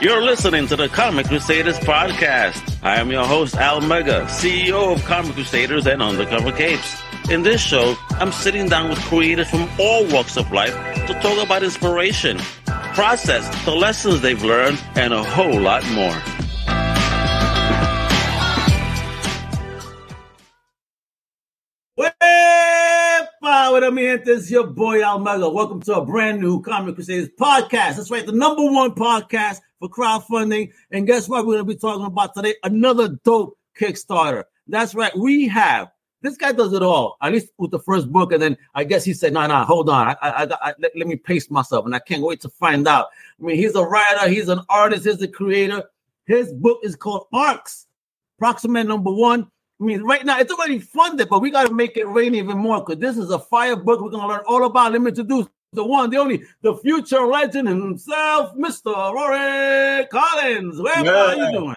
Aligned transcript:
You're 0.00 0.22
listening 0.22 0.66
to 0.68 0.76
the 0.76 0.88
Comic 0.88 1.26
Crusaders 1.26 1.78
podcast. 1.80 2.82
I 2.82 2.96
am 2.96 3.10
your 3.10 3.26
host, 3.26 3.54
Al 3.56 3.82
Mega, 3.82 4.22
CEO 4.30 4.94
of 4.94 5.04
Comic 5.04 5.34
Crusaders 5.34 5.86
and 5.86 6.00
Undercover 6.00 6.52
Capes. 6.52 7.02
In 7.28 7.42
this 7.42 7.60
show, 7.60 7.94
I'm 8.12 8.32
sitting 8.32 8.66
down 8.66 8.88
with 8.88 8.98
creators 9.00 9.50
from 9.50 9.68
all 9.78 10.06
walks 10.06 10.38
of 10.38 10.50
life 10.52 10.72
to 11.06 11.12
talk 11.20 11.44
about 11.44 11.62
inspiration, 11.62 12.38
process, 12.94 13.46
the 13.66 13.72
lessons 13.72 14.22
they've 14.22 14.42
learned, 14.42 14.82
and 14.94 15.12
a 15.12 15.22
whole 15.22 15.60
lot 15.60 15.84
more. 15.90 16.16
What 23.80 23.84
up, 23.84 23.94
man? 23.94 24.22
This 24.24 24.44
is 24.44 24.50
your 24.50 24.66
boy 24.66 25.02
Al 25.02 25.18
Mega. 25.18 25.48
Welcome 25.48 25.80
to 25.82 25.94
a 25.96 26.04
brand 26.04 26.40
new 26.40 26.60
Comic 26.60 26.96
Crusaders 26.96 27.30
podcast. 27.38 27.96
That's 27.96 28.10
right, 28.10 28.26
the 28.26 28.32
number 28.32 28.62
one 28.62 28.90
podcast 28.92 29.60
for 29.80 29.88
crowdfunding. 29.88 30.70
And 30.92 31.06
guess 31.06 31.28
what? 31.28 31.46
We're 31.46 31.54
going 31.54 31.66
to 31.66 31.74
be 31.74 31.80
talking 31.80 32.06
about 32.06 32.34
today 32.34 32.54
another 32.62 33.08
dope 33.24 33.58
Kickstarter. 33.78 34.44
That's 34.68 34.94
right. 34.94 35.16
We 35.16 35.48
have 35.48 35.90
this 36.22 36.36
guy 36.36 36.52
does 36.52 36.72
it 36.72 36.82
all. 36.82 37.16
At 37.22 37.32
least 37.32 37.48
with 37.58 37.70
the 37.70 37.78
first 37.78 38.12
book, 38.12 38.32
and 38.32 38.42
then 38.42 38.56
I 38.74 38.84
guess 38.84 39.04
he 39.04 39.14
said, 39.14 39.32
"No, 39.32 39.46
no, 39.46 39.64
hold 39.64 39.88
on. 39.88 40.08
I, 40.08 40.16
I, 40.22 40.48
I, 40.60 40.74
let, 40.78 40.92
let 40.96 41.06
me 41.06 41.16
pace 41.16 41.50
myself." 41.50 41.86
And 41.86 41.94
I 41.94 41.98
can't 41.98 42.22
wait 42.22 42.40
to 42.42 42.48
find 42.48 42.86
out. 42.86 43.08
I 43.40 43.46
mean, 43.46 43.56
he's 43.56 43.74
a 43.74 43.82
writer, 43.82 44.28
he's 44.28 44.48
an 44.48 44.60
artist, 44.68 45.06
he's 45.06 45.22
a 45.22 45.28
creator. 45.28 45.84
His 46.26 46.52
book 46.52 46.80
is 46.82 46.94
called 46.94 47.26
ARKS, 47.32 47.86
Proximate 48.38 48.86
Number 48.86 49.10
One. 49.10 49.50
I 49.80 49.84
mean, 49.84 50.02
right 50.02 50.24
now 50.24 50.38
it's 50.38 50.52
already 50.52 50.78
funded, 50.78 51.30
but 51.30 51.40
we 51.40 51.50
got 51.50 51.66
to 51.68 51.74
make 51.74 51.96
it 51.96 52.06
rain 52.06 52.34
even 52.34 52.58
more 52.58 52.84
because 52.84 53.00
this 53.00 53.16
is 53.16 53.30
a 53.30 53.38
fire 53.38 53.76
book. 53.76 54.00
We're 54.00 54.10
gonna 54.10 54.28
learn 54.28 54.44
all 54.46 54.64
about. 54.64 54.92
Let 54.92 55.00
me 55.00 55.08
introduce 55.08 55.46
the 55.72 55.84
one, 55.84 56.10
the 56.10 56.16
only, 56.18 56.42
the 56.62 56.76
future 56.76 57.26
legend 57.26 57.68
himself, 57.68 58.54
Mr. 58.56 59.12
Rory 59.12 60.06
Collins. 60.06 60.80
Where 60.80 61.04
yeah. 61.04 61.12
are 61.12 61.36
you 61.36 61.52
doing? 61.52 61.76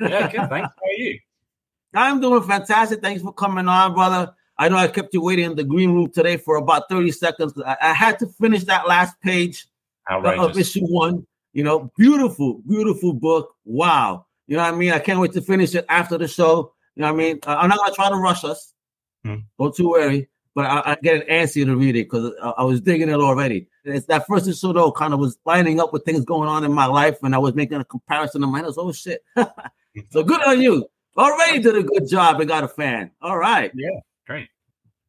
Yeah, 0.00 0.30
good. 0.30 0.48
Thanks. 0.48 0.50
How 0.50 0.88
are 0.88 0.92
you? 0.96 1.18
I'm 1.94 2.20
doing 2.20 2.42
fantastic. 2.42 3.00
Thanks 3.00 3.22
for 3.22 3.32
coming 3.32 3.68
on, 3.68 3.94
brother. 3.94 4.32
I 4.58 4.68
know 4.68 4.76
I 4.76 4.88
kept 4.88 5.14
you 5.14 5.22
waiting 5.22 5.44
in 5.44 5.56
the 5.56 5.64
green 5.64 5.92
room 5.92 6.10
today 6.10 6.36
for 6.36 6.56
about 6.56 6.88
30 6.88 7.10
seconds. 7.12 7.52
I, 7.64 7.76
I 7.80 7.92
had 7.92 8.18
to 8.20 8.26
finish 8.26 8.64
that 8.64 8.88
last 8.88 9.20
page 9.20 9.66
Outrageous. 10.10 10.46
of 10.46 10.58
issue 10.58 10.86
one. 10.86 11.26
You 11.52 11.64
know, 11.64 11.90
beautiful, 11.96 12.62
beautiful 12.66 13.12
book. 13.12 13.54
Wow. 13.64 14.26
You 14.46 14.56
know 14.56 14.62
what 14.62 14.74
I 14.74 14.76
mean? 14.76 14.92
I 14.92 14.98
can't 14.98 15.20
wait 15.20 15.32
to 15.32 15.42
finish 15.42 15.74
it 15.74 15.84
after 15.88 16.16
the 16.16 16.26
show. 16.26 16.72
You 16.96 17.02
know 17.02 17.12
what 17.12 17.20
I 17.20 17.24
mean? 17.24 17.38
I'm 17.46 17.68
not 17.68 17.78
gonna 17.78 17.94
try 17.94 18.08
to 18.08 18.16
rush 18.16 18.44
us. 18.44 18.72
Hmm. 19.24 19.36
Don't 19.58 19.74
too 19.74 19.90
worry. 19.90 20.28
But 20.54 20.66
I, 20.66 20.92
I 20.92 20.96
get 21.02 21.22
an 21.22 21.28
antsy 21.28 21.64
to 21.64 21.76
read 21.76 21.96
it 21.96 22.10
because 22.10 22.32
I, 22.42 22.50
I, 22.50 22.64
was 22.64 22.80
digging 22.80 23.08
it 23.08 23.14
already. 23.14 23.68
It's 23.84 24.06
that 24.06 24.26
first 24.28 24.46
issue 24.46 24.72
though 24.72 24.92
kind 24.92 25.14
of 25.14 25.20
was 25.20 25.38
lining 25.46 25.80
up 25.80 25.92
with 25.92 26.04
things 26.04 26.24
going 26.24 26.48
on 26.48 26.64
in 26.64 26.72
my 26.72 26.86
life, 26.86 27.16
and 27.22 27.34
I 27.34 27.38
was 27.38 27.54
making 27.54 27.80
a 27.80 27.84
comparison 27.84 28.42
in 28.42 28.50
my 28.50 28.58
head. 28.58 28.64
I 28.64 28.68
was, 28.68 28.78
oh 28.78 28.92
shit. 28.92 29.24
so 30.10 30.22
good 30.22 30.42
on 30.42 30.60
you. 30.60 30.86
Already 31.16 31.58
did 31.58 31.76
a 31.76 31.82
good 31.82 32.08
job 32.08 32.40
and 32.40 32.48
got 32.48 32.64
a 32.64 32.68
fan. 32.68 33.10
All 33.20 33.38
right. 33.38 33.70
Yeah, 33.74 34.00
great. 34.26 34.48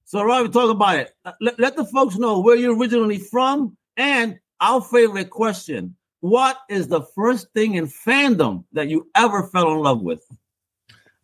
So 0.05 0.23
Rob, 0.23 0.43
we 0.43 0.49
talk 0.49 0.69
about 0.69 0.97
it. 0.97 1.13
Uh, 1.25 1.31
let, 1.41 1.59
let 1.59 1.75
the 1.75 1.85
folks 1.85 2.17
know 2.17 2.39
where 2.39 2.55
you're 2.55 2.77
originally 2.77 3.19
from 3.19 3.77
and 3.97 4.39
our 4.61 4.81
favorite 4.81 5.29
question. 5.29 5.95
What 6.21 6.57
is 6.69 6.87
the 6.87 7.01
first 7.15 7.51
thing 7.53 7.75
in 7.75 7.87
fandom 7.87 8.63
that 8.71 8.87
you 8.87 9.09
ever 9.15 9.43
fell 9.43 9.71
in 9.73 9.79
love 9.79 10.01
with? 10.01 10.23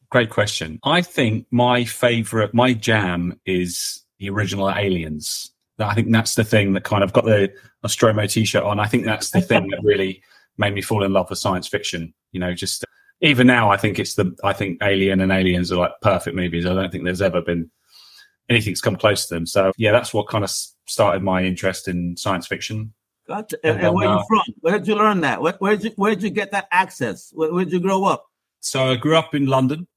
Great 0.09 0.29
question. 0.29 0.79
I 0.83 1.01
think 1.03 1.45
my 1.51 1.85
favorite, 1.85 2.53
my 2.53 2.73
jam 2.73 3.39
is 3.45 4.03
the 4.19 4.29
original 4.29 4.69
Aliens. 4.69 5.51
I 5.79 5.93
think 5.95 6.11
that's 6.11 6.35
the 6.35 6.43
thing 6.43 6.73
that 6.73 6.83
kind 6.83 7.03
of 7.03 7.13
got 7.13 7.25
the 7.25 7.53
Nostromo 7.83 8.27
t-shirt 8.27 8.63
on. 8.63 8.79
I 8.79 8.85
think 8.85 9.05
that's 9.05 9.29
the 9.31 9.41
thing 9.41 9.69
that 9.69 9.79
really 9.81 10.21
made 10.57 10.73
me 10.73 10.81
fall 10.81 11.03
in 11.03 11.13
love 11.13 11.29
with 11.29 11.39
science 11.39 11.67
fiction. 11.67 12.13
You 12.33 12.41
know, 12.41 12.53
just 12.53 12.83
even 13.21 13.47
now, 13.47 13.71
I 13.71 13.77
think 13.77 13.97
it's 13.97 14.15
the 14.15 14.35
I 14.43 14.53
think 14.53 14.79
Alien 14.83 15.21
and 15.21 15.31
Aliens 15.31 15.71
are 15.71 15.77
like 15.77 15.93
perfect 16.01 16.35
movies. 16.35 16.65
I 16.65 16.73
don't 16.73 16.91
think 16.91 17.05
there's 17.05 17.21
ever 17.21 17.41
been 17.41 17.71
anything's 18.49 18.81
come 18.81 18.97
close 18.97 19.25
to 19.27 19.35
them. 19.35 19.45
So 19.45 19.71
yeah, 19.77 19.91
that's 19.91 20.13
what 20.13 20.27
kind 20.27 20.43
of 20.43 20.51
started 20.85 21.23
my 21.23 21.43
interest 21.43 21.87
in 21.87 22.17
science 22.17 22.47
fiction. 22.47 22.93
Gotcha. 23.27 23.57
And, 23.63 23.77
and, 23.77 23.87
and 23.87 23.95
where 23.95 24.07
are 24.07 24.15
you 24.15 24.19
uh, 24.19 24.25
from? 24.25 24.41
Where 24.61 24.77
did 24.79 24.87
you 24.87 24.95
learn 24.95 25.21
that? 25.21 25.41
Where, 25.41 25.53
where 25.59 25.75
did 25.75 25.85
you 25.85 25.91
where 25.95 26.09
did 26.13 26.23
you 26.23 26.29
get 26.29 26.51
that 26.51 26.67
access? 26.71 27.31
Where, 27.33 27.53
where 27.53 27.63
did 27.63 27.73
you 27.73 27.79
grow 27.79 28.03
up? 28.03 28.25
So 28.59 28.91
I 28.91 28.95
grew 28.95 29.15
up 29.15 29.33
in 29.33 29.45
London. 29.45 29.87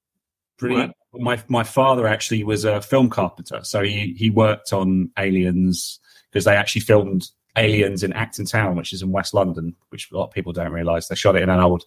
Pretty, 0.59 0.93
my 1.15 1.43
my 1.49 1.65
father 1.65 2.07
actually 2.07 2.45
was 2.45 2.65
a 2.65 2.81
film 2.81 3.11
carpenter, 3.11 3.61
so 3.65 3.83
he 3.83 4.15
he 4.17 4.31
worked 4.31 4.73
on 4.73 5.11
Aliens 5.19 5.99
because 6.31 6.45
they 6.45 6.57
actually 6.57 6.83
filmed 6.83 7.29
Aliens 7.57 8.03
in 8.03 8.13
Acton 8.13 8.47
Town, 8.47 8.77
which 8.77 8.93
is 8.93 9.03
in 9.03 9.11
West 9.11 9.35
London, 9.35 9.75
which 9.91 10.11
a 10.11 10.17
lot 10.17 10.25
of 10.25 10.31
people 10.31 10.53
don't 10.53 10.73
realise. 10.73 11.09
They 11.09 11.15
shot 11.15 11.37
it 11.37 11.43
in 11.43 11.51
an 11.51 11.61
old 11.61 11.85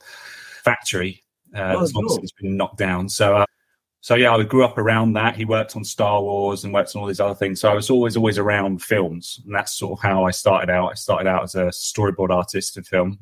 factory 0.64 1.24
uh, 1.56 1.76
oh, 1.78 1.88
cool. 1.88 2.20
it's 2.22 2.32
been 2.34 2.58
knocked 2.58 2.78
down. 2.78 3.08
So, 3.10 3.38
uh, 3.38 3.46
so 4.02 4.16
yeah, 4.16 4.36
I 4.36 4.44
grew 4.44 4.64
up 4.64 4.78
around 4.78 5.14
that. 5.14 5.36
He 5.36 5.46
worked 5.46 5.76
on 5.76 5.84
Star 5.84 6.22
Wars 6.22 6.64
and 6.64 6.74
worked 6.74 6.96
on 6.96 7.02
all 7.02 7.08
these 7.08 7.20
other 7.20 7.34
things. 7.34 7.62
So 7.62 7.70
I 7.70 7.74
was 7.74 7.90
always, 7.90 8.18
always 8.18 8.38
around 8.38 8.82
films, 8.82 9.42
and 9.46 9.56
that's 9.56 9.74
sort 9.74 9.98
of 9.98 10.04
how 10.04 10.26
I 10.26 10.32
started 10.32 10.70
out. 10.70 10.92
I 10.92 10.94
started 10.96 11.28
out 11.28 11.44
as 11.44 11.56
a 11.56 11.66
storyboard 11.68 12.30
artist 12.30 12.78
in 12.78 12.84
film, 12.84 13.20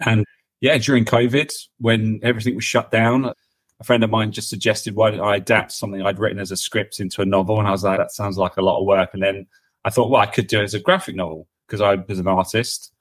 and 0.00 0.24
yeah, 0.60 0.78
during 0.78 1.04
COVID, 1.04 1.52
when 1.78 2.20
everything 2.22 2.54
was 2.54 2.64
shut 2.64 2.90
down, 2.90 3.32
a 3.80 3.84
friend 3.84 4.02
of 4.02 4.10
mine 4.10 4.32
just 4.32 4.48
suggested 4.48 4.94
why 4.94 5.10
don't 5.10 5.20
I 5.20 5.36
adapt 5.36 5.72
something 5.72 6.02
I'd 6.02 6.18
written 6.18 6.40
as 6.40 6.50
a 6.50 6.56
script 6.56 7.00
into 7.00 7.22
a 7.22 7.26
novel, 7.26 7.58
and 7.58 7.68
I 7.68 7.70
was 7.70 7.84
like, 7.84 7.98
that 7.98 8.12
sounds 8.12 8.36
like 8.36 8.56
a 8.56 8.62
lot 8.62 8.80
of 8.80 8.86
work. 8.86 9.10
And 9.12 9.22
then 9.22 9.46
I 9.84 9.90
thought, 9.90 10.10
well, 10.10 10.20
I 10.20 10.26
could 10.26 10.48
do 10.48 10.60
it 10.60 10.64
as 10.64 10.74
a 10.74 10.80
graphic 10.80 11.14
novel 11.14 11.46
because 11.66 11.80
I 11.80 11.94
was 11.94 12.18
an 12.18 12.26
artist. 12.26 12.92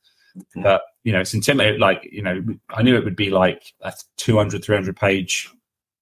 But 0.55 0.81
you 1.03 1.11
know, 1.13 1.21
it's 1.21 1.33
intimidating. 1.33 1.79
Like, 1.79 2.07
you 2.11 2.21
know, 2.21 2.43
I 2.69 2.83
knew 2.83 2.95
it 2.95 3.03
would 3.03 3.15
be 3.15 3.31
like 3.31 3.73
a 3.81 3.93
200, 4.17 4.63
300 4.63 4.95
page 4.95 5.49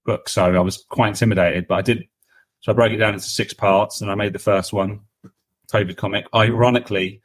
book. 0.06 0.28
So 0.28 0.44
I 0.44 0.59
was 0.59 0.84
quite 0.90 1.09
intimidated, 1.09 1.68
but 1.68 1.75
I 1.75 1.81
did. 1.81 2.07
So 2.62 2.72
I 2.72 2.75
broke 2.75 2.92
it 2.92 2.97
down 2.97 3.13
into 3.13 3.25
six 3.25 3.53
parts 3.53 4.02
and 4.02 4.12
I 4.12 4.16
made 4.16 4.34
the 4.34 4.40
first 4.40 4.74
one, 4.74 5.02
COVID 5.72 5.97
comic. 5.97 6.25
Ironically, 6.34 7.22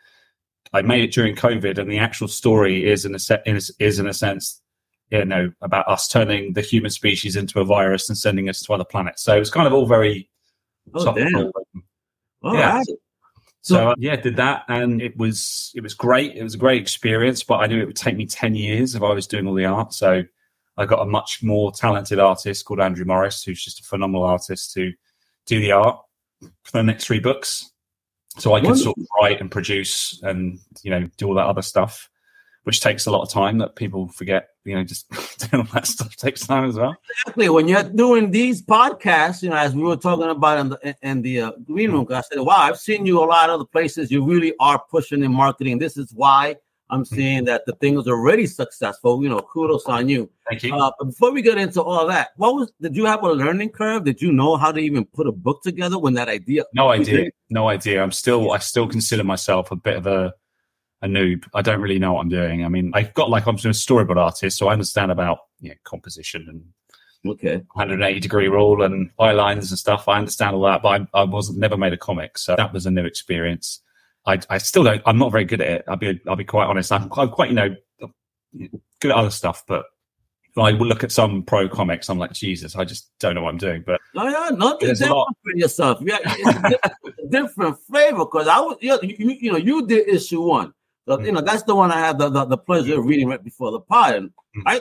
I 0.73 0.83
made 0.83 1.03
it 1.03 1.13
during 1.13 1.35
COVID 1.35 1.79
and 1.79 1.91
the 1.91 1.99
actual 1.99 2.29
story 2.29 2.87
is 2.89 3.05
in 3.05 3.15
a, 3.15 3.19
set, 3.19 3.43
is, 3.47 3.75
is 3.79 3.99
in 3.99 4.07
a 4.07 4.13
sense, 4.13 4.61
you 5.11 5.25
know, 5.25 5.53
about 5.61 5.89
us 5.89 6.09
turning 6.09 6.53
the 6.53 6.61
human 6.61 6.91
species 6.91 7.37
into 7.37 7.61
a 7.61 7.65
virus 7.65 8.09
and 8.09 8.17
sending 8.17 8.49
us 8.49 8.63
to 8.63 8.73
other 8.73 8.85
planets. 8.85 9.23
So 9.23 9.37
it 9.37 9.41
was 9.41 9.51
kind 9.51 9.67
of 9.67 9.73
all 9.73 9.87
very 9.87 10.31
oh, 10.95 11.05
topical. 11.05 11.53
yeah. 12.45 12.77
Right. 12.77 12.87
So 13.63 13.91
uh, 13.91 13.95
yeah, 13.99 14.17
did 14.17 14.37
that, 14.37 14.65
and 14.69 15.03
it 15.03 15.17
was 15.19 15.73
it 15.75 15.83
was 15.83 15.93
great. 15.93 16.35
It 16.35 16.43
was 16.43 16.55
a 16.55 16.59
great 16.59 16.81
experience, 16.81 17.43
but 17.43 17.57
I 17.57 17.67
knew 17.67 17.81
it 17.81 17.87
would 17.87 17.97
take 17.97 18.17
me 18.17 18.25
ten 18.25 18.55
years 18.55 18.95
if 18.95 19.03
I 19.03 19.13
was 19.13 19.27
doing 19.27 19.47
all 19.47 19.55
the 19.55 19.67
art. 19.67 19.93
So 19.93 20.23
I 20.79 20.87
got 20.87 21.03
a 21.03 21.05
much 21.05 21.43
more 21.43 21.71
talented 21.71 22.19
artist 22.19 22.65
called 22.65 22.81
Andrew 22.81 23.05
Morris, 23.05 23.43
who's 23.43 23.63
just 23.63 23.81
a 23.81 23.83
phenomenal 23.83 24.25
artist 24.25 24.73
to 24.75 24.93
do 25.45 25.61
the 25.61 25.73
art 25.73 25.99
for 26.41 26.73
the 26.73 26.83
next 26.83 27.05
three 27.05 27.21
books. 27.21 27.71
So 28.39 28.55
I 28.55 28.63
could 28.63 28.79
sort 28.79 28.97
of 28.97 29.07
write 29.21 29.41
and 29.41 29.51
produce 29.51 30.19
and 30.23 30.59
you 30.83 30.91
know 30.91 31.07
do 31.19 31.27
all 31.27 31.35
that 31.35 31.47
other 31.47 31.63
stuff 31.63 32.09
which 32.65 32.81
takes 32.81 33.07
a 33.07 33.11
lot 33.11 33.23
of 33.23 33.31
time 33.31 33.59
that 33.59 33.77
people 33.77 34.09
forget. 34.09 34.50
You 34.65 34.77
know, 34.77 34.85
just 34.85 35.09
doing 35.39 35.63
all 35.63 35.73
that 35.73 35.87
stuff 35.87 36.15
takes 36.17 36.47
time 36.47 36.69
as 36.69 36.77
well. 36.77 36.95
Exactly. 37.23 37.49
When 37.49 37.69
you're 37.69 37.83
doing 37.83 38.31
these 38.31 38.63
podcasts, 38.63 39.43
you 39.43 39.51
know, 39.51 39.57
as 39.57 39.75
we 39.75 39.83
were 39.83 39.97
talking 39.97 40.29
about 40.29 40.59
in 40.59 40.69
the 40.71 40.97
in 41.03 41.23
the 41.23 41.41
uh, 41.41 41.53
green 41.67 41.93
room, 41.93 42.07
I 42.11 42.21
said, 42.21 42.41
"Wow, 42.41 42.59
I've 42.59 42.79
seen 42.79 43.07
you 43.07 43.23
a 43.23 43.25
lot 43.25 43.51
of 43.51 43.59
the 43.59 43.67
places. 43.67 44.11
You 44.11 44.25
really 44.25 44.55
are 44.61 44.83
pushing 44.91 45.25
in 45.25 45.33
marketing. 45.33 45.79
This 45.79 45.97
is 45.97 46.13
why." 46.13 46.57
I'm 46.91 47.05
mm-hmm. 47.05 47.15
seeing 47.15 47.45
that 47.45 47.67
the 47.67 47.73
thing 47.75 47.95
was 47.95 48.09
already 48.09 48.47
successful. 48.47 49.23
You 49.23 49.29
know, 49.29 49.41
kudos 49.41 49.85
on 49.87 50.09
you. 50.09 50.31
Thank 50.49 50.65
you. 50.65 50.75
Uh, 50.75 50.91
before 51.05 51.33
we 51.33 51.43
get 51.43 51.57
into 51.57 51.83
all 51.83 52.07
that, 52.09 52.31
what 52.37 52.55
was? 52.55 52.73
Did 52.81 52.97
you 52.97 53.05
have 53.07 53.23
a 53.23 53.33
learning 53.33 53.71
curve? 53.71 54.05
Did 54.05 54.21
you 54.21 54.33
know 54.33 54.57
how 54.57 54.73
to 54.73 54.81
even 54.81 55.05
put 55.05 55.27
a 55.27 55.33
book 55.33 55.63
together 55.63 55.99
when 55.99 56.15
that 56.15 56.29
idea? 56.29 56.65
No 56.75 56.89
idea. 56.99 57.31
No 57.49 57.69
idea. 57.69 58.03
I'm 58.03 58.13
still. 58.13 58.53
I 58.53 58.59
still 58.59 58.89
consider 58.89 59.25
myself 59.25 59.71
a 59.71 59.77
bit 59.77 59.97
of 59.97 60.07
a 60.07 60.35
a 61.03 61.07
noob. 61.07 61.45
I 61.55 61.63
don't 61.63 61.81
really 61.81 61.99
know 61.99 62.15
what 62.15 62.23
I'm 62.23 62.29
doing. 62.29 62.65
I 62.65 62.69
mean, 62.69 62.91
I've 62.95 63.15
got 63.15 63.31
like 63.31 63.47
I'm 63.47 63.55
a 63.55 63.59
storyboard 63.59 64.17
artist, 64.17 64.59
so 64.59 64.69
I 64.69 64.73
understand 64.73 65.11
about 65.11 65.39
you 65.61 65.71
know, 65.71 65.75
composition 65.85 66.47
and 66.49 66.65
okay 67.33 67.57
180 67.75 68.21
degree 68.21 68.49
rule 68.49 68.83
and 68.83 69.11
bylines 69.19 69.71
and 69.71 69.79
stuff. 69.79 70.09
I 70.09 70.19
understand 70.19 70.57
all 70.57 70.63
that, 70.63 70.83
but 70.83 71.03
I, 71.15 71.21
I 71.21 71.25
wasn't 71.25 71.59
never 71.59 71.77
made 71.77 71.93
a 71.93 71.99
comic, 71.99 72.39
so 72.39 72.57
that 72.57 72.73
was 72.73 72.87
a 72.87 72.91
new 72.91 73.05
experience. 73.05 73.81
I, 74.27 74.39
I 74.51 74.59
still 74.59 74.85
don't. 74.85 75.03
I'm 75.07 75.19
not 75.19 75.33
very 75.33 75.45
good 75.45 75.61
at 75.61 75.69
it. 75.69 75.85
I'll 75.89 75.97
be 75.97 76.21
I'll 76.29 76.37
be 76.37 76.45
quite 76.45 76.67
honest. 76.67 76.93
I'm, 76.93 77.11
I'm 77.17 77.31
quite 77.31 77.51
you 77.51 77.57
know 77.57 77.75
good 79.01 79.11
at 79.11 79.17
other 79.17 79.31
stuff, 79.31 79.65
but 79.67 79.87
I 80.57 80.73
will 80.73 80.87
look 80.87 81.05
at 81.05 81.13
some 81.13 81.43
pro 81.43 81.69
comics. 81.69 82.11
I'm 82.11 82.19
like, 82.19 82.33
Jesus, 82.33 82.77
I 82.77 82.85
just 82.85 83.11
don't 83.21 83.35
know 83.35 83.43
what 83.43 83.51
I'm 83.51 83.59
doing. 83.59 83.83
But 83.87 84.01
no, 84.15 84.29
no, 84.29 84.49
nothing 84.51 84.89
different 84.89 85.37
for 85.43 85.57
yourself. 85.57 85.99
Yeah, 86.03 86.19
it's 86.25 86.59
a 86.59 86.63
different, 86.71 87.31
different 87.31 87.79
flavor 87.87 88.19
because 88.19 88.49
I 88.49 88.59
was, 88.61 88.77
you, 88.81 88.99
you, 89.03 89.31
you 89.41 89.53
know, 89.53 89.59
you 89.59 89.87
did 89.87 90.09
issue 90.09 90.43
one. 90.43 90.75
So, 91.07 91.19
you 91.19 91.27
mm-hmm. 91.27 91.35
know, 91.37 91.41
that's 91.41 91.63
the 91.65 91.75
one 91.75 91.91
I 91.91 91.99
had 91.99 92.19
the, 92.19 92.29
the, 92.29 92.45
the 92.45 92.59
pleasure 92.59 92.99
of 92.99 93.07
reading 93.07 93.29
right 93.29 93.43
before 93.43 93.71
the 93.71 93.81
pod. 93.81 94.15
And 94.15 94.29
mm-hmm. 94.29 94.63
I 94.67 94.81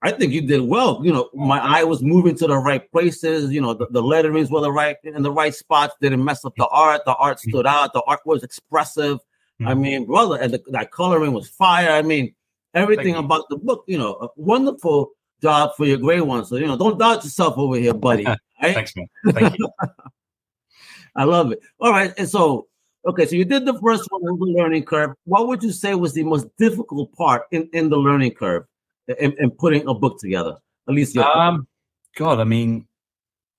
I 0.00 0.12
think 0.12 0.32
you 0.32 0.42
did 0.42 0.60
well. 0.60 1.00
You 1.04 1.12
know, 1.12 1.28
my 1.34 1.58
eye 1.58 1.82
was 1.82 2.02
moving 2.02 2.36
to 2.36 2.46
the 2.46 2.56
right 2.56 2.90
places. 2.92 3.52
You 3.52 3.60
know, 3.60 3.74
the, 3.74 3.88
the 3.90 4.02
letterings 4.02 4.50
were 4.50 4.60
the 4.60 4.70
right 4.70 4.96
in 5.02 5.22
the 5.22 5.32
right 5.32 5.54
spots. 5.54 5.94
Didn't 6.00 6.24
mess 6.24 6.44
up 6.44 6.54
the 6.56 6.64
mm-hmm. 6.64 6.74
art. 6.74 7.04
The 7.04 7.14
art 7.14 7.38
mm-hmm. 7.38 7.50
stood 7.50 7.66
out. 7.66 7.92
The 7.92 8.02
art 8.06 8.20
was 8.24 8.42
expressive. 8.42 9.18
I 9.66 9.74
mean, 9.74 10.06
brother, 10.06 10.36
and 10.40 10.54
the, 10.54 10.62
that 10.68 10.92
coloring 10.92 11.32
was 11.32 11.48
fire. 11.48 11.90
I 11.90 12.02
mean, 12.02 12.32
everything 12.74 13.16
about 13.16 13.48
the 13.50 13.56
book. 13.56 13.82
You 13.88 13.98
know, 13.98 14.12
a 14.14 14.28
wonderful 14.36 15.10
job 15.42 15.72
for 15.76 15.84
your 15.84 15.98
great 15.98 16.20
one. 16.20 16.44
So 16.44 16.54
you 16.56 16.66
know, 16.68 16.76
don't 16.76 16.96
doubt 16.96 17.24
yourself 17.24 17.58
over 17.58 17.76
here, 17.76 17.94
buddy. 17.94 18.26
Right? 18.60 18.74
Thanks, 18.74 18.92
man. 18.96 19.06
Thank 19.34 19.56
you. 19.56 19.68
I 21.14 21.22
love 21.22 21.52
it. 21.52 21.60
All 21.78 21.92
right, 21.92 22.12
and 22.18 22.28
so 22.28 22.66
okay, 23.08 23.26
so 23.26 23.34
you 23.36 23.44
did 23.44 23.64
the 23.64 23.78
first 23.80 24.06
one 24.10 24.22
on 24.22 24.38
the 24.38 24.46
learning 24.46 24.84
curve. 24.84 25.10
What 25.24 25.48
would 25.48 25.62
you 25.62 25.72
say 25.72 25.94
was 25.94 26.12
the 26.12 26.24
most 26.24 26.46
difficult 26.58 27.12
part 27.14 27.42
in 27.50 27.68
in 27.72 27.88
the 27.88 27.96
learning 27.96 28.34
curve 28.34 28.64
in, 29.18 29.34
in 29.38 29.50
putting 29.50 29.86
a 29.88 29.94
book 29.94 30.20
together? 30.20 30.56
At 30.88 30.94
least, 30.94 31.16
um, 31.16 31.66
God, 32.16 32.40
I 32.40 32.44
mean, 32.44 32.86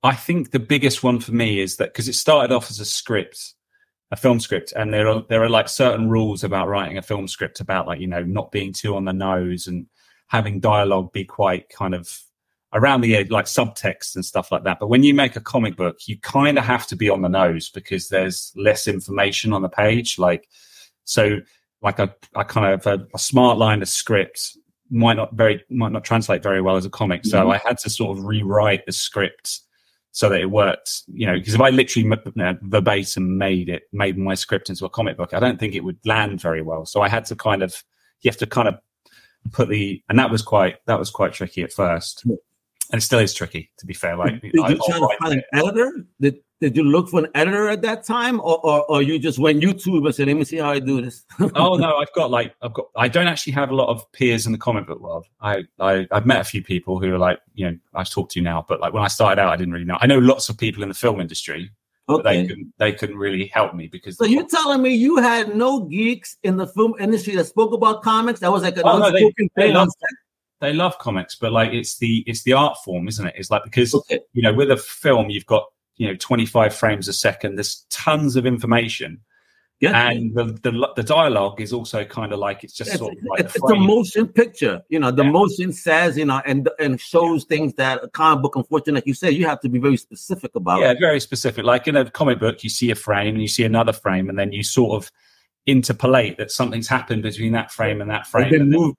I 0.03 0.15
think 0.15 0.51
the 0.51 0.59
biggest 0.59 1.03
one 1.03 1.19
for 1.19 1.31
me 1.31 1.59
is 1.59 1.77
that 1.77 1.93
because 1.93 2.07
it 2.07 2.13
started 2.13 2.53
off 2.53 2.69
as 2.69 2.79
a 2.79 2.85
script, 2.85 3.53
a 4.11 4.15
film 4.15 4.39
script, 4.39 4.71
and 4.75 4.93
there 4.93 5.07
are 5.07 5.23
there 5.29 5.43
are 5.43 5.49
like 5.49 5.69
certain 5.69 6.09
rules 6.09 6.43
about 6.43 6.67
writing 6.67 6.97
a 6.97 7.01
film 7.01 7.27
script 7.27 7.59
about 7.59 7.87
like 7.87 7.99
you 7.99 8.07
know 8.07 8.23
not 8.23 8.51
being 8.51 8.73
too 8.73 8.95
on 8.95 9.05
the 9.05 9.13
nose 9.13 9.67
and 9.67 9.87
having 10.27 10.59
dialogue 10.59 11.11
be 11.11 11.25
quite 11.25 11.69
kind 11.69 11.95
of 11.95 12.19
around 12.73 13.01
the 13.01 13.15
edge, 13.15 13.29
like 13.29 13.45
subtext 13.45 14.15
and 14.15 14.23
stuff 14.23 14.51
like 14.51 14.63
that. 14.63 14.79
But 14.79 14.87
when 14.87 15.03
you 15.03 15.13
make 15.13 15.35
a 15.35 15.41
comic 15.41 15.75
book, 15.75 16.07
you 16.07 16.19
kind 16.19 16.57
of 16.57 16.65
have 16.65 16.85
to 16.87 16.95
be 16.95 17.09
on 17.09 17.21
the 17.21 17.29
nose 17.29 17.69
because 17.69 18.09
there's 18.09 18.51
less 18.55 18.87
information 18.87 19.53
on 19.53 19.61
the 19.61 19.69
page. 19.69 20.19
Like, 20.19 20.47
so 21.03 21.39
like 21.81 21.99
a, 21.99 22.13
a 22.35 22.45
kind 22.45 22.73
of 22.73 22.85
a, 22.85 23.07
a 23.13 23.19
smart 23.19 23.57
line 23.57 23.81
of 23.81 23.89
script 23.89 24.57
might 24.91 25.17
not 25.17 25.33
very 25.35 25.63
might 25.69 25.91
not 25.91 26.03
translate 26.03 26.43
very 26.43 26.61
well 26.61 26.75
as 26.75 26.85
a 26.85 26.89
comic. 26.89 27.25
So 27.25 27.39
mm-hmm. 27.39 27.51
I 27.51 27.57
had 27.57 27.77
to 27.79 27.89
sort 27.89 28.17
of 28.17 28.25
rewrite 28.25 28.85
the 28.85 28.91
script 28.91 29.61
so 30.11 30.29
that 30.29 30.41
it 30.41 30.51
worked. 30.51 31.03
You 31.07 31.27
know, 31.27 31.33
because 31.33 31.53
if 31.55 31.61
I 31.61 31.69
literally 31.69 32.07
you 32.07 32.31
know, 32.35 32.57
verbatim 32.61 33.37
made 33.37 33.69
it, 33.69 33.83
made 33.91 34.17
my 34.17 34.35
script 34.35 34.69
into 34.69 34.85
a 34.85 34.89
comic 34.89 35.17
book, 35.17 35.33
I 35.33 35.39
don't 35.39 35.59
think 35.59 35.75
it 35.75 35.83
would 35.83 35.99
land 36.05 36.41
very 36.41 36.61
well. 36.61 36.85
So 36.85 37.01
I 37.01 37.09
had 37.09 37.25
to 37.25 37.35
kind 37.35 37.63
of 37.63 37.83
you 38.21 38.29
have 38.29 38.37
to 38.37 38.47
kind 38.47 38.67
of 38.67 38.75
put 39.51 39.69
the 39.69 40.03
and 40.09 40.19
that 40.19 40.29
was 40.29 40.41
quite 40.41 40.77
that 40.85 40.99
was 40.99 41.09
quite 41.09 41.33
tricky 41.33 41.63
at 41.63 41.71
first 41.71 42.25
and 42.91 42.99
it 42.99 43.01
still 43.01 43.19
is 43.19 43.33
tricky 43.33 43.71
to 43.77 43.85
be 43.85 43.93
fair 43.93 44.15
like 44.15 44.41
did 44.41 44.53
you 44.53 44.63
I, 44.63 44.73
try 44.73 44.99
to 44.99 45.17
find 45.21 45.33
an 45.33 45.43
editor? 45.53 45.91
Did, 46.19 46.39
did 46.61 46.75
you 46.75 46.83
look 46.83 47.07
for 47.09 47.19
an 47.19 47.27
editor 47.35 47.69
at 47.69 47.81
that 47.83 48.03
time 48.03 48.39
or, 48.41 48.59
or, 48.65 48.85
or 48.91 49.01
you 49.01 49.19
just 49.19 49.39
went 49.39 49.61
youtube 49.61 50.05
and 50.05 50.13
said 50.13 50.27
let 50.27 50.35
me 50.35 50.43
see 50.43 50.57
how 50.57 50.71
i 50.71 50.79
do 50.79 51.01
this 51.01 51.25
oh 51.55 51.75
no 51.75 51.97
i've 51.97 52.13
got 52.13 52.31
like 52.31 52.55
i've 52.61 52.73
got 52.73 52.87
i 52.95 53.07
don't 53.07 53.27
actually 53.27 53.53
have 53.53 53.69
a 53.69 53.75
lot 53.75 53.89
of 53.89 54.09
peers 54.11 54.45
in 54.45 54.51
the 54.51 54.57
comic 54.57 54.87
book 54.87 54.99
world. 54.99 55.25
I, 55.41 55.63
I 55.79 56.07
i've 56.11 56.25
met 56.25 56.41
a 56.41 56.45
few 56.45 56.63
people 56.63 56.99
who 56.99 57.13
are 57.13 57.19
like 57.19 57.39
you 57.53 57.69
know 57.69 57.77
i've 57.93 58.09
talked 58.09 58.31
to 58.33 58.39
you 58.39 58.43
now 58.43 58.65
but 58.67 58.79
like 58.79 58.93
when 58.93 59.03
i 59.03 59.07
started 59.07 59.41
out 59.41 59.53
i 59.53 59.55
didn't 59.55 59.73
really 59.73 59.85
know. 59.85 59.97
I 59.99 60.07
know 60.07 60.19
lots 60.19 60.49
of 60.49 60.57
people 60.57 60.83
in 60.83 60.89
the 60.89 60.95
film 60.95 61.19
industry 61.19 61.71
Okay. 62.09 62.41
they 62.41 62.47
couldn't 62.47 62.73
they 62.79 62.91
couldn't 62.91 63.17
really 63.17 63.45
help 63.47 63.75
me 63.75 63.87
because 63.87 64.17
so 64.17 64.25
you're 64.25 64.47
telling 64.47 64.81
me 64.81 64.95
you 64.95 65.17
had 65.17 65.55
no 65.55 65.81
geeks 65.81 66.37
in 66.41 66.57
the 66.57 66.65
film 66.65 66.95
industry 66.99 67.35
that 67.35 67.45
spoke 67.45 67.71
about 67.71 68.01
comics? 68.01 68.39
That 68.39 68.51
was 68.51 68.63
like 68.63 68.77
an 68.77 68.83
oh, 68.85 68.97
no, 68.97 69.11
they, 69.11 69.31
they, 69.55 69.71
love, 69.71 69.89
they 70.61 70.73
love 70.73 70.97
comics 70.99 71.35
but 71.35 71.51
like 71.51 71.71
it's 71.73 71.97
the 71.97 72.23
it's 72.27 72.43
the 72.43 72.53
art 72.53 72.77
form 72.83 73.07
isn't 73.07 73.27
it 73.27 73.35
it's 73.37 73.51
like 73.51 73.63
because 73.63 73.93
okay. 73.93 74.19
you 74.33 74.41
know 74.41 74.53
with 74.53 74.71
a 74.71 74.77
film 74.77 75.29
you've 75.29 75.45
got 75.45 75.65
you 75.97 76.07
know 76.07 76.15
25 76.15 76.73
frames 76.73 77.07
a 77.07 77.13
second 77.13 77.55
there's 77.55 77.85
tons 77.89 78.35
of 78.35 78.45
information 78.45 79.19
yeah. 79.79 80.09
And 80.09 80.35
the, 80.35 80.43
the, 80.61 80.89
the 80.97 81.03
dialogue 81.03 81.61
is 81.61 81.71
also 81.71 82.03
kind 82.03 82.33
of 82.33 82.39
like 82.39 82.65
it's 82.65 82.73
just 82.73 82.89
it's, 82.89 82.99
sort 82.99 83.13
of 83.13 83.23
like 83.23 83.39
it's, 83.39 83.55
a, 83.55 83.59
it's 83.63 83.71
a 83.71 83.75
motion 83.75 84.27
picture, 84.27 84.81
you 84.89 84.99
know. 84.99 85.09
The 85.09 85.23
yeah. 85.23 85.31
motion 85.31 85.71
says, 85.71 86.17
you 86.17 86.25
know, 86.25 86.41
and 86.45 86.69
and 86.79 86.99
shows 86.99 87.45
things 87.45 87.75
that 87.75 88.03
a 88.03 88.09
comic 88.09 88.41
book, 88.41 88.57
unfortunately, 88.57 88.95
like 88.95 89.07
you 89.07 89.13
said, 89.13 89.35
you 89.35 89.47
have 89.47 89.61
to 89.61 89.69
be 89.69 89.79
very 89.79 89.95
specific 89.95 90.53
about. 90.55 90.81
Yeah, 90.81 90.95
very 90.99 91.21
specific. 91.21 91.63
Like 91.63 91.87
in 91.87 91.95
a 91.95 92.09
comic 92.11 92.39
book, 92.39 92.61
you 92.61 92.69
see 92.69 92.91
a 92.91 92.95
frame 92.95 93.35
and 93.35 93.41
you 93.41 93.47
see 93.47 93.63
another 93.63 93.93
frame, 93.93 94.27
and 94.27 94.37
then 94.37 94.51
you 94.51 94.63
sort 94.63 95.01
of 95.01 95.11
interpolate 95.65 96.37
that 96.39 96.51
something's 96.51 96.89
happened 96.89 97.23
between 97.23 97.53
that 97.53 97.71
frame 97.71 98.01
and 98.01 98.11
that 98.11 98.27
frame. 98.27 98.53
And 98.53 98.69
move. 98.71 98.95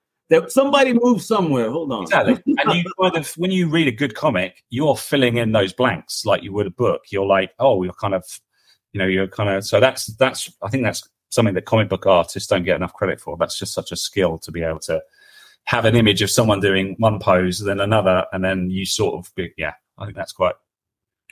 Somebody 0.49 0.93
moved 0.93 1.23
somewhere. 1.23 1.71
Hold 1.71 1.93
on. 1.93 2.03
Exactly. 2.03 2.35
and 2.47 2.73
you 2.73 2.85
kind 3.01 3.17
of, 3.17 3.33
when 3.33 3.51
you 3.51 3.69
read 3.69 3.89
a 3.89 3.93
good 3.93 4.15
comic, 4.15 4.63
you're 4.71 4.97
filling 4.97 5.39
in 5.39 5.53
those 5.53 5.73
blanks 5.73 6.25
like 6.25 6.43
you 6.43 6.53
would 6.53 6.67
a 6.67 6.71
book. 6.71 7.03
You're 7.11 7.27
like, 7.27 7.53
oh, 7.59 7.83
you're 7.83 7.93
kind 7.95 8.15
of 8.15 8.25
you 8.93 8.99
know 8.99 9.07
you're 9.07 9.29
kind 9.29 9.49
of 9.49 9.65
so 9.65 9.81
that's 9.81 10.07
that's 10.17 10.53
i 10.63 10.69
think 10.69 10.85
that's 10.85 11.09
something 11.31 11.55
that 11.55 11.65
comic 11.65 11.89
book 11.89 12.07
artists 12.07 12.49
don't 12.49 12.65
get 12.65 12.77
enough 12.77 12.95
credit 12.95 13.21
for 13.21 13.37
that's 13.37 13.59
just 13.59 13.73
such 13.73 13.93
a 13.93 13.97
skill 13.97 14.39
to 14.39 14.51
be 14.51 14.63
able 14.63 14.81
to 14.81 15.01
have 15.65 15.85
an 15.85 15.95
image 15.95 16.23
of 16.23 16.31
someone 16.31 16.61
doing 16.61 16.97
one 16.99 17.19
pose 17.19 17.61
then 17.61 17.81
another 17.81 18.25
and 18.33 18.45
then 18.45 18.71
you 18.71 18.85
sort 18.85 19.15
of 19.15 19.33
be, 19.35 19.53
yeah 19.57 19.73
i 19.99 20.05
think 20.05 20.17
that's 20.17 20.33
quite 20.33 20.55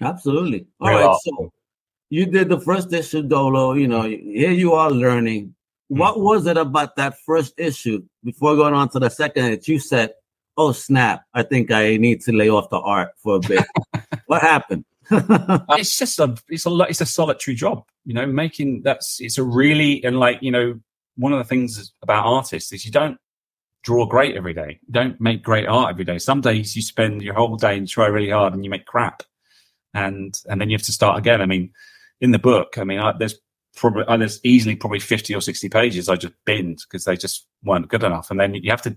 absolutely 0.03 0.67
all 0.81 0.91
right 0.91 1.17
so 1.23 1.53
you 2.11 2.27
did 2.27 2.49
the 2.49 2.61
first 2.61 2.93
issue 2.93 3.23
dolo 3.23 3.73
you 3.73 3.89
know 3.89 4.03
here 4.03 4.53
you 4.53 4.73
are 4.73 4.91
learning. 4.91 5.55
Hmm. 5.91 5.99
what 5.99 6.21
was 6.21 6.47
it 6.47 6.57
about 6.57 6.97
that 6.97 7.19
first 7.25 7.55
issue 7.59 8.03
before 8.25 8.57
going 8.57 8.75
on 8.75 8.89
to 8.91 8.99
the 8.99 9.09
second 9.09 9.51
that 9.51 9.69
you 9.69 9.79
said 9.79 10.13
oh 10.57 10.73
snap 10.73 11.25
i 11.35 11.43
think 11.43 11.71
i 11.71 11.97
need 11.97 12.21
to 12.23 12.33
lay 12.33 12.51
off 12.51 12.71
the 12.71 12.79
art 12.79 13.11
for 13.23 13.37
a 13.37 13.41
bit. 13.41 13.65
What 14.27 14.43
happened? 14.43 14.85
It's 15.11 15.97
just 15.97 16.19
a 16.19 16.37
it's 16.49 16.67
a 16.67 16.71
it's 16.81 17.01
a 17.01 17.07
solitary 17.07 17.55
job 17.55 17.85
you 18.05 18.13
know 18.13 18.27
making 18.27 18.83
that's 18.83 19.19
it's 19.21 19.39
a 19.39 19.43
really 19.43 20.05
and 20.05 20.21
like 20.21 20.43
you 20.43 20.51
know 20.51 20.79
one 21.17 21.33
of 21.33 21.39
the 21.39 21.45
things 21.45 21.93
about 22.03 22.27
artists 22.27 22.71
is 22.73 22.85
you 22.85 22.93
don't 22.93 23.17
draw 23.83 24.05
great 24.05 24.37
every 24.37 24.53
day 24.53 24.79
you 24.87 24.93
don't 24.93 25.19
make 25.19 25.43
great 25.43 25.67
art 25.67 25.91
every 25.91 26.05
day. 26.05 26.19
Some 26.19 26.43
days 26.43 26.77
you 26.77 26.83
spend 26.83 27.23
your 27.23 27.35
whole 27.35 27.57
day 27.57 27.79
and 27.79 27.89
try 27.89 28.07
really 28.07 28.31
hard 28.31 28.53
and 28.53 28.65
you 28.65 28.71
make 28.71 28.85
crap 28.85 29.23
and 29.95 30.39
and 30.47 30.61
then 30.61 30.69
you 30.69 30.77
have 30.77 30.87
to 30.87 30.93
start 30.93 31.19
again. 31.19 31.41
I 31.41 31.47
mean 31.47 31.73
in 32.21 32.33
the 32.33 32.39
book 32.39 32.79
i 32.79 32.85
mean 32.85 32.99
I, 32.99 33.13
there's 33.17 33.39
probably 33.79 34.05
uh, 34.05 34.17
there's 34.17 34.41
easily 34.45 34.77
probably 34.77 35.01
50 35.01 35.35
or 35.35 35.41
60 35.41 35.69
pages 35.69 36.09
i 36.09 36.17
just 36.17 36.35
binned 36.45 36.81
because 36.89 37.05
they 37.05 37.17
just 37.17 37.47
weren't 37.65 37.89
good 37.89 38.05
enough 38.05 38.31
and 38.31 38.39
then 38.39 38.55
you 38.55 38.71
have 38.71 38.83
to 38.83 38.97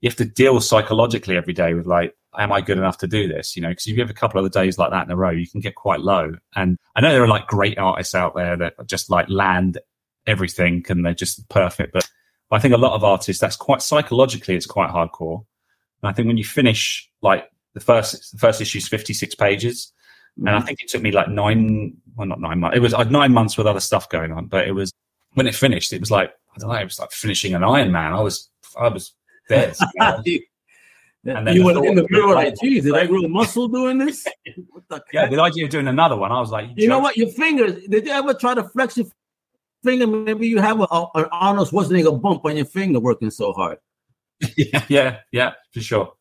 you 0.00 0.08
have 0.08 0.16
to 0.16 0.24
deal 0.24 0.60
psychologically 0.60 1.36
every 1.36 1.52
day 1.52 1.74
with 1.74 1.86
like 1.86 2.14
am 2.38 2.52
I 2.52 2.60
good 2.60 2.78
enough 2.78 2.98
to 2.98 3.06
do 3.06 3.28
this? 3.28 3.56
You 3.56 3.62
know, 3.62 3.70
because 3.70 3.86
if 3.86 3.94
you 3.94 4.00
have 4.00 4.10
a 4.10 4.14
couple 4.14 4.44
of 4.44 4.52
days 4.52 4.78
like 4.78 4.90
that 4.90 5.04
in 5.04 5.10
a 5.10 5.16
row, 5.16 5.30
you 5.30 5.48
can 5.48 5.60
get 5.60 5.74
quite 5.74 6.00
low. 6.00 6.32
And 6.54 6.78
I 6.94 7.00
know 7.00 7.12
there 7.12 7.24
are 7.24 7.28
like 7.28 7.46
great 7.46 7.78
artists 7.78 8.14
out 8.14 8.34
there 8.34 8.56
that 8.56 8.74
just 8.86 9.10
like 9.10 9.28
land 9.28 9.78
everything 10.26 10.84
and 10.88 11.04
they're 11.04 11.14
just 11.14 11.48
perfect. 11.48 11.92
But 11.92 12.08
I 12.50 12.58
think 12.58 12.74
a 12.74 12.78
lot 12.78 12.94
of 12.94 13.04
artists, 13.04 13.40
that's 13.40 13.56
quite 13.56 13.82
psychologically, 13.82 14.56
it's 14.56 14.66
quite 14.66 14.90
hardcore. 14.90 15.44
And 16.02 16.10
I 16.10 16.12
think 16.12 16.28
when 16.28 16.36
you 16.36 16.44
finish 16.44 17.08
like 17.22 17.48
the 17.74 17.80
first, 17.80 18.32
the 18.32 18.38
first 18.38 18.60
issue 18.60 18.78
is 18.78 18.88
56 18.88 19.34
pages. 19.34 19.92
Mm-hmm. 20.40 20.46
And 20.46 20.56
I 20.56 20.58
mm-hmm. 20.58 20.66
think 20.68 20.82
it 20.82 20.88
took 20.88 21.02
me 21.02 21.12
like 21.12 21.28
nine, 21.28 21.96
well, 22.16 22.26
not 22.26 22.40
nine 22.40 22.60
months. 22.60 22.76
It 22.76 22.80
was 22.80 22.94
like 22.94 23.10
nine 23.10 23.32
months 23.32 23.58
with 23.58 23.66
other 23.66 23.80
stuff 23.80 24.08
going 24.08 24.32
on, 24.32 24.46
but 24.46 24.66
it 24.66 24.72
was 24.72 24.90
when 25.34 25.46
it 25.46 25.54
finished, 25.54 25.92
it 25.92 26.00
was 26.00 26.10
like, 26.10 26.30
I 26.54 26.58
don't 26.58 26.70
know, 26.70 26.76
it 26.76 26.84
was 26.84 26.98
like 26.98 27.12
finishing 27.12 27.54
an 27.54 27.62
Iron 27.62 27.92
Man. 27.92 28.14
I 28.14 28.20
was, 28.20 28.48
I 28.78 28.88
was 28.88 29.14
dead. 29.48 29.76
You 31.22 31.34
know? 31.34 31.38
And 31.38 31.46
then 31.46 31.54
you 31.54 31.66
were 31.66 31.84
in 31.84 31.96
the 31.96 32.06
mirror 32.08 32.34
like, 32.34 32.54
geez, 32.62 32.84
did 32.84 32.94
I 32.94 33.04
grow 33.04 33.20
muscle 33.28 33.68
doing 33.68 33.98
this? 33.98 34.26
yeah, 35.12 35.26
the 35.26 35.38
idea 35.38 35.64
of 35.66 35.70
doing 35.70 35.86
another 35.86 36.16
one, 36.16 36.32
I 36.32 36.40
was 36.40 36.50
like, 36.50 36.68
you, 36.68 36.84
you 36.84 36.88
know 36.88 36.98
what? 36.98 37.14
Your 37.14 37.28
fingers, 37.28 37.84
did 37.88 38.06
you 38.06 38.12
ever 38.12 38.32
try 38.32 38.54
to 38.54 38.64
flex 38.64 38.96
your 38.96 39.04
finger? 39.84 40.06
Maybe 40.06 40.48
you 40.48 40.60
have 40.60 40.80
a, 40.80 40.84
a, 40.84 41.10
an 41.16 41.26
Arnold 41.30 41.68
Schwarzenegger 41.68 42.18
bump 42.18 42.46
on 42.46 42.56
your 42.56 42.64
finger 42.64 43.00
working 43.00 43.30
so 43.30 43.52
hard. 43.52 43.76
yeah, 44.56 44.82
yeah, 44.88 45.18
yeah, 45.30 45.52
for 45.74 45.80
sure. 45.80 46.14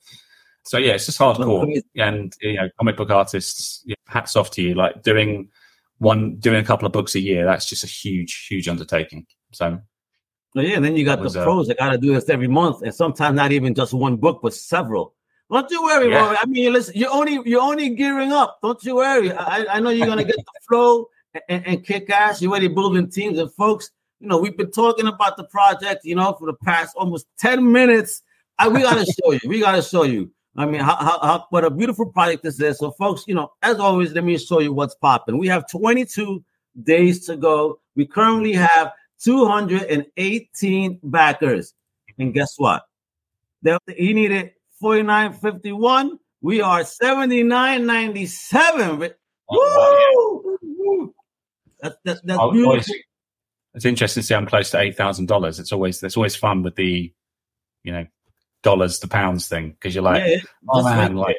So 0.63 0.77
yeah, 0.77 0.93
it's 0.93 1.05
just 1.05 1.19
hardcore. 1.19 1.81
and 1.95 2.33
you 2.41 2.55
know, 2.55 2.69
comic 2.77 2.97
book 2.97 3.09
artists, 3.09 3.85
hats 4.07 4.35
off 4.35 4.51
to 4.51 4.61
you. 4.61 4.75
Like 4.75 5.01
doing 5.03 5.49
one, 5.97 6.35
doing 6.35 6.57
a 6.57 6.63
couple 6.63 6.85
of 6.85 6.91
books 6.91 7.15
a 7.15 7.19
year, 7.19 7.45
that's 7.45 7.67
just 7.67 7.83
a 7.83 7.87
huge, 7.87 8.47
huge 8.47 8.67
undertaking. 8.67 9.25
So 9.51 9.79
Oh, 10.55 10.61
yeah, 10.61 10.77
and 10.77 10.85
then 10.85 10.97
you 10.97 11.05
got 11.05 11.21
the 11.21 11.39
uh, 11.39 11.43
pros 11.43 11.67
that 11.67 11.77
got 11.77 11.91
to 11.91 11.97
do 11.97 12.13
this 12.13 12.27
every 12.27 12.47
month, 12.47 12.81
and 12.81 12.93
sometimes 12.93 13.35
not 13.35 13.51
even 13.51 13.75
just 13.75 13.93
one 13.93 14.17
book, 14.17 14.39
but 14.41 14.53
several. 14.53 15.13
Don't 15.51 15.69
you 15.69 15.83
worry, 15.83 16.11
yeah. 16.11 16.35
I 16.39 16.45
mean, 16.45 16.63
you 16.63 16.71
listen, 16.71 16.95
you're 16.95 17.11
only 17.11 17.39
you're 17.45 17.61
only 17.61 17.89
gearing 17.91 18.31
up. 18.31 18.59
Don't 18.61 18.83
you 18.83 18.95
worry. 18.95 19.31
I, 19.31 19.65
I 19.75 19.79
know 19.79 19.89
you're 19.89 20.07
gonna 20.07 20.23
get 20.23 20.35
the 20.37 20.43
flow 20.67 21.07
and, 21.47 21.65
and, 21.67 21.83
kick 21.83 22.09
ass. 22.09 22.41
You're 22.41 22.51
already 22.51 22.67
building 22.67 23.09
teams, 23.09 23.37
and 23.37 23.51
folks, 23.53 23.91
you 24.19 24.27
know, 24.27 24.37
we've 24.37 24.57
been 24.57 24.71
talking 24.71 25.07
about 25.07 25.37
the 25.37 25.43
project, 25.45 26.03
you 26.03 26.15
know, 26.15 26.33
for 26.33 26.47
the 26.47 26.53
past 26.53 26.95
almost 26.95 27.27
ten 27.37 27.71
minutes. 27.71 28.23
I, 28.57 28.67
we 28.69 28.81
gotta 28.81 29.05
show 29.23 29.31
you. 29.31 29.39
We 29.45 29.59
gotta 29.59 29.83
show 29.83 30.03
you. 30.03 30.31
I 30.56 30.65
mean, 30.65 30.82
how, 30.82 30.96
how, 30.96 31.20
how, 31.20 31.46
what 31.51 31.63
a 31.63 31.70
beautiful 31.70 32.08
project 32.08 32.41
this 32.44 32.60
is. 32.60 32.79
So, 32.79 32.91
folks, 32.91 33.24
you 33.27 33.36
know, 33.36 33.51
as 33.62 33.79
always, 33.79 34.13
let 34.13 34.24
me 34.24 34.38
show 34.38 34.60
you 34.60 34.74
what's 34.74 34.96
popping. 34.96 35.38
We 35.38 35.48
have 35.48 35.70
22 35.70 36.44
days 36.84 37.25
to 37.27 37.38
go. 37.38 37.79
We 37.96 38.06
currently 38.06 38.53
have 38.53 38.91
218 39.24 41.00
backers. 41.03 41.74
And 42.18 42.34
guess 42.34 42.56
what? 42.58 42.84
he 43.96 44.13
needed 44.13 44.53
49.51. 44.82 46.18
We 46.41 46.62
are 46.62 46.82
79.97. 46.82 49.13
Oh, 49.51 50.58
Woo! 50.62 51.13
That's, 51.82 51.96
that's, 52.03 52.22
that's 52.22 52.39
oh, 52.39 52.51
beautiful. 52.51 52.72
Always, 52.72 52.91
it's 53.74 53.86
interesting 53.86 54.22
to 54.22 54.27
see 54.27 54.36
I'm 54.36 54.46
close 54.46 54.70
to 54.72 54.79
eight 54.79 54.98
thousand 54.98 55.27
dollars. 55.27 55.60
It's 55.60 55.72
always 55.72 56.03
it's 56.03 56.18
always 56.18 56.36
fun 56.36 56.63
with 56.63 56.75
the, 56.75 57.13
you 57.84 57.91
know, 57.91 58.06
dollars 58.63 58.99
to 58.99 59.07
pounds 59.07 59.47
thing 59.47 59.71
because 59.71 59.95
you're 59.95 60.03
like, 60.03 60.23
yeah, 60.25 60.37
oh 60.69 60.83
man, 60.83 61.15
like, 61.15 61.37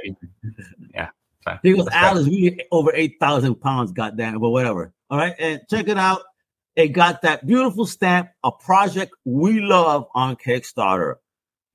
yeah. 0.95 1.09
So, 1.45 1.59
he 1.63 1.73
goes, 1.73 1.89
Alice, 1.89 2.27
we 2.27 2.61
over 2.71 2.93
eight 2.95 3.17
thousand 3.21 3.57
pounds, 3.57 3.93
goddamn, 3.93 4.39
but 4.41 4.51
whatever. 4.51 4.93
All 5.09 5.19
right, 5.19 5.35
and 5.39 5.61
check 5.71 5.89
it 5.89 5.99
out. 5.99 6.23
It 6.77 6.89
got 6.89 7.23
that 7.23 7.47
beautiful 7.47 7.85
stamp, 7.85 8.31
a 8.45 8.53
project 8.53 9.13
we 9.25 9.61
love 9.61 10.07
on 10.15 10.37
Kickstarter. 10.37 11.17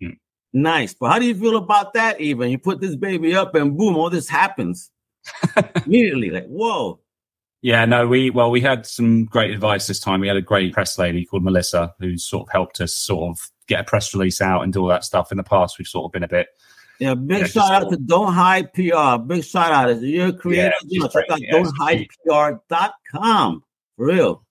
Hmm. 0.01 0.11
Nice. 0.53 0.93
But 0.93 1.11
how 1.11 1.19
do 1.19 1.25
you 1.25 1.35
feel 1.35 1.57
about 1.57 1.93
that? 1.93 2.21
Even 2.21 2.49
you 2.49 2.57
put 2.57 2.79
this 2.79 2.95
baby 2.95 3.35
up 3.35 3.55
and 3.55 3.77
boom, 3.77 3.97
all 3.97 4.09
this 4.09 4.29
happens 4.29 4.89
immediately. 5.85 6.29
Like, 6.29 6.47
whoa. 6.47 7.01
Yeah, 7.61 7.85
no, 7.85 8.07
we 8.07 8.29
well, 8.29 8.51
we 8.51 8.61
had 8.61 8.85
some 8.85 9.25
great 9.25 9.51
advice 9.51 9.87
this 9.87 9.99
time. 9.99 10.21
We 10.21 10.27
had 10.27 10.37
a 10.37 10.41
great 10.41 10.73
press 10.73 10.97
lady 10.97 11.25
called 11.25 11.43
Melissa 11.43 11.93
who 11.99 12.17
sort 12.17 12.47
of 12.47 12.51
helped 12.51 12.79
us 12.79 12.93
sort 12.93 13.31
of 13.31 13.51
get 13.67 13.79
a 13.79 13.83
press 13.83 14.13
release 14.13 14.41
out 14.41 14.61
and 14.61 14.73
do 14.73 14.81
all 14.81 14.87
that 14.87 15.03
stuff. 15.03 15.31
In 15.31 15.37
the 15.37 15.43
past, 15.43 15.77
we've 15.77 15.87
sort 15.87 16.05
of 16.05 16.11
been 16.11 16.23
a 16.23 16.27
bit. 16.27 16.47
Yeah, 16.99 17.13
big 17.13 17.47
shout 17.47 17.71
out 17.71 17.89
to 17.89 17.97
Don't 17.97 18.33
Hide 18.33 18.73
PR. 18.73 19.17
Big 19.17 19.43
shout 19.43 19.71
out. 19.71 19.89
If 19.89 20.01
you're 20.01 20.27
a 20.27 20.33
creator, 20.33 20.73
yeah, 20.85 21.01
you 21.01 21.09
check 21.09 21.25
out 21.29 21.41
yeah, 21.41 21.51
don'thidepr.com. 21.51 23.63
For 23.97 24.05
real. 24.05 24.45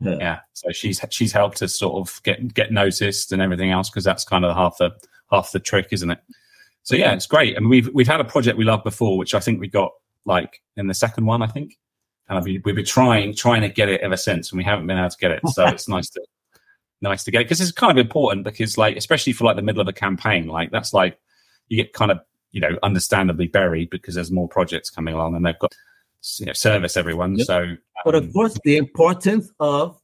Yeah. 0.00 0.16
yeah. 0.18 0.38
So 0.54 0.72
she's 0.72 1.00
she's 1.10 1.32
helped 1.32 1.62
us 1.62 1.78
sort 1.78 1.96
of 1.96 2.22
get 2.22 2.54
get 2.54 2.72
noticed 2.72 3.32
and 3.32 3.42
everything 3.42 3.70
else 3.70 3.90
because 3.90 4.04
that's 4.04 4.24
kind 4.24 4.44
of 4.44 4.56
half 4.56 4.78
the 4.78 4.90
half 5.30 5.52
the 5.52 5.60
trick, 5.60 5.88
isn't 5.92 6.10
it? 6.10 6.18
So 6.82 6.96
yeah, 6.96 7.12
it's 7.12 7.26
great. 7.26 7.56
And 7.56 7.68
we've 7.68 7.88
we've 7.92 8.08
had 8.08 8.20
a 8.20 8.24
project 8.24 8.58
we 8.58 8.64
loved 8.64 8.84
before, 8.84 9.18
which 9.18 9.34
I 9.34 9.40
think 9.40 9.60
we 9.60 9.68
got 9.68 9.92
like 10.24 10.62
in 10.76 10.86
the 10.86 10.94
second 10.94 11.26
one, 11.26 11.42
I 11.42 11.46
think. 11.46 11.78
And 12.28 12.42
we've 12.44 12.62
been 12.62 12.84
trying 12.84 13.34
trying 13.34 13.62
to 13.62 13.68
get 13.68 13.88
it 13.88 14.00
ever 14.00 14.16
since, 14.16 14.50
and 14.50 14.58
we 14.58 14.64
haven't 14.64 14.86
been 14.86 14.98
able 14.98 15.10
to 15.10 15.16
get 15.18 15.30
it. 15.30 15.40
So 15.48 15.66
it's 15.66 15.88
nice 15.88 16.08
to 16.10 16.22
nice 17.02 17.24
to 17.24 17.30
get 17.30 17.40
because 17.40 17.60
it's 17.60 17.72
kind 17.72 17.90
of 17.90 18.04
important 18.04 18.44
because 18.44 18.78
like 18.78 18.96
especially 18.96 19.32
for 19.32 19.44
like 19.44 19.56
the 19.56 19.62
middle 19.62 19.80
of 19.80 19.88
a 19.88 19.92
campaign, 19.92 20.46
like 20.46 20.70
that's 20.70 20.92
like 20.92 21.18
you 21.68 21.76
get 21.76 21.92
kind 21.92 22.10
of 22.10 22.20
you 22.52 22.60
know 22.60 22.78
understandably 22.82 23.46
buried 23.46 23.90
because 23.90 24.14
there's 24.14 24.30
more 24.30 24.48
projects 24.48 24.90
coming 24.90 25.14
along 25.14 25.34
and 25.34 25.44
they've 25.44 25.58
got 25.58 25.74
you 26.38 26.46
know 26.46 26.52
service 26.52 26.96
everyone. 26.96 27.36
Yep. 27.36 27.46
So, 27.46 27.76
but 28.04 28.14
of 28.14 28.24
um, 28.24 28.32
course, 28.32 28.58
the 28.64 28.76
importance 28.76 29.50
of 29.60 30.00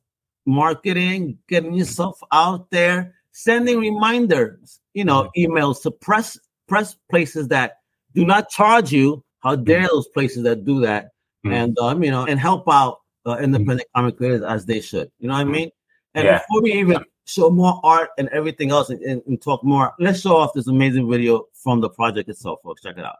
marketing, 0.46 1.38
getting 1.48 1.74
yourself 1.74 2.18
out 2.32 2.70
there, 2.70 3.14
sending 3.32 3.78
reminders, 3.78 4.80
you 4.94 5.04
know, 5.04 5.30
mm-hmm. 5.36 5.52
emails 5.52 5.82
to 5.82 5.90
press 5.90 6.38
press 6.66 6.96
places 7.10 7.48
that 7.48 7.76
do 8.14 8.24
not 8.24 8.50
charge 8.50 8.92
you. 8.92 9.24
How 9.40 9.54
dare 9.54 9.78
mm-hmm. 9.78 9.86
those 9.86 10.08
places 10.08 10.42
that 10.42 10.64
do 10.64 10.80
that? 10.80 11.10
Mm-hmm. 11.46 11.52
And 11.52 11.78
um, 11.78 12.02
you 12.02 12.10
know, 12.10 12.24
and 12.24 12.40
help 12.40 12.64
out 12.68 12.98
uh, 13.26 13.36
independent 13.36 13.82
mm-hmm. 13.82 14.00
comic 14.00 14.16
creators 14.16 14.42
as 14.42 14.66
they 14.66 14.80
should. 14.80 15.10
You 15.18 15.28
know 15.28 15.34
what 15.34 15.40
I 15.40 15.44
mean? 15.44 15.70
And 16.18 16.26
yeah. 16.26 16.38
before 16.38 16.62
we 16.62 16.72
even 16.72 17.04
show 17.26 17.48
more 17.48 17.80
art 17.84 18.10
and 18.18 18.28
everything 18.30 18.72
else 18.72 18.90
and, 18.90 19.00
and, 19.02 19.22
and 19.26 19.40
talk 19.40 19.62
more, 19.62 19.92
let's 20.00 20.20
show 20.20 20.36
off 20.36 20.52
this 20.52 20.66
amazing 20.66 21.08
video 21.08 21.46
from 21.54 21.80
the 21.80 21.88
project 21.88 22.28
itself, 22.28 22.58
folks. 22.64 22.82
Check 22.82 22.98
it 22.98 23.04
out. 23.04 23.18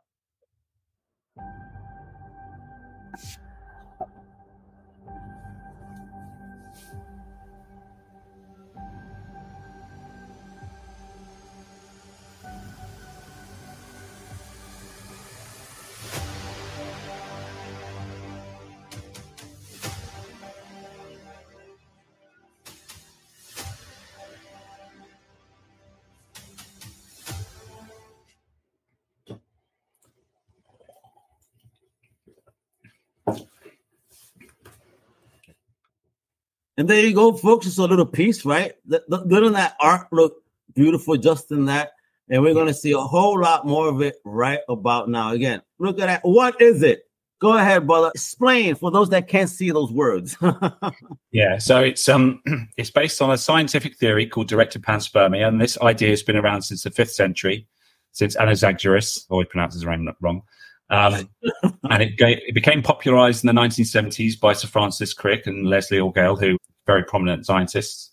And 36.78 36.88
there 36.88 37.04
you 37.04 37.12
go, 37.12 37.32
folks. 37.32 37.66
It's 37.66 37.78
a 37.78 37.87
little 37.87 38.06
piece, 38.06 38.44
right? 38.44 38.73
Doesn't 38.88 39.52
that 39.52 39.75
art 39.80 40.06
look 40.12 40.37
beautiful 40.75 41.16
just 41.16 41.50
in 41.50 41.64
that? 41.64 41.90
And 42.30 42.40
we're 42.40 42.54
going 42.54 42.68
to 42.68 42.75
see 42.75 42.92
a 42.92 42.99
whole 42.99 43.40
lot 43.40 43.66
more 43.66 43.88
of 43.88 44.00
it 44.00 44.14
right 44.25 44.61
about 44.68 45.08
now. 45.08 45.32
Again, 45.32 45.61
look 45.80 45.99
at 45.99 46.06
that. 46.06 46.20
What 46.23 46.61
is 46.62 46.82
it? 46.82 47.02
Go 47.40 47.56
ahead, 47.56 47.87
brother. 47.87 48.12
Explain 48.14 48.76
for 48.76 48.92
those 48.92 49.11
that 49.11 49.26
can't 49.26 49.50
see 49.50 49.73
those 49.73 49.90
words. 49.90 50.37
yeah, 51.32 51.58
so 51.58 51.80
it's 51.80 52.08
um 52.08 52.42
it's 52.76 52.90
based 52.90 53.23
on 53.23 53.30
a 53.30 53.38
scientific 53.38 53.97
theory 53.97 54.26
called 54.26 54.49
directed 54.49 54.82
panspermia, 54.82 55.47
and 55.47 55.61
this 55.61 55.78
idea 55.78 56.11
has 56.11 56.23
been 56.23 56.37
around 56.37 56.62
since 56.62 56.82
the 56.82 56.90
fifth 56.90 57.12
century, 57.12 57.66
since 58.11 58.37
Anaxagoras, 58.37 59.25
always 59.30 59.47
pronounces 59.49 59.82
his 59.82 59.88
name 59.88 60.12
wrong, 60.20 60.42
um, 60.90 61.28
and 61.90 62.02
it, 62.02 62.14
it, 62.18 62.54
became 62.54 62.82
popularized 62.82 63.44
in 63.44 63.54
the 63.54 63.61
1970s 63.61 64.38
by 64.40 64.52
Sir 64.52 64.68
Francis 64.68 65.12
Crick 65.12 65.47
and 65.47 65.68
Leslie 65.68 65.99
Orgel, 65.99 66.38
who 66.40 66.58
very 66.88 67.04
prominent 67.04 67.47
scientists. 67.47 68.11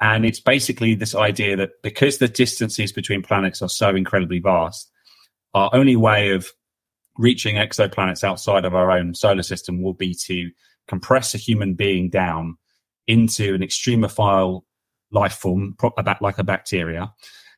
And 0.00 0.26
it's 0.26 0.40
basically 0.40 0.94
this 0.94 1.14
idea 1.14 1.56
that 1.56 1.70
because 1.82 2.18
the 2.18 2.28
distances 2.28 2.92
between 2.92 3.22
planets 3.22 3.62
are 3.62 3.68
so 3.68 3.94
incredibly 3.94 4.40
vast, 4.40 4.90
our 5.54 5.70
only 5.72 5.96
way 5.96 6.30
of 6.30 6.50
reaching 7.16 7.56
exoplanets 7.56 8.22
outside 8.22 8.64
of 8.64 8.74
our 8.74 8.90
own 8.90 9.14
solar 9.14 9.42
system 9.42 9.82
will 9.82 9.94
be 9.94 10.14
to 10.26 10.50
compress 10.88 11.34
a 11.34 11.38
human 11.38 11.74
being 11.74 12.10
down 12.10 12.56
into 13.06 13.54
an 13.54 13.62
extremophile 13.62 14.62
life 15.10 15.34
form, 15.34 15.76
like 16.20 16.38
a 16.38 16.44
bacteria. 16.44 17.12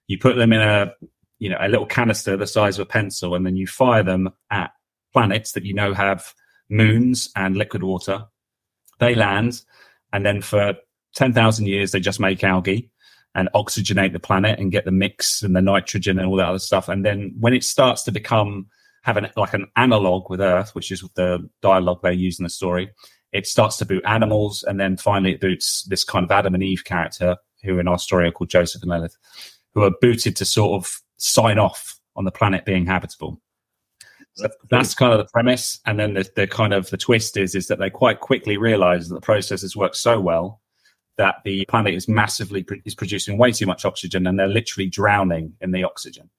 You 0.06 0.18
put 0.18 0.36
them 0.36 0.52
in 0.52 0.60
a 0.60 0.92
you 1.38 1.48
know 1.48 1.58
a 1.58 1.68
little 1.68 1.86
canister 1.86 2.36
the 2.36 2.46
size 2.46 2.78
of 2.78 2.82
a 2.82 2.90
pencil, 2.90 3.34
and 3.34 3.46
then 3.46 3.56
you 3.56 3.66
fire 3.66 4.02
them 4.02 4.30
at 4.50 4.72
planets 5.12 5.52
that 5.52 5.64
you 5.64 5.74
know 5.74 5.94
have 5.94 6.34
moons 6.68 7.30
and 7.34 7.56
liquid 7.56 7.82
water. 7.82 8.26
They 8.98 9.14
land, 9.14 9.62
and 10.12 10.24
then 10.24 10.42
for 10.42 10.74
10,000 11.14 11.66
years, 11.66 11.92
they 11.92 12.00
just 12.00 12.20
make 12.20 12.44
algae 12.44 12.90
and 13.34 13.48
oxygenate 13.54 14.12
the 14.12 14.20
planet 14.20 14.58
and 14.58 14.72
get 14.72 14.84
the 14.84 14.90
mix 14.90 15.42
and 15.42 15.54
the 15.54 15.62
nitrogen 15.62 16.18
and 16.18 16.28
all 16.28 16.36
that 16.36 16.48
other 16.48 16.58
stuff. 16.58 16.88
And 16.88 17.04
then 17.04 17.34
when 17.38 17.54
it 17.54 17.64
starts 17.64 18.02
to 18.04 18.12
become, 18.12 18.66
have 19.02 19.16
an, 19.16 19.28
like 19.36 19.54
an 19.54 19.66
analog 19.76 20.28
with 20.28 20.40
Earth, 20.40 20.74
which 20.74 20.90
is 20.90 21.04
the 21.14 21.48
dialogue 21.62 22.00
they 22.02 22.12
use 22.12 22.38
in 22.38 22.42
the 22.44 22.50
story, 22.50 22.90
it 23.32 23.46
starts 23.46 23.76
to 23.78 23.86
boot 23.86 24.02
animals. 24.04 24.64
And 24.66 24.80
then 24.80 24.96
finally 24.96 25.32
it 25.32 25.40
boots 25.40 25.84
this 25.84 26.04
kind 26.04 26.24
of 26.24 26.30
Adam 26.30 26.54
and 26.54 26.62
Eve 26.62 26.84
character, 26.84 27.36
who 27.62 27.78
in 27.78 27.88
our 27.88 27.98
story 27.98 28.28
are 28.28 28.32
called 28.32 28.50
Joseph 28.50 28.82
and 28.82 28.90
Lilith, 28.90 29.16
who 29.74 29.84
are 29.84 29.92
booted 30.00 30.34
to 30.36 30.44
sort 30.44 30.82
of 30.82 31.00
sign 31.18 31.58
off 31.58 31.98
on 32.16 32.24
the 32.24 32.32
planet 32.32 32.64
being 32.64 32.86
habitable. 32.86 33.40
So 34.34 34.48
that's 34.70 34.94
kind 34.94 35.12
of 35.12 35.18
the 35.18 35.30
premise, 35.32 35.80
and 35.86 35.98
then 35.98 36.14
the, 36.14 36.28
the 36.36 36.46
kind 36.46 36.72
of 36.72 36.88
the 36.90 36.96
twist 36.96 37.36
is 37.36 37.54
is 37.54 37.66
that 37.66 37.78
they 37.78 37.90
quite 37.90 38.20
quickly 38.20 38.56
realize 38.56 39.08
that 39.08 39.14
the 39.14 39.20
process 39.20 39.62
has 39.62 39.76
worked 39.76 39.96
so 39.96 40.20
well 40.20 40.60
that 41.20 41.36
the 41.44 41.66
planet 41.66 41.92
is 41.92 42.08
massively 42.08 42.64
is 42.86 42.94
producing 42.94 43.36
way 43.36 43.52
too 43.52 43.66
much 43.66 43.84
oxygen, 43.84 44.26
and 44.26 44.38
they're 44.38 44.48
literally 44.48 44.88
drowning 44.88 45.52
in 45.60 45.70
the 45.70 45.84
oxygen. 45.84 46.30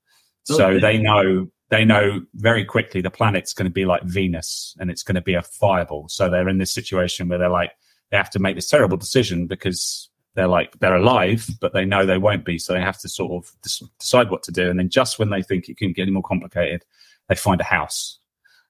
So 0.43 0.79
they 0.79 0.97
know 0.97 1.47
they 1.69 1.85
know 1.85 2.21
very 2.33 2.65
quickly 2.65 2.99
the 2.99 3.11
planet's 3.11 3.53
going 3.53 3.67
to 3.67 3.71
be 3.71 3.85
like 3.85 4.01
Venus, 4.03 4.75
and 4.79 4.89
it's 4.89 5.03
going 5.03 5.15
to 5.15 5.21
be 5.21 5.35
a 5.35 5.43
fireball. 5.43 6.09
So 6.09 6.29
they're 6.29 6.49
in 6.49 6.57
this 6.57 6.71
situation 6.71 7.27
where 7.27 7.37
they're 7.37 7.49
like 7.49 7.73
they 8.09 8.17
have 8.17 8.31
to 8.31 8.39
make 8.39 8.55
this 8.55 8.69
terrible 8.69 8.97
decision 8.97 9.45
because 9.45 10.09
they're 10.33 10.47
like 10.47 10.79
they're 10.79 10.95
alive, 10.95 11.47
but 11.59 11.73
they 11.73 11.85
know 11.85 12.05
they 12.05 12.17
won't 12.17 12.43
be. 12.43 12.57
So 12.57 12.73
they 12.73 12.81
have 12.81 12.99
to 13.01 13.09
sort 13.09 13.31
of 13.31 13.51
decide 13.61 14.31
what 14.31 14.41
to 14.43 14.51
do. 14.51 14.69
And 14.69 14.79
then 14.79 14.89
just 14.89 15.19
when 15.19 15.29
they 15.29 15.43
think 15.43 15.69
it 15.69 15.77
can 15.77 15.93
get 15.93 16.03
any 16.03 16.11
more 16.11 16.23
complicated, 16.23 16.85
they 17.29 17.35
find 17.35 17.61
a 17.61 17.65
house, 17.65 18.19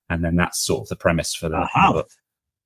and 0.09 0.23
then 0.23 0.35
that's 0.35 0.63
sort 0.65 0.81
of 0.81 0.89
the 0.89 0.95
premise 0.95 1.33
for 1.33 1.49
the 1.49 1.67
book. 1.91 2.09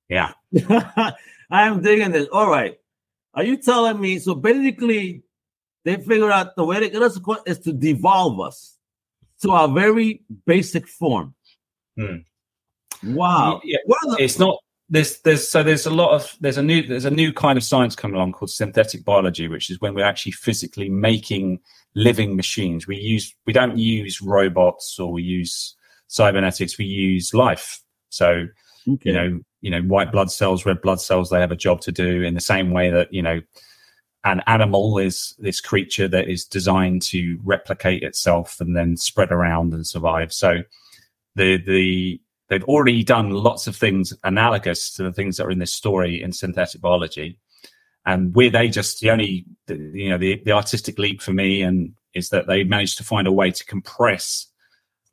Yeah, 0.08 0.32
I 0.68 1.14
am 1.50 1.82
digging 1.82 2.12
this. 2.12 2.28
All 2.32 2.50
right, 2.50 2.78
are 3.34 3.44
you 3.44 3.56
telling 3.56 4.00
me? 4.00 4.18
So 4.18 4.34
basically, 4.34 5.22
they 5.84 5.96
figure 5.96 6.30
out 6.30 6.56
the 6.56 6.64
way 6.64 6.80
to 6.80 6.88
get 6.88 7.02
us 7.02 7.18
is 7.46 7.58
to 7.60 7.72
devolve 7.72 8.40
us 8.40 8.76
to 9.42 9.50
our 9.50 9.68
very 9.68 10.22
basic 10.46 10.88
form. 10.88 11.34
Hmm. 11.98 12.16
Wow, 13.04 13.60
yeah, 13.64 13.78
the- 13.86 14.16
it's 14.18 14.38
not 14.38 14.58
there's 14.88 15.20
there's 15.22 15.48
so 15.48 15.62
there's 15.62 15.86
a 15.86 15.90
lot 15.90 16.12
of 16.12 16.36
there's 16.40 16.58
a 16.58 16.62
new 16.62 16.86
there's 16.86 17.04
a 17.04 17.10
new 17.10 17.32
kind 17.32 17.56
of 17.56 17.64
science 17.64 17.96
coming 17.96 18.14
along 18.14 18.32
called 18.32 18.50
synthetic 18.50 19.04
biology 19.04 19.48
which 19.48 19.68
is 19.70 19.80
when 19.80 19.94
we're 19.94 20.04
actually 20.04 20.32
physically 20.32 20.88
making 20.88 21.58
living 21.94 22.36
machines 22.36 22.86
we 22.86 22.96
use 22.96 23.34
we 23.46 23.52
don't 23.52 23.76
use 23.76 24.22
robots 24.22 24.98
or 24.98 25.10
we 25.10 25.22
use 25.22 25.74
cybernetics, 26.08 26.78
we 26.78 26.84
use 26.84 27.34
life. 27.34 27.80
So, 28.10 28.46
okay. 28.88 29.10
you 29.10 29.12
know, 29.12 29.40
you 29.60 29.70
know, 29.70 29.82
white 29.82 30.12
blood 30.12 30.30
cells, 30.30 30.64
red 30.64 30.80
blood 30.80 31.00
cells, 31.00 31.30
they 31.30 31.40
have 31.40 31.52
a 31.52 31.56
job 31.56 31.80
to 31.82 31.92
do 31.92 32.22
in 32.22 32.34
the 32.34 32.40
same 32.40 32.70
way 32.70 32.90
that, 32.90 33.12
you 33.12 33.22
know, 33.22 33.40
an 34.24 34.42
animal 34.48 34.98
is 34.98 35.34
this 35.38 35.60
creature 35.60 36.08
that 36.08 36.28
is 36.28 36.44
designed 36.44 37.00
to 37.00 37.38
replicate 37.44 38.02
itself 38.02 38.60
and 38.60 38.76
then 38.76 38.96
spread 38.96 39.30
around 39.30 39.72
and 39.72 39.86
survive. 39.86 40.32
So 40.32 40.62
the 41.36 41.58
the 41.58 42.20
they've 42.48 42.64
already 42.64 43.04
done 43.04 43.30
lots 43.30 43.68
of 43.68 43.76
things 43.76 44.12
analogous 44.24 44.90
to 44.94 45.04
the 45.04 45.12
things 45.12 45.36
that 45.36 45.46
are 45.46 45.50
in 45.50 45.60
this 45.60 45.72
story 45.72 46.20
in 46.20 46.32
synthetic 46.32 46.80
biology. 46.80 47.38
And 48.04 48.34
where 48.34 48.50
they 48.50 48.68
just 48.68 49.00
the 49.00 49.10
only 49.10 49.46
you 49.68 50.10
know 50.10 50.18
the, 50.18 50.42
the 50.44 50.52
artistic 50.52 50.98
leap 50.98 51.22
for 51.22 51.32
me 51.32 51.62
and 51.62 51.92
is 52.12 52.30
that 52.30 52.48
they 52.48 52.64
managed 52.64 52.98
to 52.98 53.04
find 53.04 53.28
a 53.28 53.32
way 53.32 53.52
to 53.52 53.64
compress 53.64 54.48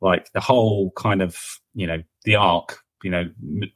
like 0.00 0.30
the 0.32 0.40
whole 0.40 0.90
kind 0.92 1.22
of 1.22 1.38
you 1.74 1.86
know 1.86 2.02
the 2.24 2.34
arc 2.34 2.80
you 3.02 3.10
know 3.10 3.24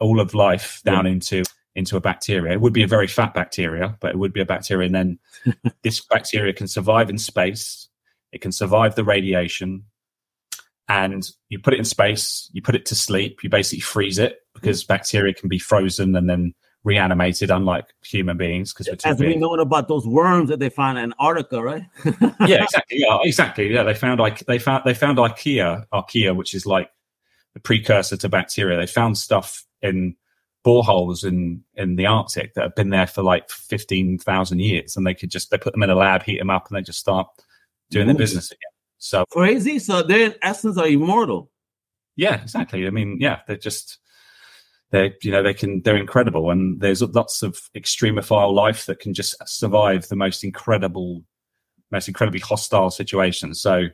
all 0.00 0.20
of 0.20 0.34
life 0.34 0.80
down 0.84 1.04
yeah. 1.04 1.12
into 1.12 1.44
into 1.74 1.96
a 1.96 2.00
bacteria 2.00 2.52
it 2.52 2.60
would 2.60 2.72
be 2.72 2.82
a 2.82 2.88
very 2.88 3.06
fat 3.06 3.34
bacteria 3.34 3.96
but 4.00 4.10
it 4.10 4.18
would 4.18 4.32
be 4.32 4.40
a 4.40 4.46
bacteria 4.46 4.86
and 4.86 4.94
then 4.94 5.18
this 5.82 6.04
bacteria 6.04 6.52
can 6.52 6.66
survive 6.66 7.08
in 7.08 7.18
space 7.18 7.88
It 8.32 8.40
can 8.40 8.52
survive 8.52 8.94
the 8.94 9.04
radiation. 9.04 9.84
And 10.88 11.28
you 11.50 11.58
put 11.58 11.74
it 11.74 11.78
in 11.78 11.84
space, 11.84 12.50
you 12.52 12.62
put 12.62 12.74
it 12.74 12.86
to 12.86 12.94
sleep, 12.94 13.40
you 13.42 13.50
basically 13.50 13.80
freeze 13.80 14.18
it 14.18 14.38
because 14.54 14.84
mm. 14.84 14.88
bacteria 14.88 15.34
can 15.34 15.48
be 15.48 15.58
frozen 15.58 16.16
and 16.16 16.28
then 16.28 16.54
reanimated, 16.88 17.50
unlike 17.50 17.84
human 18.02 18.38
beings. 18.38 18.72
Because 18.72 18.88
as 19.04 19.18
big. 19.18 19.28
we 19.28 19.36
know 19.36 19.54
about 19.54 19.88
those 19.88 20.06
worms 20.06 20.48
that 20.48 20.58
they 20.58 20.70
found 20.70 20.98
in 20.98 21.12
Antarctica, 21.20 21.62
right? 21.62 21.82
yeah, 22.40 22.64
exactly. 22.64 22.98
Yeah, 22.98 23.18
exactly. 23.22 23.72
Yeah, 23.72 23.82
they 23.82 23.94
found 23.94 24.18
like 24.18 24.38
they 24.46 24.58
found 24.58 24.82
they 24.84 24.94
found 24.94 25.18
archaea, 25.18 25.84
archaea, 25.92 26.34
which 26.34 26.54
is 26.54 26.64
like 26.64 26.90
the 27.54 27.60
precursor 27.60 28.16
to 28.16 28.28
bacteria. 28.28 28.78
They 28.78 28.86
found 28.86 29.18
stuff 29.18 29.64
in 29.82 30.16
boreholes 30.64 31.24
in 31.24 31.62
in 31.74 31.96
the 31.96 32.06
Arctic 32.06 32.54
that 32.54 32.62
have 32.62 32.74
been 32.74 32.90
there 32.90 33.06
for 33.06 33.22
like 33.22 33.50
fifteen 33.50 34.18
thousand 34.18 34.60
years, 34.60 34.96
and 34.96 35.06
they 35.06 35.14
could 35.14 35.30
just 35.30 35.50
they 35.50 35.58
put 35.58 35.74
them 35.74 35.82
in 35.82 35.90
a 35.90 35.94
lab, 35.94 36.22
heat 36.22 36.38
them 36.38 36.50
up, 36.50 36.68
and 36.68 36.76
they 36.76 36.82
just 36.82 36.98
start 36.98 37.28
doing 37.90 38.04
Ooh. 38.04 38.12
their 38.12 38.18
business 38.18 38.50
again. 38.50 38.72
So 38.96 39.24
crazy. 39.30 39.78
So 39.78 40.02
they 40.02 40.24
in 40.24 40.34
essence 40.42 40.78
are 40.78 40.88
immortal. 40.88 41.50
Yeah, 42.16 42.40
exactly. 42.42 42.86
I 42.86 42.90
mean, 42.90 43.18
yeah, 43.20 43.40
they're 43.46 43.56
just 43.56 43.98
they 44.90 45.14
you 45.22 45.30
know 45.30 45.42
they 45.42 45.54
can 45.54 45.82
they're 45.82 45.96
incredible 45.96 46.50
and 46.50 46.80
there's 46.80 47.02
lots 47.02 47.42
of 47.42 47.60
extremophile 47.76 48.54
life 48.54 48.86
that 48.86 49.00
can 49.00 49.12
just 49.12 49.36
survive 49.46 50.08
the 50.08 50.16
most 50.16 50.44
incredible 50.44 51.22
most 51.90 52.08
incredibly 52.08 52.40
hostile 52.40 52.90
situations. 52.90 53.60
So 53.60 53.84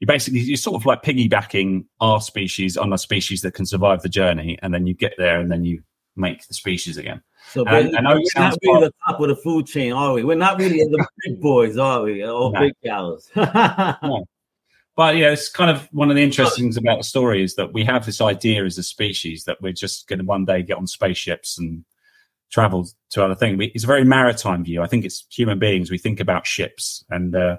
you 0.00 0.06
basically 0.06 0.40
you're 0.40 0.56
sort 0.56 0.80
of 0.80 0.86
like 0.86 1.02
piggybacking 1.02 1.84
our 2.00 2.20
species 2.20 2.76
on 2.76 2.92
a 2.92 2.98
species 2.98 3.42
that 3.42 3.54
can 3.54 3.66
survive 3.66 4.02
the 4.02 4.08
journey 4.08 4.58
and 4.62 4.72
then 4.72 4.86
you 4.86 4.94
get 4.94 5.14
there 5.18 5.40
and 5.40 5.50
then 5.50 5.64
you 5.64 5.82
make 6.16 6.46
the 6.46 6.54
species 6.54 6.96
again. 6.96 7.22
So 7.52 7.64
and, 7.66 7.94
and 7.94 8.06
we're 8.06 8.20
not 8.36 8.56
really 8.62 8.86
the 8.86 8.92
top 9.06 9.20
of 9.20 9.28
the 9.28 9.36
food 9.36 9.66
chain 9.66 9.92
are 9.92 10.12
we? 10.12 10.24
We're 10.24 10.36
not 10.36 10.58
really 10.58 10.78
the 10.78 11.06
big 11.24 11.40
boys 11.40 11.78
are 11.78 12.02
we? 12.02 12.22
All 12.24 12.52
no. 12.52 12.60
big 12.60 12.72
cows. 12.84 13.30
No. 13.36 14.24
But 15.00 15.16
yeah, 15.16 15.30
it's 15.30 15.48
kind 15.48 15.70
of 15.70 15.88
one 15.92 16.10
of 16.10 16.16
the 16.16 16.22
interesting 16.22 16.66
things 16.66 16.76
about 16.76 16.98
the 16.98 17.04
story 17.04 17.42
is 17.42 17.54
that 17.54 17.72
we 17.72 17.86
have 17.86 18.04
this 18.04 18.20
idea 18.20 18.66
as 18.66 18.76
a 18.76 18.82
species 18.82 19.44
that 19.44 19.56
we're 19.62 19.72
just 19.72 20.06
going 20.08 20.18
to 20.18 20.26
one 20.26 20.44
day 20.44 20.62
get 20.62 20.76
on 20.76 20.86
spaceships 20.86 21.56
and 21.58 21.86
travel 22.50 22.86
to 23.12 23.24
other 23.24 23.34
things. 23.34 23.58
It's 23.74 23.84
a 23.84 23.86
very 23.86 24.04
maritime 24.04 24.62
view. 24.62 24.82
I 24.82 24.86
think 24.86 25.06
it's 25.06 25.24
human 25.30 25.58
beings. 25.58 25.90
We 25.90 25.96
think 25.96 26.20
about 26.20 26.46
ships, 26.46 27.02
and 27.08 27.34
uh, 27.34 27.56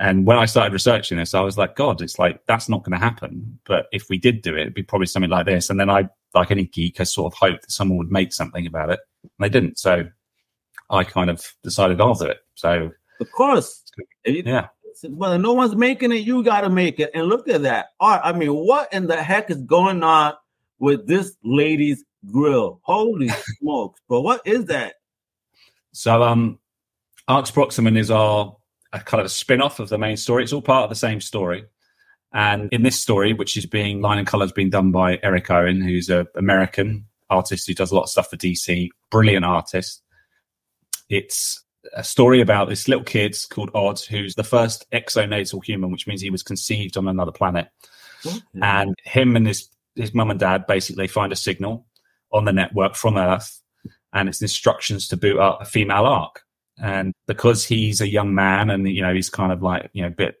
and 0.00 0.26
when 0.26 0.36
I 0.36 0.46
started 0.46 0.72
researching 0.72 1.16
this, 1.16 1.32
I 1.32 1.42
was 1.42 1.56
like, 1.56 1.76
God, 1.76 2.02
it's 2.02 2.18
like 2.18 2.44
that's 2.46 2.68
not 2.68 2.82
going 2.82 2.98
to 2.98 3.06
happen. 3.06 3.60
But 3.66 3.86
if 3.92 4.08
we 4.10 4.18
did 4.18 4.42
do 4.42 4.56
it, 4.56 4.62
it'd 4.62 4.74
be 4.74 4.82
probably 4.82 5.06
something 5.06 5.30
like 5.30 5.46
this. 5.46 5.70
And 5.70 5.78
then 5.78 5.88
I, 5.88 6.08
like 6.34 6.50
any 6.50 6.64
geek, 6.64 7.00
I 7.00 7.04
sort 7.04 7.32
of 7.32 7.38
hoped 7.38 7.62
that 7.62 7.70
someone 7.70 7.98
would 7.98 8.10
make 8.10 8.32
something 8.32 8.66
about 8.66 8.90
it, 8.90 8.98
and 9.22 9.30
they 9.38 9.48
didn't. 9.48 9.78
So 9.78 10.08
I 10.90 11.04
kind 11.04 11.30
of 11.30 11.54
decided 11.62 12.00
I'll 12.00 12.14
do 12.14 12.26
it. 12.26 12.38
So 12.56 12.90
of 13.20 13.30
course, 13.30 13.84
yeah 14.24 14.66
well, 15.08 15.38
no 15.38 15.52
one's 15.52 15.74
making 15.74 16.12
it, 16.12 16.24
you 16.24 16.42
got 16.42 16.62
to 16.62 16.70
make 16.70 17.00
it. 17.00 17.10
And 17.14 17.26
look 17.26 17.48
at 17.48 17.62
that. 17.62 17.88
Art, 18.00 18.20
I 18.24 18.32
mean, 18.32 18.52
what 18.52 18.92
in 18.92 19.06
the 19.06 19.22
heck 19.22 19.50
is 19.50 19.62
going 19.62 20.02
on 20.02 20.34
with 20.78 21.06
this 21.06 21.36
lady's 21.42 22.04
grill? 22.30 22.80
Holy 22.82 23.28
smokes. 23.60 24.00
But 24.08 24.22
what 24.22 24.42
is 24.46 24.66
that? 24.66 24.94
So, 25.92 26.22
um, 26.22 26.58
ARKS 27.28 27.52
Proximum 27.52 27.96
is 27.96 28.10
our 28.10 28.56
a 28.92 29.00
kind 29.00 29.20
of 29.20 29.26
a 29.26 29.30
spin 29.30 29.60
off 29.60 29.80
of 29.80 29.88
the 29.88 29.98
main 29.98 30.16
story. 30.16 30.44
It's 30.44 30.52
all 30.52 30.62
part 30.62 30.84
of 30.84 30.90
the 30.90 30.96
same 30.96 31.20
story. 31.20 31.64
And 32.32 32.68
in 32.72 32.82
this 32.82 33.00
story, 33.00 33.32
which 33.32 33.56
is 33.56 33.66
being 33.66 34.00
line 34.00 34.18
and 34.18 34.26
colors 34.26 34.52
being 34.52 34.70
done 34.70 34.92
by 34.92 35.18
Eric 35.22 35.50
Owen, 35.50 35.80
who's 35.80 36.08
an 36.08 36.26
American 36.36 37.06
artist 37.28 37.66
who 37.66 37.74
does 37.74 37.90
a 37.90 37.94
lot 37.94 38.04
of 38.04 38.08
stuff 38.08 38.30
for 38.30 38.36
DC, 38.36 38.88
brilliant 39.10 39.44
artist. 39.44 40.02
It's 41.08 41.63
a 41.92 42.04
story 42.04 42.40
about 42.40 42.68
this 42.68 42.88
little 42.88 43.04
kid 43.04 43.36
called 43.50 43.70
Odd, 43.74 44.00
who's 44.00 44.34
the 44.34 44.44
first 44.44 44.86
exonatal 44.92 45.64
human, 45.64 45.90
which 45.90 46.06
means 46.06 46.20
he 46.20 46.30
was 46.30 46.42
conceived 46.42 46.96
on 46.96 47.08
another 47.08 47.32
planet. 47.32 47.68
Mm-hmm. 48.22 48.62
And 48.62 48.94
him 49.04 49.36
and 49.36 49.46
his 49.46 49.68
his 49.94 50.14
mum 50.14 50.30
and 50.30 50.40
dad 50.40 50.66
basically 50.66 51.06
find 51.06 51.32
a 51.32 51.36
signal 51.36 51.86
on 52.32 52.44
the 52.44 52.52
network 52.52 52.96
from 52.96 53.16
Earth, 53.16 53.60
and 54.12 54.28
it's 54.28 54.42
instructions 54.42 55.08
to 55.08 55.16
boot 55.16 55.38
up 55.38 55.60
a 55.60 55.64
female 55.64 56.06
Ark. 56.06 56.42
And 56.82 57.12
because 57.26 57.64
he's 57.64 58.00
a 58.00 58.08
young 58.08 58.34
man, 58.34 58.70
and 58.70 58.88
you 58.88 59.02
know 59.02 59.14
he's 59.14 59.30
kind 59.30 59.52
of 59.52 59.62
like 59.62 59.90
you 59.92 60.02
know 60.02 60.10
bit 60.10 60.36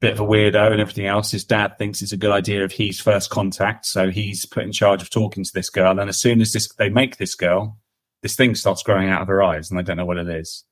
bit 0.00 0.12
of 0.12 0.20
a 0.20 0.24
weirdo 0.24 0.72
and 0.72 0.80
everything 0.80 1.06
else, 1.06 1.30
his 1.30 1.44
dad 1.44 1.76
thinks 1.76 2.00
it's 2.00 2.12
a 2.12 2.16
good 2.16 2.30
idea 2.30 2.64
if 2.64 2.72
he's 2.72 3.00
first 3.00 3.28
contact. 3.28 3.84
So 3.84 4.10
he's 4.10 4.46
put 4.46 4.64
in 4.64 4.72
charge 4.72 5.02
of 5.02 5.10
talking 5.10 5.44
to 5.44 5.52
this 5.52 5.68
girl. 5.68 5.98
And 5.98 6.08
as 6.08 6.18
soon 6.18 6.40
as 6.40 6.52
this 6.52 6.72
they 6.74 6.88
make 6.88 7.18
this 7.18 7.34
girl, 7.34 7.76
this 8.22 8.36
thing 8.36 8.54
starts 8.54 8.82
growing 8.82 9.08
out 9.08 9.22
of 9.22 9.28
her 9.28 9.42
eyes 9.42 9.70
and 9.70 9.78
they 9.78 9.82
don't 9.82 9.96
know 9.96 10.06
what 10.06 10.18
it 10.18 10.28
is. 10.28 10.64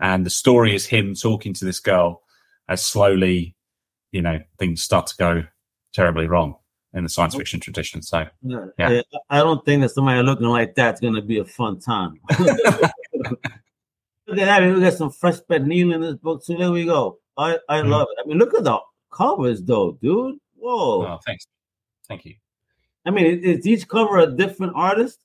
And 0.00 0.26
the 0.26 0.30
story 0.30 0.74
is 0.74 0.86
him 0.86 1.14
talking 1.14 1.54
to 1.54 1.64
this 1.64 1.80
girl 1.80 2.22
as 2.68 2.84
slowly, 2.84 3.54
you 4.10 4.22
know, 4.22 4.40
things 4.58 4.82
start 4.82 5.06
to 5.08 5.16
go 5.16 5.44
terribly 5.94 6.26
wrong 6.26 6.56
in 6.94 7.04
the 7.04 7.08
science 7.08 7.34
fiction 7.34 7.60
tradition. 7.60 8.02
So, 8.02 8.26
yeah. 8.42 9.02
I 9.30 9.38
don't 9.38 9.64
think 9.64 9.82
that 9.82 9.90
somebody 9.90 10.22
looking 10.22 10.48
like 10.48 10.74
that's 10.74 11.00
going 11.00 11.14
to 11.14 11.22
be 11.22 11.38
a 11.38 11.44
fun 11.44 11.80
time. 11.80 12.20
Look 12.38 14.38
at 14.38 14.46
that. 14.46 14.62
We 14.62 14.80
got 14.80 14.94
some 14.94 15.10
fresh 15.10 15.38
Neil 15.48 15.92
in 15.92 16.00
this 16.00 16.16
book. 16.16 16.44
So 16.44 16.56
there 16.56 16.70
we 16.70 16.84
go. 16.84 17.18
I, 17.36 17.58
I 17.68 17.80
mm 17.80 17.88
love 17.88 18.08
it. 18.10 18.22
I 18.22 18.26
mean, 18.26 18.38
look 18.38 18.54
at 18.54 18.64
the 18.64 18.78
covers, 19.10 19.62
though, 19.62 19.92
dude. 20.02 20.38
Whoa. 20.56 21.06
Oh, 21.06 21.18
thanks. 21.24 21.46
Thank 22.08 22.24
you. 22.24 22.34
I 23.04 23.10
mean, 23.10 23.26
is 23.26 23.66
each 23.66 23.88
cover 23.88 24.18
a 24.18 24.30
different 24.30 24.74
artist? 24.76 25.18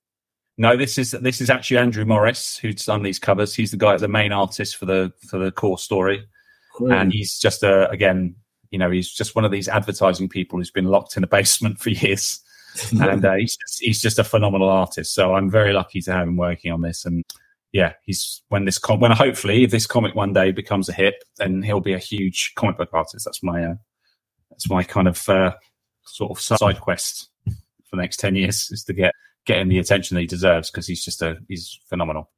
No, 0.58 0.76
this 0.76 0.98
is 0.98 1.12
this 1.12 1.40
is 1.40 1.50
actually 1.50 1.78
Andrew 1.78 2.04
Morris 2.04 2.58
who's 2.58 2.86
done 2.86 3.04
these 3.04 3.20
covers. 3.20 3.54
He's 3.54 3.72
the 3.72 3.78
guy, 3.78 3.92
that's 3.92 4.02
the 4.02 4.08
main 4.08 4.32
artist 4.32 4.76
for 4.76 4.86
the 4.86 5.14
for 5.30 5.38
the 5.38 5.52
core 5.52 5.78
story, 5.78 6.28
cool. 6.76 6.92
and 6.92 7.14
he's 7.14 7.38
just 7.38 7.62
a 7.62 7.88
again, 7.90 8.36
you 8.72 8.80
know, 8.80 8.90
he's 8.90 9.12
just 9.12 9.36
one 9.36 9.46
of 9.46 9.52
these 9.52 9.68
advertising 9.68 10.30
people 10.30 10.58
who's 10.58 10.72
been 10.72 10.86
locked 10.86 11.16
in 11.16 11.24
a 11.24 11.28
basement 11.28 11.78
for 11.80 11.92
years, 11.92 12.42
and 13.00 13.24
uh, 13.24 13.36
he's 13.36 13.56
just, 13.56 13.82
he's 13.82 14.02
just 14.02 14.18
a 14.18 14.24
phenomenal 14.24 14.70
artist. 14.70 15.14
So 15.14 15.36
I'm 15.36 15.50
very 15.50 15.74
lucky 15.74 16.02
to 16.02 16.12
have 16.12 16.28
him 16.28 16.38
working 16.38 16.72
on 16.72 16.82
this, 16.82 17.06
and 17.06 17.24
yeah, 17.72 17.94
he's 18.02 18.42
when 18.50 18.66
this 18.66 18.80
com- 18.80 19.00
when 19.00 19.12
hopefully 19.12 19.64
if 19.64 19.70
this 19.70 19.86
comic 19.86 20.16
one 20.16 20.34
day 20.34 20.52
becomes 20.52 20.90
a 20.90 20.94
hit, 20.94 21.24
then 21.38 21.62
he'll 21.62 21.82
be 21.82 21.94
a 21.94 22.00
huge 22.00 22.54
comic 22.56 22.78
book 22.78 22.90
artist. 22.94 23.26
That's 23.26 23.44
my 23.44 23.64
uh, 23.64 23.76
that's 24.50 24.68
my 24.72 24.82
kind 24.82 25.08
of 25.08 25.30
uh, 25.30 25.54
sort 26.04 26.32
of 26.32 26.42
side 26.42 26.82
quest 26.82 27.30
for 27.46 27.96
the 27.96 28.02
next 28.02 28.18
ten 28.18 28.36
years 28.36 28.72
is 28.72 28.84
to 28.86 28.94
get 28.94 29.14
getting 29.48 29.70
the 29.70 29.80
attention 29.80 30.16
that 30.16 30.22
he 30.22 30.28
deserves 30.28 30.70
because 30.70 30.86
he's 30.86 31.04
just 31.04 31.22
a 31.24 31.38
he's 31.48 31.80
phenomenal. 31.90 32.30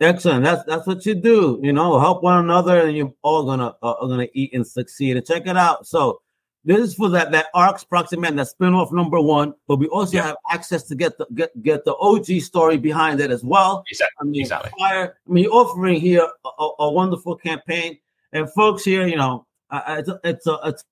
Excellent. 0.00 0.44
That's 0.44 0.62
that's 0.64 0.86
what 0.86 1.04
you 1.04 1.14
do. 1.16 1.58
You 1.60 1.72
know, 1.72 1.98
help 1.98 2.22
one 2.22 2.38
another, 2.38 2.86
and 2.86 2.96
you're 2.96 3.12
all 3.22 3.44
gonna 3.44 3.74
uh, 3.82 3.94
are 4.00 4.06
gonna 4.06 4.28
eat 4.32 4.54
and 4.54 4.64
succeed. 4.64 5.16
And 5.16 5.26
check 5.26 5.46
it 5.46 5.56
out. 5.56 5.88
So 5.88 6.20
this 6.64 6.78
is 6.78 6.94
for 6.94 7.08
that 7.08 7.32
that 7.32 7.46
ARKS 7.54 7.84
Proximum, 7.88 8.36
that 8.36 8.46
spinoff 8.46 8.92
number 8.92 9.20
one. 9.20 9.54
But 9.66 9.78
we 9.78 9.88
also 9.88 10.18
yeah. 10.18 10.26
have 10.26 10.36
access 10.52 10.84
to 10.84 10.94
get 10.94 11.18
the 11.18 11.26
get 11.34 11.50
get 11.62 11.84
the 11.84 11.96
OG 11.96 12.42
story 12.42 12.76
behind 12.76 13.20
it 13.20 13.32
as 13.32 13.42
well. 13.42 13.82
Exactly. 13.90 14.16
I 14.20 14.24
mean, 14.24 14.40
exactly. 14.42 14.70
Fire, 14.78 15.16
I 15.28 15.32
mean, 15.32 15.46
offering 15.46 16.00
here 16.00 16.28
a, 16.44 16.68
a, 16.78 16.92
wonderful 16.92 17.34
campaign, 17.36 17.98
and 18.32 18.52
folks 18.52 18.84
here, 18.84 19.06
you 19.08 19.16
know, 19.16 19.46
uh, 19.70 19.96
it's 19.98 20.08
a, 20.08 20.20
it's 20.22 20.46
a, 20.46 20.58
it's 20.64 20.84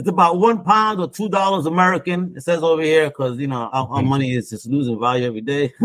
it's 0.00 0.08
about 0.08 0.38
one 0.38 0.64
pound 0.64 0.98
or 0.98 1.10
two 1.10 1.28
dollars 1.28 1.66
American. 1.66 2.32
It 2.34 2.40
says 2.40 2.62
over 2.62 2.80
here 2.80 3.10
because 3.10 3.38
you 3.38 3.46
know 3.46 3.68
our, 3.70 3.86
our, 3.90 4.02
money 4.02 4.32
is 4.32 4.48
just 4.48 4.64
losing 4.64 4.98
value 4.98 5.26
every 5.26 5.42
day. 5.42 5.74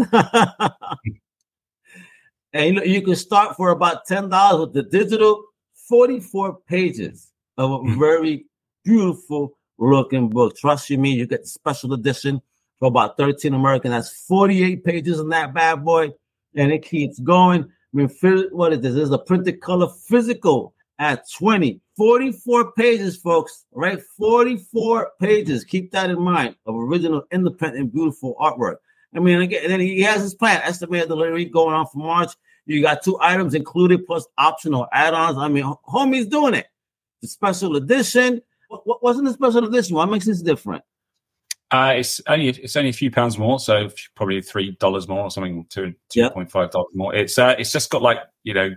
and 2.54 2.66
you, 2.66 2.72
know, 2.72 2.84
you 2.84 3.02
can 3.02 3.18
start 3.18 3.58
for 3.58 3.72
about 3.72 4.06
ten 4.06 4.30
dollars 4.30 4.68
with 4.68 4.74
the 4.74 4.84
digital, 4.84 5.44
forty-four 5.74 6.60
pages 6.66 7.34
of 7.58 7.72
a 7.72 7.80
mm. 7.80 8.00
very 8.00 8.46
beautiful 8.86 9.58
looking 9.78 10.30
book. 10.30 10.56
Trust 10.56 10.90
you 10.90 10.98
me, 10.98 11.14
you 11.14 11.28
get 11.28 11.42
the 11.42 11.50
special 11.50 11.92
edition 11.92 12.42
for 12.80 12.88
about 12.88 13.18
thirteen 13.18 13.54
American. 13.54 13.92
That's 13.92 14.26
forty-eight 14.28 14.86
pages 14.86 15.20
in 15.20 15.28
that 15.28 15.54
bad 15.54 15.84
boy, 15.84 16.14
and 16.56 16.72
it 16.72 16.86
keeps 16.86 17.20
going. 17.20 17.64
I 17.64 17.68
mean, 17.92 18.08
what 18.54 18.72
is 18.72 18.80
this? 18.80 18.94
This 18.94 19.04
is 19.04 19.12
a 19.12 19.18
printed 19.18 19.60
color 19.60 19.90
physical 19.90 20.74
at 21.00 21.30
20. 21.38 21.82
44 21.98 22.74
pages, 22.74 23.18
folks, 23.18 23.66
right? 23.72 24.02
44 24.18 25.12
pages. 25.20 25.64
Keep 25.64 25.92
that 25.92 26.10
in 26.10 26.20
mind 26.22 26.56
of 26.66 26.76
original, 26.76 27.24
independent, 27.32 27.94
beautiful 27.94 28.36
artwork. 28.40 28.78
I 29.16 29.20
mean, 29.20 29.42
again, 29.42 29.62
and 29.64 29.72
then 29.72 29.80
he 29.80 30.02
has 30.02 30.22
his 30.22 30.36
plan, 30.36 30.62
estimated 30.64 31.08
delivery 31.08 31.46
going 31.46 31.74
on 31.74 31.88
for 31.88 32.00
March. 32.00 32.32
You 32.66 32.82
got 32.82 33.04
two 33.04 33.18
items 33.22 33.54
included 33.54 34.06
plus 34.06 34.26
optional 34.38 34.88
add-ons. 34.92 35.38
I 35.38 35.48
mean, 35.48 35.64
homie's 35.88 36.28
doing 36.28 36.54
it. 36.54 36.68
The 37.22 37.28
special 37.28 37.76
edition. 37.76 38.42
What, 38.68 39.02
wasn't 39.04 39.28
the 39.28 39.34
special 39.34 39.66
edition? 39.66 39.96
What 39.96 40.10
makes 40.10 40.26
this 40.26 40.42
different? 40.42 40.84
Uh, 41.72 41.94
it's 41.98 42.22
only 42.28 42.50
it's 42.50 42.76
only 42.76 42.90
a 42.90 42.94
few 42.94 43.10
pounds 43.10 43.38
more, 43.38 43.60
so 43.60 43.90
probably 44.16 44.42
three 44.42 44.78
dollars 44.80 45.08
more, 45.08 45.24
or 45.24 45.32
something 45.32 45.66
two 45.70 45.94
two 46.10 46.30
point 46.30 46.52
five 46.52 46.72
dollars 46.72 46.94
more. 46.94 47.14
It's 47.16 47.38
uh, 47.40 47.56
it's 47.58 47.72
just 47.72 47.90
got 47.90 48.02
like 48.02 48.20
you 48.44 48.54
know 48.54 48.76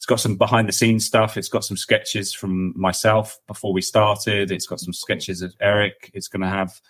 it's 0.00 0.06
got 0.06 0.18
some 0.18 0.36
behind 0.36 0.66
the 0.66 0.72
scenes 0.72 1.04
stuff. 1.04 1.36
It's 1.36 1.50
got 1.50 1.62
some 1.62 1.76
sketches 1.76 2.32
from 2.32 2.72
myself 2.74 3.38
before 3.46 3.74
we 3.74 3.82
started. 3.82 4.50
It's 4.50 4.66
got 4.66 4.80
some 4.80 4.94
sketches 4.94 5.42
of 5.42 5.54
Eric. 5.60 6.10
It's 6.14 6.26
going 6.26 6.40
to 6.40 6.48
have, 6.48 6.80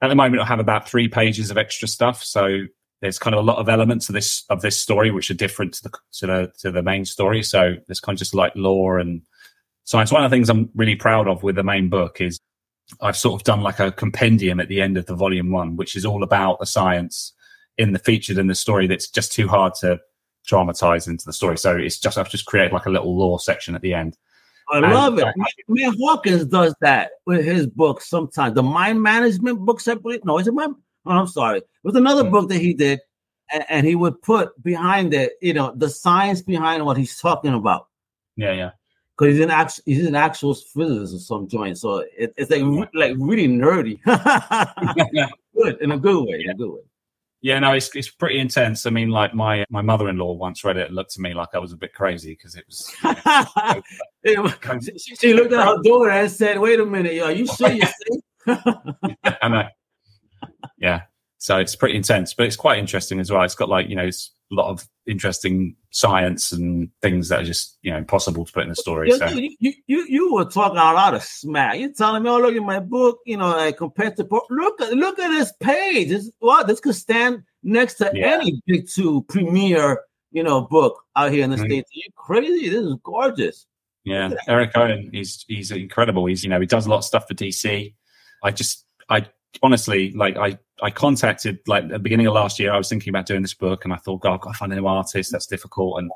at 0.00 0.06
the 0.06 0.14
moment, 0.14 0.36
it'll 0.36 0.46
have 0.46 0.60
about 0.60 0.88
three 0.88 1.08
pages 1.08 1.50
of 1.50 1.58
extra 1.58 1.88
stuff. 1.88 2.22
So 2.22 2.60
there's 3.00 3.18
kind 3.18 3.34
of 3.34 3.40
a 3.40 3.44
lot 3.44 3.58
of 3.58 3.68
elements 3.68 4.08
of 4.08 4.12
this 4.12 4.44
of 4.50 4.60
this 4.60 4.78
story 4.78 5.10
which 5.10 5.32
are 5.32 5.34
different 5.34 5.74
to 5.74 5.82
the 5.82 5.98
to 6.12 6.26
the 6.28 6.52
to 6.60 6.70
the 6.70 6.80
main 6.80 7.04
story. 7.04 7.42
So 7.42 7.74
there's 7.88 7.98
kind 7.98 8.14
of 8.14 8.20
just 8.20 8.36
like 8.36 8.52
lore 8.54 9.00
and 9.00 9.22
science. 9.82 10.12
One 10.12 10.24
of 10.24 10.30
the 10.30 10.36
things 10.36 10.48
I'm 10.48 10.70
really 10.76 10.94
proud 10.94 11.26
of 11.26 11.42
with 11.42 11.56
the 11.56 11.64
main 11.64 11.88
book 11.88 12.20
is 12.20 12.38
I've 13.00 13.16
sort 13.16 13.34
of 13.34 13.42
done 13.42 13.62
like 13.62 13.80
a 13.80 13.90
compendium 13.90 14.60
at 14.60 14.68
the 14.68 14.80
end 14.80 14.96
of 14.96 15.06
the 15.06 15.16
volume 15.16 15.50
one, 15.50 15.74
which 15.74 15.96
is 15.96 16.06
all 16.06 16.22
about 16.22 16.60
the 16.60 16.66
science 16.66 17.32
in 17.78 17.94
the 17.94 17.98
featured 17.98 18.38
in 18.38 18.46
the 18.46 18.54
story 18.54 18.86
that's 18.86 19.10
just 19.10 19.32
too 19.32 19.48
hard 19.48 19.74
to 19.80 19.98
dramatize 20.44 21.08
into 21.08 21.24
the 21.24 21.32
story. 21.32 21.58
So 21.58 21.76
it's 21.76 21.98
just 21.98 22.18
I've 22.18 22.30
just 22.30 22.46
created 22.46 22.72
like 22.72 22.86
a 22.86 22.90
little 22.90 23.16
lore 23.16 23.40
section 23.40 23.74
at 23.74 23.82
the 23.82 23.94
end. 23.94 24.16
I 24.70 24.78
love 24.80 25.18
it. 25.18 25.26
Man, 25.68 25.94
Hawkins 25.98 26.46
does 26.46 26.74
that 26.80 27.12
with 27.26 27.44
his 27.44 27.66
books 27.66 28.08
sometimes. 28.08 28.54
The 28.54 28.62
mind 28.62 29.02
management 29.02 29.58
books, 29.60 29.86
I 29.88 29.94
believe. 29.94 30.24
No, 30.24 30.38
is 30.38 30.46
it 30.46 30.54
my? 30.54 30.68
Oh, 31.06 31.10
I'm 31.10 31.26
sorry. 31.26 31.58
It 31.58 31.66
was 31.82 31.96
another 31.96 32.22
mm-hmm. 32.22 32.32
book 32.32 32.48
that 32.48 32.60
he 32.60 32.72
did, 32.72 33.00
and, 33.52 33.64
and, 33.68 33.86
he 33.86 33.94
would 33.94 34.22
put 34.22 34.60
behind 34.62 35.12
it, 35.12 35.32
you 35.42 35.52
know, 35.52 35.74
the 35.76 35.90
science 35.90 36.40
behind 36.40 36.84
what 36.86 36.96
he's 36.96 37.18
talking 37.18 37.52
about. 37.52 37.88
Yeah, 38.36 38.52
yeah. 38.52 38.70
Because 39.16 39.34
he's 39.34 39.44
an 39.44 39.50
actual 39.50 39.82
he's 39.84 40.06
an 40.06 40.14
actual 40.14 40.54
physicist 40.54 41.14
of 41.14 41.20
some 41.20 41.46
joint, 41.46 41.76
so 41.76 41.98
it, 42.16 42.32
it's 42.36 42.50
like 42.50 42.62
like 42.94 43.16
really 43.18 43.48
nerdy. 43.48 44.00
good 45.54 45.80
in 45.82 45.92
a 45.92 45.98
good 45.98 46.26
way. 46.26 46.40
In 46.42 46.50
a 46.50 46.54
good 46.54 46.70
way. 46.70 46.80
Yeah, 47.44 47.58
no, 47.58 47.72
it's 47.74 47.94
it's 47.94 48.08
pretty 48.08 48.38
intense. 48.38 48.86
I 48.86 48.90
mean, 48.90 49.10
like 49.10 49.34
my 49.34 49.66
my 49.68 49.82
mother 49.82 50.08
in 50.08 50.16
law 50.16 50.32
once 50.32 50.64
read 50.64 50.78
it, 50.78 50.86
and 50.86 50.96
looked 50.96 51.14
at 51.14 51.20
me 51.20 51.34
like 51.34 51.50
I 51.52 51.58
was 51.58 51.72
a 51.72 51.76
bit 51.76 51.92
crazy 51.92 52.30
because 52.32 52.56
it 52.56 52.64
was. 52.66 52.90
You 54.24 54.36
know, 54.36 54.48
she, 54.80 55.14
she, 55.14 55.34
looked 55.34 55.52
at 55.52 55.62
her 55.62 55.76
daughter 55.82 56.08
and 56.08 56.30
said, 56.30 56.58
"Wait 56.58 56.80
a 56.80 56.86
minute, 56.86 57.20
are 57.20 57.32
you 57.32 57.46
sure 57.46 57.70
you're 57.70 57.86
safe?" 57.86 58.22
I 59.42 59.48
know. 59.48 59.68
Yeah, 60.78 61.02
so 61.36 61.58
it's 61.58 61.76
pretty 61.76 61.96
intense, 61.96 62.32
but 62.32 62.46
it's 62.46 62.56
quite 62.56 62.78
interesting 62.78 63.20
as 63.20 63.30
well. 63.30 63.42
It's 63.42 63.54
got 63.54 63.68
like 63.68 63.90
you 63.90 63.96
know, 63.96 64.06
it's 64.06 64.30
a 64.50 64.54
lot 64.54 64.70
of 64.70 64.86
interesting 65.06 65.76
science 65.90 66.52
and 66.52 66.88
things 67.02 67.28
that 67.28 67.40
are 67.40 67.44
just 67.44 67.78
you 67.82 67.90
know 67.90 67.98
impossible 67.98 68.44
to 68.44 68.52
put 68.52 68.62
in 68.62 68.68
the 68.68 68.76
story. 68.76 69.08
You, 69.08 69.18
so 69.18 69.28
you, 69.28 69.72
you, 69.86 70.06
you 70.08 70.34
were 70.34 70.44
talking 70.44 70.78
a 70.78 70.92
lot 70.92 71.14
of 71.14 71.22
smack. 71.22 71.78
You're 71.78 71.92
telling 71.92 72.22
me, 72.22 72.30
oh 72.30 72.38
look 72.38 72.54
at 72.54 72.62
my 72.62 72.80
book, 72.80 73.18
you 73.26 73.36
know, 73.36 73.48
like 73.48 73.76
compared 73.76 74.16
to 74.16 74.28
look 74.50 74.80
at 74.80 74.92
look 74.92 75.18
at 75.18 75.28
this 75.28 75.52
page. 75.60 76.08
This 76.08 76.30
what 76.38 76.66
this 76.66 76.80
could 76.80 76.94
stand 76.94 77.42
next 77.62 77.94
to 77.94 78.10
yeah. 78.14 78.34
any 78.34 78.62
big 78.66 78.88
two 78.88 79.22
premier, 79.28 80.00
you 80.32 80.42
know, 80.42 80.62
book 80.62 81.02
out 81.16 81.32
here 81.32 81.44
in 81.44 81.50
the 81.50 81.56
mm-hmm. 81.56 81.66
states. 81.66 81.90
Are 81.90 81.98
you 81.98 82.10
crazy? 82.16 82.68
This 82.68 82.84
is 82.84 82.96
gorgeous. 83.02 83.66
Yeah, 84.04 84.30
Eric 84.46 84.72
Owen, 84.74 85.10
he's 85.12 85.44
he's 85.48 85.70
incredible. 85.70 86.26
He's 86.26 86.44
you 86.44 86.50
know 86.50 86.60
he 86.60 86.66
does 86.66 86.86
a 86.86 86.90
lot 86.90 86.98
of 86.98 87.04
stuff 87.04 87.26
for 87.26 87.34
DC. 87.34 87.94
I 88.42 88.50
just 88.50 88.84
I 89.08 89.26
honestly 89.62 90.12
like 90.12 90.36
I 90.36 90.58
I 90.82 90.90
contacted 90.90 91.58
like 91.66 91.84
at 91.84 91.90
the 91.90 91.98
beginning 91.98 92.26
of 92.26 92.34
last 92.34 92.58
year. 92.58 92.72
I 92.72 92.78
was 92.78 92.88
thinking 92.88 93.10
about 93.10 93.26
doing 93.26 93.42
this 93.42 93.54
book, 93.54 93.84
and 93.84 93.94
I 93.94 93.96
thought, 93.96 94.20
God, 94.20 94.34
I've 94.34 94.40
got 94.40 94.52
to 94.52 94.58
find 94.58 94.72
a 94.72 94.76
new 94.76 94.86
artist. 94.86 95.30
That's 95.32 95.46
difficult. 95.46 95.98
And 95.98 96.10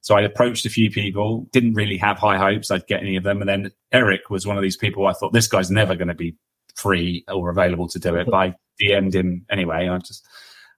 so 0.00 0.16
I 0.16 0.22
approached 0.22 0.66
a 0.66 0.70
few 0.70 0.90
people. 0.90 1.46
Didn't 1.52 1.74
really 1.74 1.96
have 1.98 2.18
high 2.18 2.36
hopes 2.36 2.70
I'd 2.70 2.86
get 2.86 3.00
any 3.00 3.16
of 3.16 3.22
them. 3.22 3.40
And 3.40 3.48
then 3.48 3.70
Eric 3.92 4.30
was 4.30 4.46
one 4.46 4.56
of 4.56 4.62
these 4.62 4.76
people. 4.76 5.06
I 5.06 5.12
thought 5.12 5.32
this 5.32 5.46
guy's 5.46 5.70
never 5.70 5.94
going 5.94 6.08
to 6.08 6.14
be 6.14 6.36
free 6.74 7.24
or 7.28 7.50
available 7.50 7.88
to 7.88 7.98
do 7.98 8.14
it. 8.16 8.26
But 8.26 8.34
I 8.34 8.54
DM'd 8.80 9.14
him 9.14 9.46
anyway. 9.50 9.88
I 9.88 9.98
just 9.98 10.26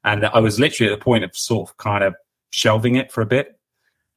and 0.04 0.26
I 0.26 0.38
was 0.38 0.60
literally 0.60 0.92
at 0.92 0.98
the 0.98 1.04
point 1.04 1.24
of 1.24 1.36
sort 1.36 1.68
of 1.68 1.76
kind 1.78 2.04
of 2.04 2.14
shelving 2.50 2.96
it 2.96 3.10
for 3.10 3.22
a 3.22 3.26
bit. 3.26 3.58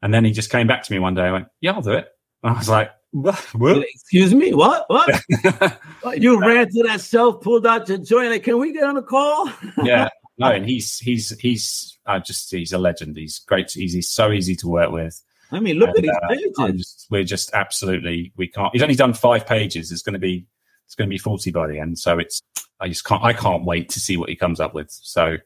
And 0.02 0.14
then 0.14 0.24
he 0.24 0.32
just 0.32 0.52
came 0.52 0.68
back 0.68 0.84
to 0.84 0.94
me 0.94 1.00
one 1.00 1.16
day. 1.16 1.24
I 1.24 1.32
went, 1.32 1.48
"Yeah, 1.62 1.74
I'll 1.74 1.82
do 1.82 1.92
it." 1.94 2.08
And 2.44 2.54
I 2.54 2.58
was 2.58 2.70
like, 2.70 2.92
what? 3.12 3.46
Excuse 3.56 4.34
me, 4.34 4.54
what? 4.54 4.86
What? 6.02 6.22
you 6.22 6.40
ran 6.40 6.70
to 6.70 6.84
that 6.84 7.02
shelf, 7.02 7.42
pulled 7.42 7.68
out 7.68 7.90
your 7.90 7.98
joint. 7.98 8.30
Like, 8.30 8.44
can 8.44 8.58
we 8.58 8.72
get 8.72 8.84
on 8.84 8.98
a 8.98 9.02
call? 9.02 9.52
yeah, 9.84 10.10
no, 10.38 10.52
and 10.52 10.66
he's 10.66 10.98
he's 11.00 11.38
he's 11.40 11.98
uh, 12.06 12.20
just 12.20 12.50
he's 12.52 12.72
a 12.72 12.78
legend. 12.78 13.18
He's 13.18 13.40
great. 13.40 13.72
He's, 13.72 13.94
he's 13.94 14.10
so 14.10 14.32
easy 14.32 14.56
to 14.58 14.68
work 14.68 14.92
with. 14.92 15.22
I 15.52 15.60
mean, 15.60 15.78
look 15.78 15.90
and, 15.90 16.10
at 16.10 16.38
his 16.38 16.58
uh, 16.58 16.68
pages. 16.68 17.08
We're 17.10 17.24
just 17.24 17.54
absolutely 17.54 18.32
we 18.38 18.48
can't. 18.48 18.72
He's 18.72 18.82
only 18.82 18.96
done 18.96 19.14
five 19.14 19.46
pages. 19.46 19.92
It's 19.92 20.02
going 20.02 20.14
to 20.14 20.20
be 20.20 20.46
it's 20.86 20.96
going 20.96 21.10
to 21.10 21.14
be 21.14 21.18
forty 21.18 21.52
by 21.52 21.68
the 21.68 21.80
end. 21.80 22.00
So 22.00 22.20
it's 22.20 22.42
I 22.80 22.88
just 22.88 23.04
can't 23.04 23.24
I 23.24 23.34
can't 23.34 23.66
wait 23.66 23.90
to 23.90 24.00
see 24.00 24.16
what 24.16 24.30
he 24.30 24.36
comes 24.36 24.60
up 24.60 24.74
with. 24.74 24.90
So 24.92 25.38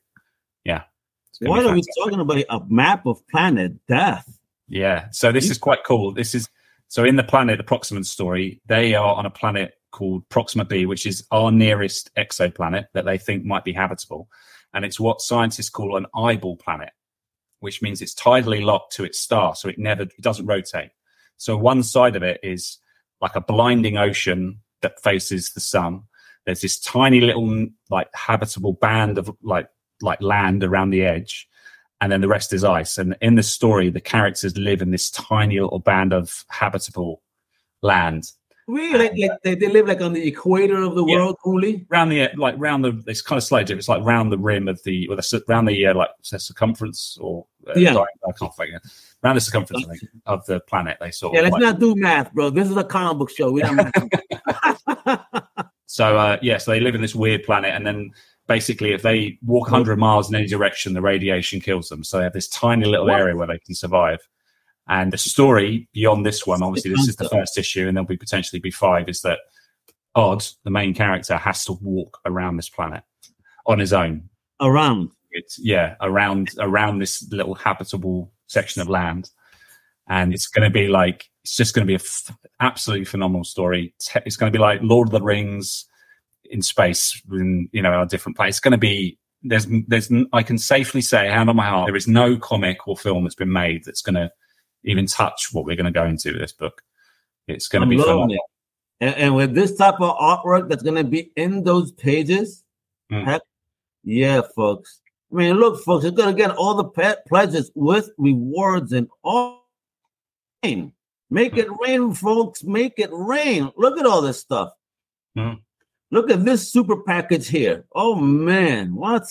yeah. 0.63 0.84
What 1.41 1.65
are 1.65 1.73
we 1.73 1.82
talking 1.97 2.19
about? 2.19 2.43
A 2.49 2.62
map 2.69 3.06
of 3.06 3.28
planet 3.28 3.86
Death. 3.88 4.39
Yeah. 4.67 5.08
So 5.12 5.32
this 5.32 5.49
is 5.49 5.58
quite 5.58 5.84
cool. 5.84 6.12
This 6.12 6.36
is 6.36 6.47
so 6.94 7.04
in 7.04 7.16
the 7.16 7.24
planet, 7.24 7.58
the 7.58 7.64
Proxima 7.64 8.04
story, 8.04 8.62
they 8.68 8.94
are 8.94 9.16
on 9.16 9.26
a 9.26 9.32
planet 9.32 9.74
called 9.92 10.30
Proxima 10.30 10.64
b, 10.64 10.86
which 10.86 11.08
is 11.08 11.26
our 11.32 11.52
nearest 11.52 12.12
exoplanet 12.16 12.86
that 12.94 13.04
they 13.04 13.18
think 13.18 13.44
might 13.44 13.64
be 13.64 13.74
habitable. 13.74 14.30
And 14.76 14.86
it's 14.86 15.00
what 15.00 15.20
scientists 15.20 15.72
call 15.72 15.98
an 15.98 16.06
eyeball 16.16 16.56
planet, 16.56 16.92
which 17.62 17.82
means 17.82 18.00
it's 18.00 18.14
tidally 18.14 18.64
locked 18.64 18.94
to 18.98 19.04
its 19.04 19.20
star, 19.20 19.56
so 19.56 19.70
it 19.70 19.80
never 19.80 20.04
it 20.04 20.22
doesn't 20.22 20.46
rotate. 20.46 20.92
So 21.38 21.58
one 21.58 21.82
side 21.82 22.16
of 22.16 22.22
it 22.22 22.40
is 22.44 22.78
like 23.20 23.36
a 23.36 23.42
blinding 23.42 23.98
ocean 23.98 24.60
that 24.84 25.02
faces 25.02 25.50
the 25.54 25.62
sun. 25.62 26.04
There's 26.46 26.62
this 26.62 26.80
tiny 26.80 27.22
little 27.22 27.70
like 27.90 28.10
habitable 28.14 28.74
band 28.74 29.18
of 29.18 29.36
like 29.42 29.68
like 30.04 30.22
land 30.22 30.64
around 30.64 30.92
the 30.92 31.06
edge 31.06 31.48
and 32.04 32.12
then 32.12 32.20
the 32.20 32.28
rest 32.28 32.52
is 32.52 32.66
ice. 32.66 32.98
And 32.98 33.16
in 33.22 33.36
the 33.36 33.44
story, 33.44 33.89
the 33.89 34.02
characters 34.02 34.58
live 34.58 34.82
in 34.82 34.92
this 34.92 35.10
tiny 35.10 35.58
little 35.62 35.80
band 35.80 36.12
of 36.12 36.44
habitable 36.50 37.22
land. 37.82 38.30
Really, 38.68 38.98
like, 38.98 39.13
like 39.18 39.42
they, 39.44 39.56
they 39.56 39.70
live 39.70 39.88
like 39.88 40.02
on 40.02 40.12
the 40.12 40.28
equator 40.28 40.82
of 40.82 40.96
the 40.96 41.06
yeah. 41.06 41.16
world, 41.16 41.38
only 41.46 41.86
around 41.89 42.10
the 42.10 42.28
like 42.36 42.56
round 42.58 42.84
the. 42.84 43.02
It's 43.08 43.22
kind 43.22 43.38
of 43.38 43.44
slightly 43.46 43.63
different. 43.63 43.80
It's 43.80 43.88
like 43.88 44.04
round 44.04 44.34
the 44.34 44.38
rim 44.38 44.68
of 44.68 44.84
the, 44.84 45.08
or 45.08 45.16
the 45.16 45.44
around 45.48 45.66
the 45.66 45.88
uh, 45.88 45.94
like 45.94 46.10
circumference 46.22 47.18
or 47.22 47.46
uh, 47.68 47.74
yeah, 47.78 47.96
I 47.96 48.32
can't 48.34 48.54
think 48.54 48.74
around 49.24 49.36
the 49.36 49.42
circumference 49.42 49.86
think, 49.86 50.02
of 50.26 50.46
the 50.46 50.60
planet. 50.60 50.98
They 51.00 51.12
sort 51.12 51.36
yeah. 51.36 51.39
Of, 51.39 51.44
let's 51.46 51.54
like, 51.54 51.62
not 51.62 51.80
do 51.80 51.96
math, 51.96 52.34
bro. 52.34 52.50
This 52.50 52.70
is 52.70 52.76
a 52.76 52.84
comic 52.84 53.18
book 53.18 53.32
show. 53.32 53.50
We 53.50 53.62
don't. 53.62 53.80
so 55.86 56.18
uh, 56.18 56.38
yeah, 56.42 56.58
so 56.58 56.72
they 56.72 56.82
live 56.82 56.96
in 56.96 57.02
this 57.02 57.16
weird 57.16 57.44
planet, 57.44 57.72
and 57.74 57.88
then 57.88 58.12
basically 58.48 58.94
if 58.94 59.02
they 59.02 59.38
walk 59.42 59.72
100 59.72 59.98
miles 59.98 60.30
in 60.30 60.36
any 60.36 60.48
direction 60.48 60.94
the 60.94 61.02
radiation 61.02 61.60
kills 61.60 61.90
them. 61.90 62.04
So 62.04 62.18
they 62.18 62.24
have 62.24 62.34
this 62.34 62.48
tiny 62.48 62.86
little 62.86 63.10
area 63.10 63.36
where 63.36 63.48
they 63.48 63.60
can 63.60 63.76
survive. 63.76 64.20
And 64.88 65.14
the 65.14 65.18
story 65.18 65.88
beyond 65.94 66.26
this 66.26 66.46
one 66.46 66.62
obviously 66.62 66.92
this 66.92 67.08
is 67.08 67.16
the 67.16 67.30
first 67.30 67.58
issue 67.58 67.88
and 67.88 67.96
there'll 67.96 68.08
be 68.08 68.18
potentially 68.18 68.60
be 68.60 68.72
five 68.72 69.08
is 69.08 69.22
that 69.22 69.40
odd 70.16 70.46
the 70.64 70.72
main 70.72 70.94
character 70.94 71.38
has 71.38 71.64
to 71.66 71.74
walk 71.82 72.20
around 72.26 72.58
this 72.58 72.70
planet 72.70 73.04
on 73.66 73.80
his 73.80 73.94
own. 73.94 74.30
Around? 74.62 75.12
It's 75.32 75.58
yeah 75.60 75.96
around 76.02 76.52
around 76.60 77.00
this 77.00 77.28
little 77.32 77.56
habitable 77.56 78.32
section 78.48 78.82
of 78.82 78.90
land. 78.90 79.32
And 80.08 80.34
it's 80.34 80.48
going 80.48 80.70
to 80.70 80.74
be 80.74 80.90
like 80.90 81.30
it's 81.44 81.56
just 81.56 81.74
going 81.74 81.88
to 81.88 81.90
be 81.90 81.96
a 81.96 82.04
f- 82.04 82.38
absolutely 82.60 83.06
phenomenal 83.06 83.46
story. 83.46 83.94
It's 84.26 84.36
going 84.36 84.52
to 84.52 84.58
be 84.58 84.62
like 84.62 84.82
lord 84.84 85.08
of 85.08 85.14
the 85.14 85.22
rings 85.22 85.86
in 86.46 86.62
space, 86.62 87.22
in, 87.32 87.70
you 87.72 87.82
know, 87.82 87.94
in 87.94 88.00
a 88.00 88.06
different 88.06 88.38
place. 88.38 88.56
It's 88.56 88.60
going 88.60 88.74
to 88.74 88.78
be 88.78 89.18
there's 89.44 89.68
there's 89.88 90.12
I 90.32 90.44
can 90.44 90.58
safely 90.58 91.02
say, 91.02 91.28
hand 91.28 91.50
on 91.50 91.56
my 91.56 91.68
heart, 91.68 91.88
there 91.88 91.96
is 91.96 92.08
no 92.08 92.38
comic 92.38 92.88
or 92.88 92.98
film 92.98 93.24
that's 93.24 93.36
been 93.36 93.52
made 93.52 93.84
that's 93.86 94.02
going 94.02 94.16
to 94.16 94.32
even 94.84 95.06
touch 95.06 95.50
what 95.52 95.66
we're 95.66 95.76
going 95.76 95.86
to 95.86 95.92
go 95.92 96.06
into 96.06 96.32
with 96.32 96.42
this 96.42 96.52
book. 96.52 96.82
It's 97.48 97.68
going 97.68 97.82
to 97.82 97.88
be 97.88 97.98
phenomenal. 97.98 98.38
And, 99.02 99.16
and, 99.16 99.36
with 99.36 99.54
this 99.54 99.76
type 99.76 100.00
of 100.00 100.18
artwork 100.18 100.70
that's 100.70 100.84
going 100.84 100.96
to 100.96 101.04
be 101.04 101.32
in 101.36 101.64
those 101.64 101.92
pages, 101.92 102.64
mm. 103.12 103.26
heck, 103.26 103.42
yeah, 104.04 104.42
folks. 104.56 105.02
I 105.32 105.36
mean, 105.36 105.56
look, 105.56 105.84
folks, 105.84 106.04
you're 106.04 106.14
going 106.14 106.34
to 106.34 106.42
get 106.42 106.52
all 106.52 106.76
the 106.76 106.86
pet 106.86 107.26
pledges 107.28 107.72
with 107.76 108.10
rewards 108.18 108.94
and 108.94 109.08
all. 109.24 109.66
Make 110.64 111.58
it 111.58 111.68
rain, 111.82 112.14
folks. 112.14 112.64
Make 112.64 112.94
it 112.98 113.10
rain. 113.12 113.72
Look 113.76 114.00
at 114.00 114.06
all 114.06 114.22
this 114.22 114.40
stuff. 114.40 114.72
Mm. 115.38 115.60
Look 116.13 116.30
at 116.30 116.45
this 116.45 116.71
super 116.71 116.97
package 116.97 117.47
here. 117.47 117.86
Oh 117.95 118.13
man, 118.13 118.93
what? 118.93 119.23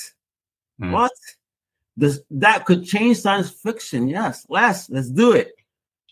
Mm. 0.81 0.91
What? 0.91 1.13
This 1.97 2.19
that 2.33 2.65
could 2.65 2.85
change 2.85 3.19
science 3.19 3.51
fiction. 3.51 4.09
Yes, 4.09 4.45
let's 4.49 4.91
let's 4.91 5.09
do 5.09 5.31
it. 5.31 5.53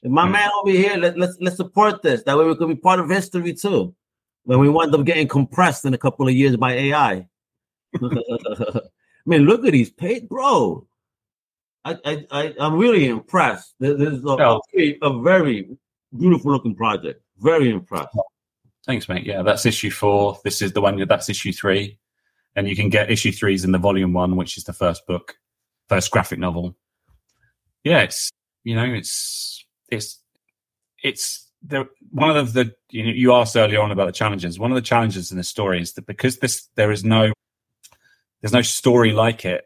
If 0.05 0.13
my 0.13 0.29
mm. 0.29 0.31
man 0.31 0.49
over 0.61 0.71
here, 0.71 0.97
let, 0.97 1.19
let's 1.19 1.37
let's 1.41 1.57
support 1.57 2.03
this. 2.03 2.23
That 2.23 2.39
way 2.39 2.45
we 2.45 2.55
could 2.55 2.69
be 2.69 2.77
part 2.77 3.01
of 3.01 3.11
history 3.11 3.53
too. 3.53 3.97
When 4.45 4.61
we 4.61 4.69
wind 4.69 4.95
up 4.95 5.05
getting 5.05 5.27
compressed 5.27 5.87
in 5.87 5.93
a 5.93 5.99
couple 5.99 6.29
of 6.29 6.35
years 6.35 6.57
by 6.57 6.75
AI. 6.75 7.27
I 8.01 8.01
mean, 9.27 9.43
look 9.43 9.67
at 9.67 9.73
these 9.73 9.91
page, 9.91 10.29
bro. 10.29 10.87
I, 11.85 11.99
I, 12.05 12.27
I 12.31 12.55
I'm 12.61 12.79
really 12.79 13.09
impressed. 13.09 13.75
This 13.81 14.01
is 14.01 14.25
a, 14.25 14.29
a, 14.29 14.99
a 15.03 15.21
very 15.21 15.69
beautiful 16.17 16.53
looking 16.53 16.77
project. 16.77 17.25
Very 17.41 17.71
impressed. 17.71 18.17
Thanks, 18.87 19.09
mate. 19.09 19.27
Yeah, 19.27 19.43
that's 19.43 19.67
issue 19.67 19.91
four. 19.91 20.39
This 20.45 20.63
is 20.63 20.73
the 20.73 20.81
one 20.81 21.03
that's 21.07 21.29
issue 21.29 21.53
three. 21.53 21.99
And 22.57 22.69
you 22.69 22.75
can 22.75 22.89
get 22.89 23.11
issue 23.11 23.31
threes 23.31 23.65
in 23.65 23.73
the 23.73 23.79
volume 23.79 24.13
one, 24.13 24.37
which 24.37 24.57
is 24.57 24.65
the 24.65 24.73
first 24.73 25.07
book, 25.07 25.37
first 25.89 26.11
graphic 26.11 26.39
novel. 26.39 26.77
Yeah, 27.85 28.01
it's 28.01 28.31
you 28.65 28.75
know, 28.75 28.85
it's 28.85 29.65
it's 29.91 30.19
it's 31.03 31.49
the 31.63 31.89
one 32.11 32.37
of 32.37 32.55
the, 32.55 32.75
you, 32.91 33.05
know, 33.05 33.11
you 33.11 33.33
asked 33.33 33.57
earlier 33.57 33.81
on 33.81 33.91
about 33.91 34.07
the 34.07 34.13
challenges. 34.13 34.59
One 34.59 34.71
of 34.73 34.75
the 34.75 34.83
challenges 34.83 35.31
in 35.31 35.37
the 35.37 35.45
story 35.45 35.81
is 35.81 35.93
that 35.93 36.07
because 36.07 36.39
this 36.39 36.69
there 36.75 36.91
is 36.91 37.05
no 37.05 37.33
there's 38.41 38.53
no 38.53 38.63
story 38.63 39.13
like 39.13 39.45
it, 39.45 39.65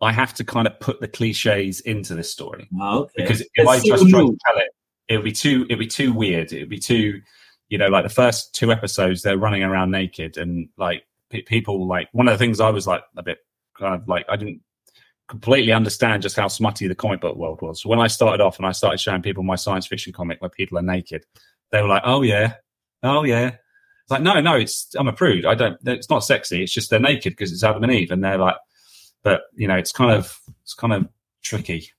I 0.00 0.12
have 0.12 0.34
to 0.34 0.44
kind 0.44 0.66
of 0.66 0.80
put 0.80 1.00
the 1.00 1.08
cliches 1.08 1.80
into 1.80 2.14
this 2.14 2.32
story. 2.32 2.68
okay. 2.82 3.12
Because 3.16 3.42
if 3.54 3.68
I 3.68 3.78
just 3.78 4.08
try 4.08 4.20
to 4.20 4.38
tell 4.46 4.58
it 4.58 4.70
it 5.08 5.16
would 5.16 5.24
be 5.24 5.32
too 5.32 5.66
it 5.68 5.74
would 5.74 5.80
be 5.80 5.86
too 5.86 6.12
weird. 6.12 6.52
It 6.52 6.60
would 6.60 6.68
be 6.68 6.78
too, 6.78 7.20
you 7.68 7.78
know, 7.78 7.88
like 7.88 8.04
the 8.04 8.10
first 8.10 8.54
two 8.54 8.70
episodes 8.72 9.22
they're 9.22 9.38
running 9.38 9.62
around 9.62 9.90
naked 9.90 10.36
and 10.36 10.68
like 10.76 11.04
pe- 11.30 11.42
people 11.42 11.86
like 11.86 12.08
one 12.12 12.28
of 12.28 12.34
the 12.34 12.38
things 12.38 12.60
I 12.60 12.70
was 12.70 12.86
like 12.86 13.02
a 13.16 13.22
bit 13.22 13.38
kind 13.78 13.94
of 13.94 14.08
like 14.08 14.26
I 14.28 14.36
didn't 14.36 14.60
completely 15.28 15.72
understand 15.72 16.22
just 16.22 16.36
how 16.36 16.48
smutty 16.48 16.86
the 16.86 16.94
comic 16.94 17.20
book 17.20 17.36
world 17.36 17.60
was. 17.62 17.84
When 17.84 17.98
I 17.98 18.06
started 18.06 18.42
off 18.42 18.58
and 18.58 18.66
I 18.66 18.72
started 18.72 19.00
showing 19.00 19.22
people 19.22 19.42
my 19.42 19.56
science 19.56 19.86
fiction 19.86 20.12
comic 20.12 20.40
where 20.40 20.50
people 20.50 20.78
are 20.78 20.82
naked, 20.82 21.24
they 21.72 21.82
were 21.82 21.88
like, 21.88 22.02
"Oh 22.04 22.22
yeah, 22.22 22.54
oh 23.02 23.24
yeah." 23.24 23.46
It's 23.48 24.10
like, 24.10 24.22
no, 24.22 24.40
no, 24.40 24.54
it's 24.54 24.94
I'm 24.96 25.08
a 25.08 25.12
prude. 25.12 25.46
I 25.46 25.56
don't. 25.56 25.76
It's 25.84 26.08
not 26.08 26.20
sexy. 26.20 26.62
It's 26.62 26.72
just 26.72 26.90
they're 26.90 27.00
naked 27.00 27.32
because 27.32 27.52
it's 27.52 27.64
Adam 27.64 27.82
and 27.82 27.92
Eve, 27.92 28.12
and 28.12 28.22
they're 28.22 28.38
like, 28.38 28.56
but 29.24 29.42
you 29.56 29.66
know, 29.66 29.74
it's 29.74 29.90
kind 29.90 30.12
of 30.12 30.38
it's 30.62 30.74
kind 30.74 30.92
of 30.92 31.08
tricky. 31.42 31.90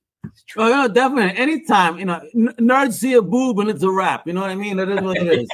Oh, 0.58 0.68
yeah, 0.68 0.88
definitely. 0.88 1.38
Anytime, 1.38 2.00
you 2.00 2.06
know, 2.06 2.22
n- 2.36 2.54
nerds 2.60 2.94
see 2.94 3.14
a 3.14 3.22
boob 3.22 3.60
and 3.60 3.70
it's 3.70 3.84
a 3.84 3.92
wrap. 3.92 4.28
You 4.28 4.34
know 4.34 4.42
what 4.42 4.50
I 4.50 4.56
mean? 4.56 4.78
That 4.78 4.90
is 4.90 5.02
what 5.02 5.18
it 5.18 5.28
is. 5.42 5.50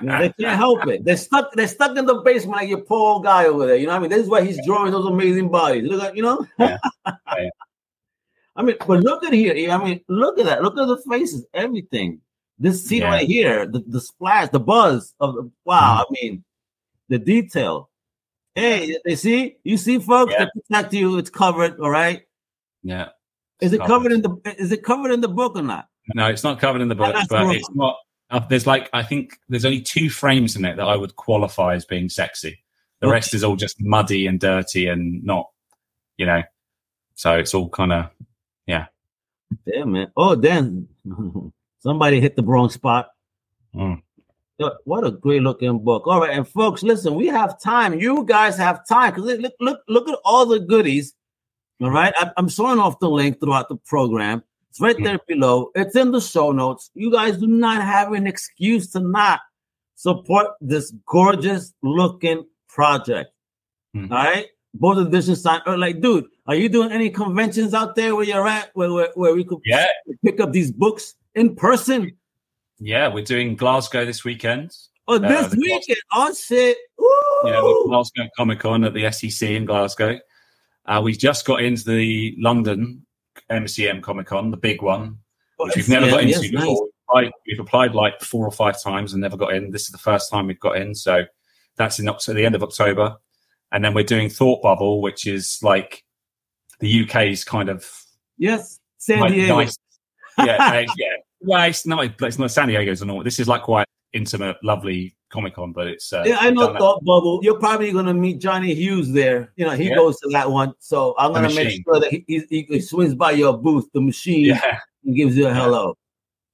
You 0.00 0.06
know, 0.06 0.18
they 0.20 0.32
can't 0.40 0.56
help 0.56 0.86
it. 0.86 1.04
They're 1.04 1.16
stuck. 1.16 1.52
They're 1.52 1.66
stuck 1.66 1.96
in 1.96 2.06
the 2.06 2.16
basement 2.16 2.58
like 2.58 2.68
your 2.68 2.82
poor 2.82 3.14
old 3.14 3.24
guy 3.24 3.46
over 3.46 3.66
there. 3.66 3.76
You 3.76 3.86
know 3.86 3.92
what 3.92 3.98
I 3.98 4.00
mean? 4.00 4.10
This 4.10 4.22
is 4.22 4.28
why 4.28 4.42
he's 4.42 4.64
drawing 4.64 4.92
those 4.92 5.06
amazing 5.06 5.48
bodies. 5.50 5.88
Look 5.88 6.02
at 6.02 6.16
you 6.16 6.22
know. 6.22 6.46
Yeah. 6.58 6.78
Yeah. 7.06 7.48
I 8.56 8.62
mean, 8.62 8.76
but 8.86 9.00
look 9.02 9.22
at 9.24 9.32
here. 9.32 9.70
I 9.70 9.82
mean, 9.82 10.00
look 10.08 10.38
at 10.38 10.46
that. 10.46 10.62
Look 10.62 10.78
at 10.78 10.86
the 10.86 10.96
faces. 11.10 11.46
Everything. 11.52 12.20
This 12.58 12.84
scene 12.86 13.02
Yeah. 13.02 13.08
right 13.10 13.26
here, 13.26 13.66
the, 13.66 13.80
the 13.86 14.00
splash, 14.00 14.48
the 14.48 14.60
buzz 14.60 15.14
of 15.20 15.34
the 15.34 15.50
wow. 15.64 16.04
Mm-hmm. 16.04 16.14
I 16.14 16.22
mean, 16.22 16.44
the 17.08 17.18
detail. 17.18 17.90
Hey, 18.54 18.96
they 19.04 19.16
see 19.16 19.56
you 19.64 19.76
see, 19.76 19.98
folks. 19.98 20.32
Yeah. 20.32 20.44
They 20.46 20.60
protect 20.60 20.94
you. 20.94 21.18
It's 21.18 21.28
covered. 21.28 21.78
All 21.80 21.90
right. 21.90 22.22
Yeah. 22.82 23.08
Is 23.60 23.72
it 23.72 23.78
Covered. 23.78 23.88
covered 23.88 24.12
in 24.12 24.22
the? 24.22 24.56
Is 24.58 24.72
it 24.72 24.82
covered 24.84 25.12
in 25.12 25.20
the 25.20 25.28
book 25.28 25.56
or 25.56 25.62
not? 25.62 25.88
No, 26.14 26.26
it's 26.28 26.44
not 26.44 26.60
covered 26.60 26.82
in 26.82 26.88
the 26.88 26.94
book, 26.94 27.14
but 27.28 27.42
wrong. 27.42 27.54
it's 27.54 27.70
not. 27.74 27.96
Uh, 28.30 28.40
there's 28.48 28.66
like 28.66 28.90
I 28.92 29.02
think 29.02 29.38
there's 29.48 29.64
only 29.64 29.80
two 29.80 30.10
frames 30.10 30.56
in 30.56 30.64
it 30.64 30.76
that 30.76 30.86
I 30.86 30.96
would 30.96 31.16
qualify 31.16 31.74
as 31.74 31.84
being 31.84 32.08
sexy. 32.08 32.58
The 33.00 33.06
Okay. 33.06 33.12
rest 33.14 33.34
is 33.34 33.44
all 33.44 33.56
just 33.56 33.80
muddy 33.80 34.26
and 34.26 34.38
dirty 34.40 34.86
and 34.88 35.22
not, 35.24 35.50
you 36.16 36.26
know. 36.26 36.42
So 37.14 37.36
it's 37.38 37.54
all 37.54 37.68
kind 37.68 37.92
of 37.92 38.10
yeah. 38.66 38.86
Damn 39.66 39.92
man. 39.92 40.10
Oh, 40.16 40.34
then 40.34 40.88
somebody 41.80 42.20
hit 42.20 42.36
the 42.36 42.42
wrong 42.42 42.68
spot. 42.68 43.08
Mm. 43.74 44.02
What 44.84 45.06
a 45.06 45.10
great 45.10 45.42
looking 45.42 45.78
book. 45.84 46.06
All 46.06 46.20
right, 46.20 46.30
and 46.36 46.48
folks, 46.48 46.82
listen, 46.82 47.14
we 47.14 47.26
have 47.26 47.60
time. 47.60 47.98
You 48.00 48.24
guys 48.24 48.56
have 48.56 48.86
time 48.88 49.14
because 49.14 49.38
look, 49.38 49.52
look, 49.60 49.80
look 49.88 50.08
at 50.08 50.18
all 50.24 50.46
the 50.46 50.60
goodies. 50.60 51.14
All 51.80 51.90
right, 51.90 52.12
I, 52.16 52.30
I'm 52.36 52.48
showing 52.48 52.78
off 52.78 52.98
the 53.00 53.10
link 53.10 53.40
throughout 53.40 53.68
the 53.68 53.76
program. 53.76 54.42
It's 54.70 54.80
right 54.80 54.96
there 55.02 55.18
below. 55.26 55.70
It's 55.74 55.96
in 55.96 56.10
the 56.10 56.20
show 56.20 56.52
notes. 56.52 56.90
You 56.94 57.10
guys 57.10 57.38
do 57.38 57.46
not 57.46 57.82
have 57.82 58.12
an 58.12 58.26
excuse 58.26 58.90
to 58.92 59.00
not 59.00 59.40
support 59.94 60.48
this 60.60 60.92
gorgeous 61.06 61.72
looking 61.82 62.46
project. 62.68 63.30
Mhm. 63.94 64.10
All 64.10 64.16
right, 64.16 64.46
both 64.74 64.98
editions 65.06 65.42
signed. 65.42 65.62
or 65.66 65.78
Like, 65.78 66.00
dude, 66.00 66.26
are 66.46 66.54
you 66.54 66.68
doing 66.68 66.92
any 66.92 67.08
conventions 67.10 67.72
out 67.74 67.94
there 67.96 68.14
where 68.14 68.24
you're 68.24 68.46
at, 68.46 68.70
where 68.74 68.92
where, 68.92 69.10
where 69.14 69.34
we 69.34 69.44
could 69.44 69.58
yeah, 69.64 69.86
pick 70.24 70.40
up 70.40 70.52
these 70.52 70.70
books 70.72 71.14
in 71.34 71.54
person? 71.56 72.16
yeah. 72.78 73.08
We're 73.12 73.24
doing 73.24 73.56
Glasgow 73.56 74.04
this 74.04 74.24
weekend. 74.24 74.76
Oh, 75.08 75.18
this 75.18 75.46
the 75.48 75.56
weekend. 75.58 75.98
Oh 76.12 76.34
shit. 76.34 76.76
Woo! 76.98 77.06
Yeah, 77.44 77.60
the 77.60 77.84
Glasgow 77.86 78.28
Comic 78.36 78.60
Con 78.60 78.84
at 78.84 78.92
the 78.92 79.10
SEC 79.10 79.50
in 79.52 79.64
Glasgow. 79.64 80.18
Uh, 80.86 81.00
we 81.02 81.12
just 81.12 81.44
got 81.46 81.62
into 81.62 81.84
the 81.84 82.34
London 82.38 83.04
MCM 83.50 84.02
Comic 84.02 84.26
Con, 84.26 84.50
the 84.50 84.56
big 84.56 84.82
one, 84.82 85.18
which 85.58 85.76
we've 85.76 85.88
never 85.88 86.06
Yeah, 86.06 86.10
got 86.12 86.20
into 86.22 86.32
yes, 86.40 86.50
before. 86.50 86.88
I, 87.14 87.30
we've 87.46 87.60
applied 87.60 87.94
like 87.94 88.20
four 88.20 88.46
or 88.46 88.50
five 88.50 88.80
times 88.82 89.12
and 89.12 89.20
never 89.22 89.36
got 89.36 89.54
in. 89.54 89.70
This 89.70 89.82
is 89.82 89.90
the 89.90 89.98
first 89.98 90.30
time 90.30 90.46
we've 90.46 90.60
got 90.60 90.76
in, 90.76 90.94
so 90.94 91.24
that's 91.76 91.98
in 91.98 92.06
the 92.06 92.44
end 92.44 92.54
of 92.54 92.62
October. 92.62 93.16
And 93.72 93.84
then 93.84 93.94
we're 93.94 94.04
doing 94.04 94.28
Thought 94.28 94.62
Bubble, 94.62 95.00
which 95.02 95.26
is 95.26 95.60
like 95.62 96.04
the 96.80 97.02
UK's 97.04 97.44
kind 97.44 97.68
of 97.68 97.88
Yes, 98.38 98.78
San 98.98 99.20
like, 99.20 99.32
Diego. 99.32 99.56
nice. 99.56 99.76
Yeah, 100.38 100.72
yeah. 100.96 101.06
Well, 101.40 101.68
it's 101.68 101.86
not. 101.86 102.04
It's 102.22 102.38
not 102.38 102.50
San 102.50 102.68
Diego's 102.68 103.02
and 103.02 103.10
all. 103.10 103.22
This 103.22 103.38
is 103.40 103.48
like 103.48 103.62
quite 103.62 103.86
intimate, 104.12 104.56
lovely 104.62 105.16
Comic 105.28 105.54
Con, 105.54 105.72
but 105.72 105.86
it's. 105.88 106.12
Uh, 106.12 106.22
Yeah, 106.26 106.38
I 106.40 106.50
know 106.50 106.72
Thought 106.78 107.04
Bubble. 107.04 107.40
You're 107.42 107.58
probably 107.58 107.92
gonna 107.92 108.14
meet 108.14 108.38
Johnny 108.40 108.74
Hughes 108.74 109.10
there. 109.12 109.52
You 109.56 109.64
know, 109.66 109.72
he 109.72 109.88
Yeah. 109.88 109.96
goes 109.96 110.18
to 110.20 110.28
that 110.30 110.50
one. 110.50 110.74
So 110.78 111.14
I'm 111.18 111.32
gonna 111.32 111.52
make 111.54 111.82
sure 111.84 111.98
that 112.00 112.10
he, 112.10 112.24
he, 112.48 112.62
he 112.68 112.80
swings 112.80 113.14
by 113.14 113.32
your 113.32 113.56
booth, 113.58 113.86
the 113.92 114.00
machine, 114.00 114.44
Yeah, 114.46 114.78
and 115.04 115.16
gives 115.16 115.36
you 115.36 115.46
a 115.48 115.52
hello. 115.54 115.94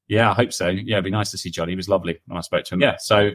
yeah. 0.09 0.31
I 0.31 0.35
hope 0.35 0.53
so. 0.53 0.69
Yeah, 0.69 0.97
it'd 0.97 1.05
be 1.05 1.11
nice 1.11 1.31
to 1.33 1.39
see 1.39 1.51
Johnny. 1.51 1.73
He 1.73 1.77
was 1.77 1.89
lovely 1.89 2.19
when 2.27 2.39
I 2.39 2.41
spoke 2.41 2.65
to 2.65 2.75
him. 2.75 2.81
Yeah, 2.81 2.97
so 2.99 3.31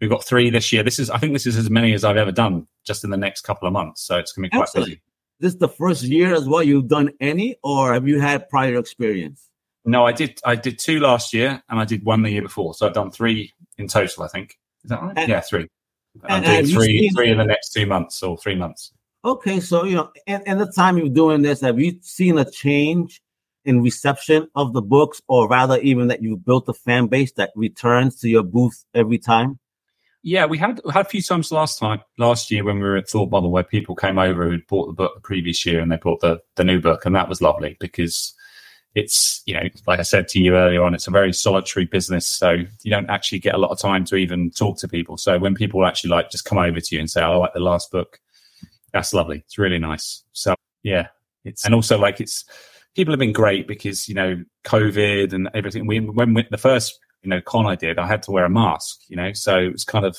we've 0.00 0.10
got 0.10 0.24
three 0.24 0.50
this 0.50 0.72
year. 0.72 0.82
This 0.82 0.98
is, 0.98 1.10
I 1.10 1.18
think, 1.18 1.32
this 1.32 1.46
is 1.46 1.56
as 1.56 1.70
many 1.70 1.92
as 1.94 2.02
I've 2.04 2.16
ever 2.16 2.32
done 2.32 2.66
just 2.84 3.04
in 3.04 3.10
the 3.10 3.16
next 3.16 3.42
couple 3.42 3.68
of 3.68 3.72
months. 3.72 4.02
So 4.02 4.18
it's 4.18 4.32
gonna 4.32 4.46
be 4.46 4.50
quite 4.50 4.62
Excellent. 4.62 4.86
busy. 4.88 5.02
This 5.38 5.52
is 5.54 5.58
the 5.58 5.68
first 5.68 6.02
year 6.02 6.34
as 6.34 6.48
well 6.48 6.62
you've 6.62 6.88
done 6.88 7.10
any, 7.20 7.56
or 7.62 7.92
have 7.94 8.06
you 8.08 8.20
had 8.20 8.48
prior 8.48 8.76
experience? 8.78 9.48
No, 9.84 10.04
I 10.06 10.12
did. 10.12 10.40
I 10.44 10.54
did 10.54 10.78
two 10.78 11.00
last 11.00 11.32
year, 11.32 11.60
and 11.68 11.80
I 11.80 11.84
did 11.84 12.04
one 12.04 12.22
the 12.22 12.30
year 12.30 12.42
before. 12.42 12.74
So 12.74 12.86
I've 12.86 12.94
done 12.94 13.10
three 13.10 13.52
in 13.78 13.88
total. 13.88 14.22
I 14.24 14.28
think. 14.28 14.56
Is 14.84 14.90
that 14.90 15.02
right? 15.02 15.12
And- 15.16 15.28
yeah, 15.28 15.40
three. 15.40 15.68
I'm 16.24 16.42
doing 16.42 16.66
three, 16.66 16.98
seen- 16.98 17.14
three 17.14 17.30
in 17.30 17.38
the 17.38 17.44
next 17.44 17.70
two 17.72 17.86
months 17.86 18.22
or 18.22 18.36
three 18.36 18.54
months. 18.54 18.92
Okay, 19.24 19.60
so 19.60 19.84
you 19.84 19.94
know, 19.96 20.10
in, 20.26 20.42
in 20.46 20.58
the 20.58 20.66
time 20.66 20.98
you're 20.98 21.08
doing 21.08 21.42
this, 21.42 21.60
have 21.60 21.78
you 21.78 21.98
seen 22.02 22.38
a 22.38 22.50
change 22.50 23.22
in 23.64 23.80
reception 23.80 24.48
of 24.56 24.72
the 24.72 24.82
books, 24.82 25.22
or 25.28 25.48
rather, 25.48 25.78
even 25.78 26.08
that 26.08 26.22
you've 26.22 26.44
built 26.44 26.68
a 26.68 26.74
fan 26.74 27.06
base 27.06 27.32
that 27.32 27.50
returns 27.54 28.18
to 28.20 28.28
your 28.28 28.42
booth 28.42 28.84
every 28.94 29.18
time? 29.18 29.58
Yeah, 30.24 30.46
we 30.46 30.58
had 30.58 30.80
had 30.92 31.06
a 31.06 31.08
few 31.08 31.22
times 31.22 31.50
last 31.50 31.78
time 31.78 32.00
last 32.18 32.50
year 32.50 32.64
when 32.64 32.76
we 32.76 32.82
were 32.82 32.96
at 32.96 33.08
Thought 33.08 33.30
Bubble 33.30 33.50
where 33.50 33.64
people 33.64 33.94
came 33.96 34.18
over 34.18 34.48
who'd 34.48 34.66
bought 34.68 34.86
the 34.86 34.92
book 34.92 35.14
the 35.14 35.20
previous 35.20 35.64
year 35.66 35.80
and 35.80 35.90
they 35.90 35.96
bought 35.96 36.20
the 36.20 36.40
the 36.54 36.64
new 36.64 36.80
book 36.80 37.04
and 37.04 37.14
that 37.16 37.28
was 37.28 37.42
lovely 37.42 37.76
because 37.80 38.34
it's 38.94 39.42
you 39.46 39.54
know 39.54 39.62
like 39.86 39.98
I 39.98 40.02
said 40.02 40.28
to 40.28 40.40
you 40.40 40.54
earlier 40.54 40.82
on 40.82 40.94
it's 40.94 41.06
a 41.06 41.10
very 41.10 41.32
solitary 41.32 41.86
business 41.86 42.26
so 42.26 42.50
you 42.82 42.90
don't 42.90 43.08
actually 43.08 43.38
get 43.38 43.54
a 43.54 43.58
lot 43.58 43.70
of 43.70 43.78
time 43.78 44.04
to 44.06 44.16
even 44.16 44.50
talk 44.50 44.78
to 44.78 44.88
people. 44.88 45.16
So 45.16 45.38
when 45.38 45.54
people 45.54 45.84
actually 45.86 46.10
like 46.10 46.30
just 46.30 46.44
come 46.44 46.58
over 46.58 46.80
to 46.80 46.94
you 46.94 47.00
and 47.00 47.10
say 47.10 47.22
oh, 47.22 47.32
I 47.32 47.36
like 47.36 47.54
the 47.54 47.60
last 47.60 47.90
book 47.90 48.20
that's 48.92 49.14
lovely. 49.14 49.38
It's 49.38 49.58
really 49.58 49.78
nice. 49.78 50.24
So 50.32 50.54
yeah 50.82 51.08
it's 51.44 51.64
and 51.64 51.74
also 51.74 51.98
like 51.98 52.20
it's 52.20 52.44
people 52.94 53.12
have 53.12 53.18
been 53.18 53.32
great 53.32 53.66
because 53.66 54.08
you 54.08 54.14
know 54.14 54.42
COVID 54.64 55.32
and 55.32 55.48
everything. 55.54 55.86
We 55.86 56.00
when 56.00 56.34
we, 56.34 56.46
the 56.50 56.58
first 56.58 56.98
you 57.22 57.30
know 57.30 57.40
con 57.40 57.66
I 57.66 57.76
did 57.76 57.98
I 57.98 58.06
had 58.06 58.22
to 58.24 58.30
wear 58.30 58.44
a 58.44 58.50
mask 58.50 59.00
you 59.08 59.16
know 59.16 59.32
so 59.32 59.58
it 59.58 59.72
was 59.72 59.84
kind 59.84 60.04
of 60.04 60.18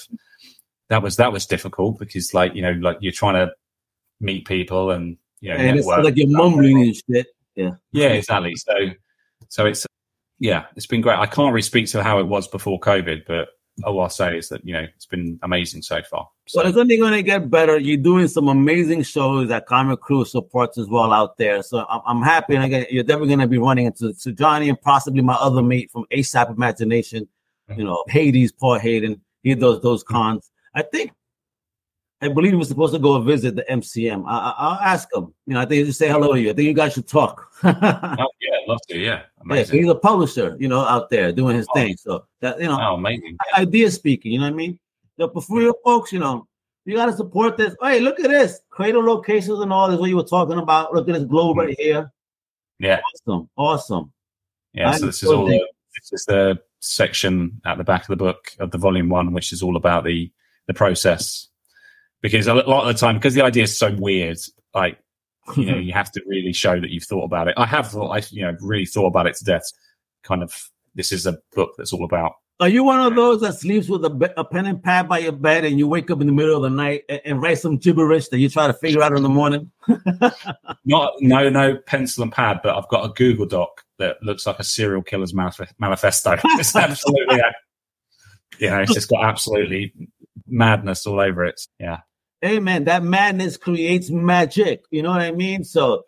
that 0.89 1.01
was 1.01 1.17
that 1.17 1.31
was 1.31 1.45
difficult 1.45 1.99
because 1.99 2.33
like 2.33 2.55
you 2.55 2.61
know 2.61 2.71
like 2.71 2.97
you're 3.01 3.11
trying 3.11 3.35
to 3.35 3.53
meet 4.19 4.45
people 4.47 4.91
and 4.91 5.17
you 5.41 5.49
know 5.49 5.55
and 5.55 5.77
it's 5.77 5.87
like 5.87 6.15
you're 6.15 6.29
mumbling 6.29 6.81
and 6.81 6.95
shit. 6.95 7.27
Yeah 7.55 7.71
Yeah, 7.91 8.09
exactly 8.09 8.55
so 8.55 8.73
so 9.49 9.65
it's 9.65 9.85
yeah 10.39 10.65
it's 10.75 10.87
been 10.87 11.01
great 11.01 11.19
I 11.19 11.25
can't 11.25 11.53
really 11.53 11.61
speak 11.61 11.87
to 11.91 12.03
how 12.03 12.19
it 12.19 12.27
was 12.27 12.47
before 12.47 12.79
COVID 12.79 13.23
but 13.27 13.49
all 13.83 14.01
I'll 14.01 14.09
say 14.09 14.37
is 14.37 14.49
that 14.49 14.63
you 14.65 14.73
know 14.73 14.85
it's 14.95 15.05
been 15.05 15.39
amazing 15.41 15.81
so 15.81 16.01
far 16.03 16.27
so, 16.45 16.59
Well, 16.59 16.67
it's 16.67 16.77
only 16.77 16.97
going 16.97 17.13
to 17.13 17.23
get 17.23 17.49
better. 17.49 17.77
You're 17.77 17.97
doing 17.97 18.27
some 18.27 18.49
amazing 18.49 19.03
shows 19.03 19.47
that 19.47 19.65
Comic 19.65 20.01
Crew 20.01 20.25
supports 20.25 20.77
as 20.77 20.87
well 20.87 21.13
out 21.13 21.37
there. 21.37 21.63
So 21.63 21.85
I'm, 21.89 22.01
I'm 22.05 22.21
happy. 22.21 22.55
And 22.55 22.65
again, 22.65 22.85
you're 22.89 23.03
definitely 23.03 23.29
going 23.29 23.39
to 23.39 23.47
be 23.47 23.57
running 23.57 23.85
into 23.85 24.13
to 24.13 24.31
Johnny 24.33 24.67
and 24.67 24.81
possibly 24.81 25.21
my 25.21 25.35
other 25.35 25.61
mate 25.61 25.89
from 25.89 26.05
ASAP 26.11 26.49
Imagination, 26.49 27.27
you 27.77 27.85
know, 27.85 28.03
Hades, 28.09 28.51
Paul 28.51 28.79
Hayden. 28.79 29.21
He 29.41 29.55
does 29.55 29.81
those 29.81 30.03
cons. 30.03 30.51
I 30.75 30.81
think, 30.81 31.11
I 32.23 32.29
believe 32.29 32.51
he 32.51 32.57
was 32.57 32.69
supposed 32.69 32.93
to 32.93 32.99
go 32.99 33.19
visit 33.19 33.55
the 33.55 33.65
MCM. 33.69 34.23
I, 34.25 34.37
I, 34.37 34.53
I'll 34.57 34.79
ask 34.79 35.13
him. 35.13 35.33
You 35.45 35.55
know, 35.55 35.59
I 35.59 35.65
think 35.65 35.79
he'll 35.79 35.87
just 35.87 35.99
say 35.99 36.07
hello 36.07 36.33
to 36.33 36.39
you. 36.39 36.51
I 36.51 36.53
think 36.53 36.67
you 36.67 36.73
guys 36.73 36.93
should 36.93 37.07
talk. 37.07 37.51
oh, 37.63 37.69
yeah 37.69 38.57
I'd 38.61 38.67
love 38.67 38.79
to 38.89 38.97
yeah 38.97 39.09
Yeah, 39.09 39.21
amazing 39.41 39.79
he's 39.79 39.89
a 39.89 39.95
publisher, 39.95 40.55
you 40.59 40.67
know, 40.69 40.81
out 40.81 41.09
there 41.09 41.31
doing 41.31 41.57
his 41.57 41.67
Oh. 41.69 41.73
thing. 41.73 41.97
So 41.97 42.25
that 42.39 42.59
you 42.59 42.67
know, 42.67 42.79
oh 42.79 42.95
amazing 42.95 43.37
idea 43.57 43.91
speaking, 43.91 44.31
you 44.31 44.39
know 44.39 44.45
what 44.45 44.53
I 44.53 44.55
mean? 44.55 44.79
So 45.19 45.27
but 45.27 45.43
for 45.43 45.61
your 45.61 45.75
folks, 45.83 46.13
you 46.13 46.19
know, 46.19 46.47
you 46.85 46.95
gotta 46.95 47.13
support 47.13 47.57
this. 47.57 47.75
Hey, 47.81 47.99
look 47.99 48.19
at 48.19 48.29
this. 48.29 48.61
Cradle 48.69 49.03
locations 49.03 49.59
and 49.59 49.73
all 49.73 49.89
this 49.89 49.99
what 49.99 50.09
you 50.09 50.15
were 50.15 50.23
talking 50.23 50.59
about. 50.59 50.93
Look 50.93 51.09
at 51.09 51.15
this 51.15 51.25
globe 51.25 51.57
right 51.57 51.69
mm-hmm. 51.69 51.81
here. 51.81 52.11
yeah 52.79 53.01
Awesome. 53.13 53.49
Awesome. 53.57 54.13
Yeah, 54.73 54.91
I'm 54.91 54.99
so 54.99 55.05
this 55.07 55.23
is 55.23 55.29
all. 55.29 55.45
The, 55.45 55.67
this 55.95 56.21
is 56.21 56.25
the 56.25 56.59
section 56.79 57.61
at 57.65 57.77
the 57.77 57.83
back 57.83 58.01
of 58.01 58.07
the 58.07 58.15
book 58.15 58.51
of 58.59 58.71
the 58.71 58.77
volume 58.77 59.09
one, 59.09 59.33
which 59.33 59.51
is 59.51 59.61
all 59.61 59.75
about 59.75 60.03
the 60.05 60.31
the 60.67 60.73
process. 60.73 61.49
Because 62.23 62.47
a 62.47 62.55
lot 62.55 62.87
of 62.87 62.87
the 62.87 62.99
time, 62.99 63.15
because 63.15 63.35
the 63.35 63.43
idea 63.43 63.63
is 63.63 63.77
so 63.77 63.93
weird, 63.93 64.39
like 64.73 64.97
you 65.57 65.65
know, 65.65 65.77
you 65.77 65.93
have 65.93 66.11
to 66.11 66.21
really 66.25 66.53
show 66.53 66.79
that 66.79 66.89
you've 66.89 67.03
thought 67.03 67.25
about 67.25 67.47
it. 67.47 67.53
I 67.57 67.65
have 67.65 67.91
thought, 67.91 68.09
I 68.09 68.23
you 68.31 68.43
know, 68.43 68.55
really 68.61 68.85
thought 68.85 69.07
about 69.07 69.27
it 69.27 69.35
to 69.37 69.43
death. 69.43 69.71
Kind 70.23 70.41
of, 70.41 70.69
this 70.95 71.11
is 71.11 71.25
a 71.25 71.37
book 71.53 71.73
that's 71.77 71.93
all 71.93 72.05
about. 72.05 72.33
Are 72.59 72.69
you 72.69 72.83
one 72.83 73.01
of 73.01 73.15
those 73.15 73.41
that 73.41 73.55
sleeps 73.55 73.89
with 73.89 74.05
a, 74.05 74.09
be- 74.09 74.27
a 74.37 74.45
pen 74.45 74.67
and 74.67 74.81
pad 74.81 75.09
by 75.09 75.17
your 75.17 75.33
bed 75.33 75.65
and 75.65 75.77
you 75.77 75.87
wake 75.87 76.09
up 76.11 76.21
in 76.21 76.27
the 76.27 76.33
middle 76.33 76.55
of 76.55 76.61
the 76.61 76.69
night 76.69 77.03
and, 77.09 77.19
and 77.25 77.41
write 77.41 77.57
some 77.57 77.77
gibberish 77.77 78.29
that 78.29 78.37
you 78.37 78.47
try 78.47 78.67
to 78.67 78.73
figure 78.73 79.01
out 79.01 79.11
in 79.11 79.23
the 79.23 79.27
morning? 79.27 79.69
Not 80.85 81.13
no 81.19 81.49
no 81.49 81.77
pencil 81.77 82.23
and 82.23 82.31
pad, 82.31 82.61
but 82.63 82.77
I've 82.77 82.87
got 82.87 83.09
a 83.09 83.13
Google 83.13 83.47
Doc 83.47 83.83
that 83.97 84.21
looks 84.21 84.45
like 84.45 84.59
a 84.59 84.63
serial 84.63 85.01
killer's 85.01 85.33
manif- 85.33 85.73
manifesto. 85.79 86.37
It's 86.43 86.75
absolutely, 86.75 87.41
you 88.59 88.69
know, 88.69 88.79
it's 88.81 88.93
just 88.93 89.09
got 89.09 89.25
absolutely 89.25 89.93
madness 90.47 91.05
all 91.05 91.19
over 91.19 91.43
it. 91.43 91.59
Yeah. 91.79 91.99
Man, 92.43 92.83
that 92.83 93.03
madness 93.03 93.55
creates 93.55 94.09
magic. 94.09 94.83
You 94.91 95.01
know 95.01 95.11
what 95.11 95.21
I 95.21 95.31
mean? 95.31 95.63
So 95.63 96.03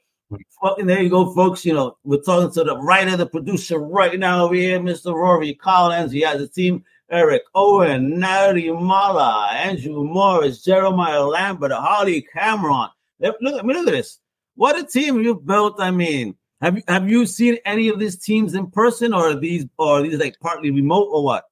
fucking 0.62 0.86
there 0.86 1.02
you 1.02 1.10
go, 1.10 1.34
folks. 1.34 1.66
You 1.66 1.74
know, 1.74 1.98
we're 2.04 2.22
talking 2.22 2.52
to 2.52 2.64
the 2.66 2.78
writer, 2.78 3.16
the 3.16 3.26
producer 3.26 3.80
right 3.80 4.20
now 4.20 4.44
over 4.44 4.56
here, 4.56 4.80
Mr. 4.80 5.14
Rory 5.14 5.54
Collins. 5.54 6.12
He 6.12 6.22
has 6.22 6.42
a 6.42 6.48
team. 6.48 6.84
Eric 7.12 7.44
Owen, 7.54 8.20
Natalie 8.20 8.72
Mala, 8.72 9.50
Andrew 9.54 10.04
Morris, 10.04 10.64
Jeremiah 10.64 11.24
Lambert, 11.24 11.72
Holly 11.72 12.24
Cameron. 12.34 12.90
Look, 13.20 13.38
look, 13.42 13.64
I 13.64 13.66
mean, 13.66 13.78
look 13.78 13.88
at 13.88 13.92
this. 13.92 14.20
What 14.56 14.78
a 14.78 14.84
team 14.84 15.22
you've 15.22 15.46
built. 15.46 15.76
I 15.80 15.92
mean, 15.92 16.36
have 16.62 16.78
you 16.78 16.84
have 16.88 17.08
you 17.08 17.28
seen 17.28 17.60
any 17.64 17.90
of 17.90 18.00
these 18.00 18.18
teams 18.18 18.56
in 18.56 18.72
person, 18.72 19.14
or 19.14 19.30
are 19.30 19.36
these 19.36 19.66
or 19.78 20.00
are 20.00 20.02
these 20.02 20.20
like 20.20 20.40
partly 20.42 20.72
remote, 20.72 21.10
or 21.12 21.24
what? 21.24 21.46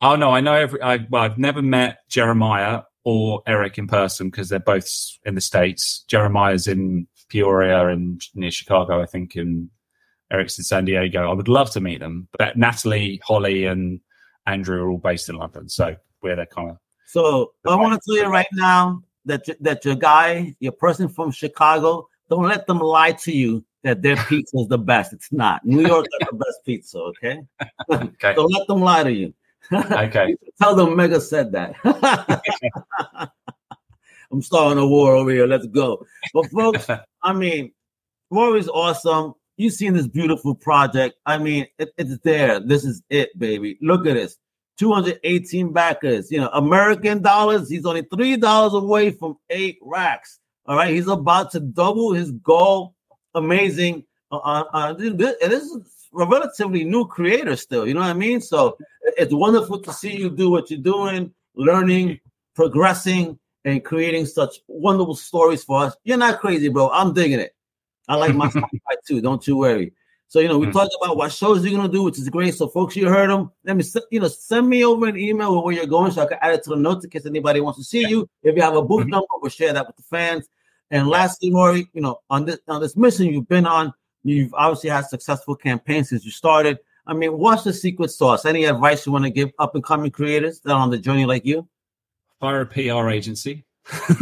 Oh 0.00 0.14
no, 0.14 0.30
I 0.30 0.40
know 0.40 0.54
every. 0.54 0.80
I, 0.80 1.04
well, 1.10 1.22
I've 1.24 1.38
never 1.38 1.62
met 1.62 1.98
Jeremiah 2.08 2.82
or 3.04 3.42
Eric 3.46 3.78
in 3.78 3.86
person 3.86 4.30
because 4.30 4.48
they're 4.48 4.60
both 4.60 4.88
in 5.24 5.34
the 5.34 5.40
states. 5.40 6.04
Jeremiah's 6.08 6.68
in 6.68 7.06
Peoria 7.28 7.88
and 7.88 8.22
near 8.34 8.50
Chicago, 8.50 9.02
I 9.02 9.06
think, 9.06 9.36
and 9.36 9.70
Eric's 10.30 10.58
in 10.58 10.64
San 10.64 10.84
Diego. 10.84 11.30
I 11.30 11.34
would 11.34 11.48
love 11.48 11.70
to 11.72 11.80
meet 11.80 12.00
them, 12.00 12.28
but 12.38 12.56
Natalie, 12.56 13.20
Holly, 13.24 13.66
and 13.66 14.00
Andrew 14.46 14.82
are 14.82 14.90
all 14.90 14.98
based 14.98 15.28
in 15.28 15.36
London, 15.36 15.68
so 15.68 15.96
we're 16.22 16.36
the 16.36 16.46
kind 16.46 16.70
of. 16.70 16.78
So 17.06 17.52
I 17.66 17.74
want 17.76 18.00
to 18.00 18.00
tell 18.06 18.24
you 18.24 18.30
right 18.30 18.46
now 18.54 19.02
that 19.26 19.44
that 19.60 19.84
your 19.84 19.94
guy, 19.94 20.54
your 20.60 20.72
person 20.72 21.08
from 21.08 21.30
Chicago, 21.30 22.08
don't 22.30 22.48
let 22.48 22.66
them 22.66 22.78
lie 22.78 23.12
to 23.12 23.32
you 23.32 23.64
that 23.82 24.00
their 24.02 24.16
pizza 24.16 24.56
is 24.58 24.68
the 24.68 24.78
best. 24.78 25.12
It's 25.12 25.32
not. 25.32 25.64
New 25.64 25.86
York 25.86 26.06
got 26.18 26.30
the 26.30 26.36
best 26.36 26.58
pizza. 26.64 26.98
Okay. 26.98 27.40
Okay. 27.90 28.34
don't 28.34 28.52
let 28.52 28.66
them 28.68 28.80
lie 28.80 29.02
to 29.02 29.12
you. 29.12 29.34
Okay. 29.72 30.36
Tell 30.60 30.74
them 30.74 30.96
Mega 30.96 31.20
said 31.20 31.52
that. 31.52 31.74
I'm 34.32 34.42
starting 34.42 34.82
a 34.82 34.86
war 34.86 35.14
over 35.14 35.30
here. 35.30 35.46
Let's 35.46 35.66
go. 35.66 36.06
But 36.32 36.50
folks, 36.50 36.88
I 37.22 37.32
mean, 37.32 37.72
war 38.30 38.56
is 38.56 38.68
awesome. 38.68 39.34
You've 39.58 39.74
seen 39.74 39.92
this 39.92 40.08
beautiful 40.08 40.54
project. 40.54 41.16
I 41.26 41.38
mean, 41.38 41.66
it, 41.78 41.90
it's 41.98 42.16
there. 42.24 42.58
This 42.58 42.84
is 42.84 43.02
it, 43.10 43.38
baby. 43.38 43.78
Look 43.82 44.06
at 44.06 44.14
this. 44.14 44.38
218 44.78 45.72
backers. 45.72 46.32
You 46.32 46.40
know, 46.40 46.48
American 46.48 47.20
dollars. 47.20 47.68
He's 47.68 47.84
only 47.84 48.02
three 48.02 48.36
dollars 48.36 48.72
away 48.72 49.10
from 49.10 49.36
eight 49.50 49.78
racks. 49.82 50.40
All 50.66 50.76
right, 50.76 50.94
he's 50.94 51.08
about 51.08 51.50
to 51.52 51.60
double 51.60 52.12
his 52.12 52.30
goal. 52.30 52.94
Amazing. 53.34 54.04
Uh, 54.30 54.38
uh, 54.38 54.64
uh 54.72 54.92
this, 54.94 55.12
this 55.40 55.62
is 55.64 55.78
a 56.18 56.26
relatively 56.26 56.84
new 56.84 57.06
creator 57.06 57.56
still. 57.56 57.86
You 57.86 57.94
know 57.94 58.00
what 58.00 58.10
I 58.10 58.14
mean? 58.14 58.40
So 58.40 58.78
it's 59.16 59.32
wonderful 59.32 59.78
to 59.80 59.92
see 59.92 60.16
you 60.16 60.30
do 60.30 60.50
what 60.50 60.70
you're 60.70 60.80
doing, 60.80 61.32
learning, 61.54 62.20
progressing, 62.54 63.38
and 63.64 63.84
creating 63.84 64.26
such 64.26 64.56
wonderful 64.68 65.14
stories 65.14 65.64
for 65.64 65.84
us. 65.84 65.96
You're 66.04 66.18
not 66.18 66.40
crazy, 66.40 66.68
bro. 66.68 66.90
I'm 66.90 67.12
digging 67.12 67.40
it. 67.40 67.54
I 68.08 68.16
like 68.16 68.34
my 68.34 68.48
Spotify 68.48 68.96
too. 69.06 69.20
Don't 69.20 69.46
you 69.46 69.56
worry. 69.56 69.92
So 70.28 70.40
you 70.40 70.48
know, 70.48 70.58
we 70.58 70.66
mm. 70.66 70.72
talked 70.72 70.96
about 71.02 71.16
what 71.18 71.30
shows 71.30 71.64
you're 71.64 71.78
gonna 71.78 71.92
do, 71.92 72.04
which 72.04 72.18
is 72.18 72.28
great. 72.30 72.54
So 72.54 72.66
folks, 72.66 72.96
you 72.96 73.06
heard 73.08 73.28
them. 73.28 73.50
Let 73.64 73.76
me 73.76 73.84
you 74.10 74.20
know 74.20 74.28
send 74.28 74.66
me 74.68 74.84
over 74.84 75.06
an 75.06 75.18
email 75.18 75.54
with 75.54 75.64
where 75.64 75.74
you're 75.74 75.86
going, 75.86 76.10
so 76.10 76.22
I 76.22 76.26
can 76.26 76.38
add 76.40 76.54
it 76.54 76.62
to 76.64 76.70
the 76.70 76.76
notes 76.76 77.04
in 77.04 77.10
case 77.10 77.26
anybody 77.26 77.60
wants 77.60 77.78
to 77.78 77.84
see 77.84 78.08
you. 78.08 78.28
If 78.42 78.56
you 78.56 78.62
have 78.62 78.74
a 78.74 78.82
booth 78.82 79.02
mm-hmm. 79.02 79.10
number, 79.10 79.26
we'll 79.40 79.50
share 79.50 79.72
that 79.74 79.86
with 79.86 79.96
the 79.96 80.02
fans. 80.04 80.48
And 80.90 81.08
lastly, 81.08 81.52
Rory, 81.52 81.86
you 81.92 82.00
know, 82.00 82.20
on 82.30 82.46
this 82.46 82.58
on 82.66 82.80
this 82.80 82.96
mission 82.96 83.26
you've 83.26 83.48
been 83.48 83.66
on, 83.66 83.92
you've 84.24 84.54
obviously 84.54 84.88
had 84.88 85.06
successful 85.06 85.54
campaigns 85.54 86.08
since 86.08 86.24
you 86.24 86.30
started. 86.30 86.78
I 87.06 87.14
mean, 87.14 87.38
what's 87.38 87.64
the 87.64 87.72
secret 87.72 88.10
sauce? 88.10 88.44
Any 88.44 88.64
advice 88.64 89.06
you 89.06 89.12
want 89.12 89.24
to 89.24 89.30
give 89.30 89.50
up 89.58 89.74
and 89.74 89.82
coming 89.82 90.10
creators 90.10 90.60
that 90.60 90.72
are 90.72 90.80
on 90.80 90.90
the 90.90 90.98
journey 90.98 91.26
like 91.26 91.44
you? 91.44 91.68
Hire 92.40 92.62
a 92.62 92.66
PR 92.66 93.08
agency. 93.08 93.64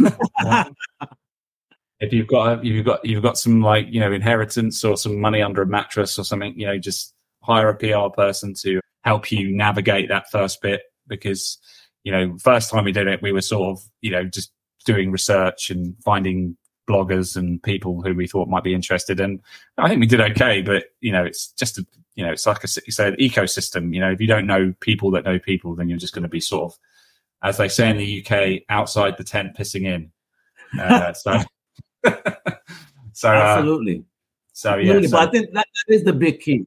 if 1.99 2.11
you've 2.11 2.27
got 2.27 2.65
you've 2.65 2.85
got 2.85 3.05
you've 3.05 3.21
got 3.21 3.37
some 3.37 3.61
like 3.61 3.85
you 3.89 3.99
know 3.99 4.11
inheritance 4.11 4.83
or 4.83 4.97
some 4.97 5.19
money 5.19 5.41
under 5.41 5.61
a 5.61 5.67
mattress 5.67 6.17
or 6.17 6.23
something, 6.23 6.57
you 6.59 6.65
know, 6.65 6.77
just 6.77 7.13
hire 7.43 7.69
a 7.69 7.75
PR 7.75 8.09
person 8.13 8.53
to 8.53 8.79
help 9.03 9.31
you 9.31 9.55
navigate 9.55 10.09
that 10.09 10.29
first 10.31 10.61
bit 10.61 10.81
because 11.07 11.57
you 12.03 12.11
know 12.11 12.37
first 12.39 12.69
time 12.69 12.85
we 12.85 12.91
did 12.91 13.07
it 13.07 13.21
we 13.21 13.31
were 13.31 13.41
sort 13.41 13.69
of 13.69 13.83
you 14.01 14.11
know 14.11 14.23
just 14.23 14.51
doing 14.85 15.11
research 15.11 15.69
and 15.69 15.95
finding 16.03 16.55
bloggers 16.89 17.35
and 17.35 17.61
people 17.63 18.01
who 18.01 18.13
we 18.13 18.27
thought 18.27 18.47
might 18.47 18.63
be 18.63 18.73
interested 18.73 19.19
and 19.19 19.39
i 19.77 19.87
think 19.87 19.99
we 19.99 20.07
did 20.07 20.21
okay 20.21 20.61
but 20.61 20.85
you 20.99 21.11
know 21.11 21.23
it's 21.23 21.51
just 21.53 21.77
a 21.77 21.85
you 22.15 22.25
know 22.25 22.31
it's 22.31 22.45
like 22.45 22.63
a 22.63 22.67
you 22.85 22.91
said 22.91 23.17
ecosystem 23.17 23.93
you 23.93 23.99
know 23.99 24.11
if 24.11 24.19
you 24.19 24.27
don't 24.27 24.47
know 24.47 24.73
people 24.79 25.11
that 25.11 25.23
know 25.23 25.39
people 25.39 25.75
then 25.75 25.87
you're 25.87 25.97
just 25.97 26.13
going 26.13 26.23
to 26.23 26.29
be 26.29 26.39
sort 26.39 26.71
of 26.71 26.79
as 27.43 27.57
they 27.57 27.67
say 27.67 27.89
in 27.89 27.97
the 27.97 28.25
uk 28.25 28.61
outside 28.69 29.17
the 29.17 29.23
tent 29.23 29.55
pissing 29.57 29.85
in 29.85 30.11
uh, 30.79 31.13
so 31.13 31.41
so 33.13 33.29
uh, 33.29 33.33
absolutely. 33.33 34.03
So 34.53 34.75
yeah, 34.77 35.01
so, 35.01 35.11
but 35.11 35.29
I 35.29 35.31
think 35.31 35.53
that, 35.53 35.65
that 35.87 35.93
is 35.93 36.03
the 36.03 36.13
big 36.13 36.39
key. 36.39 36.65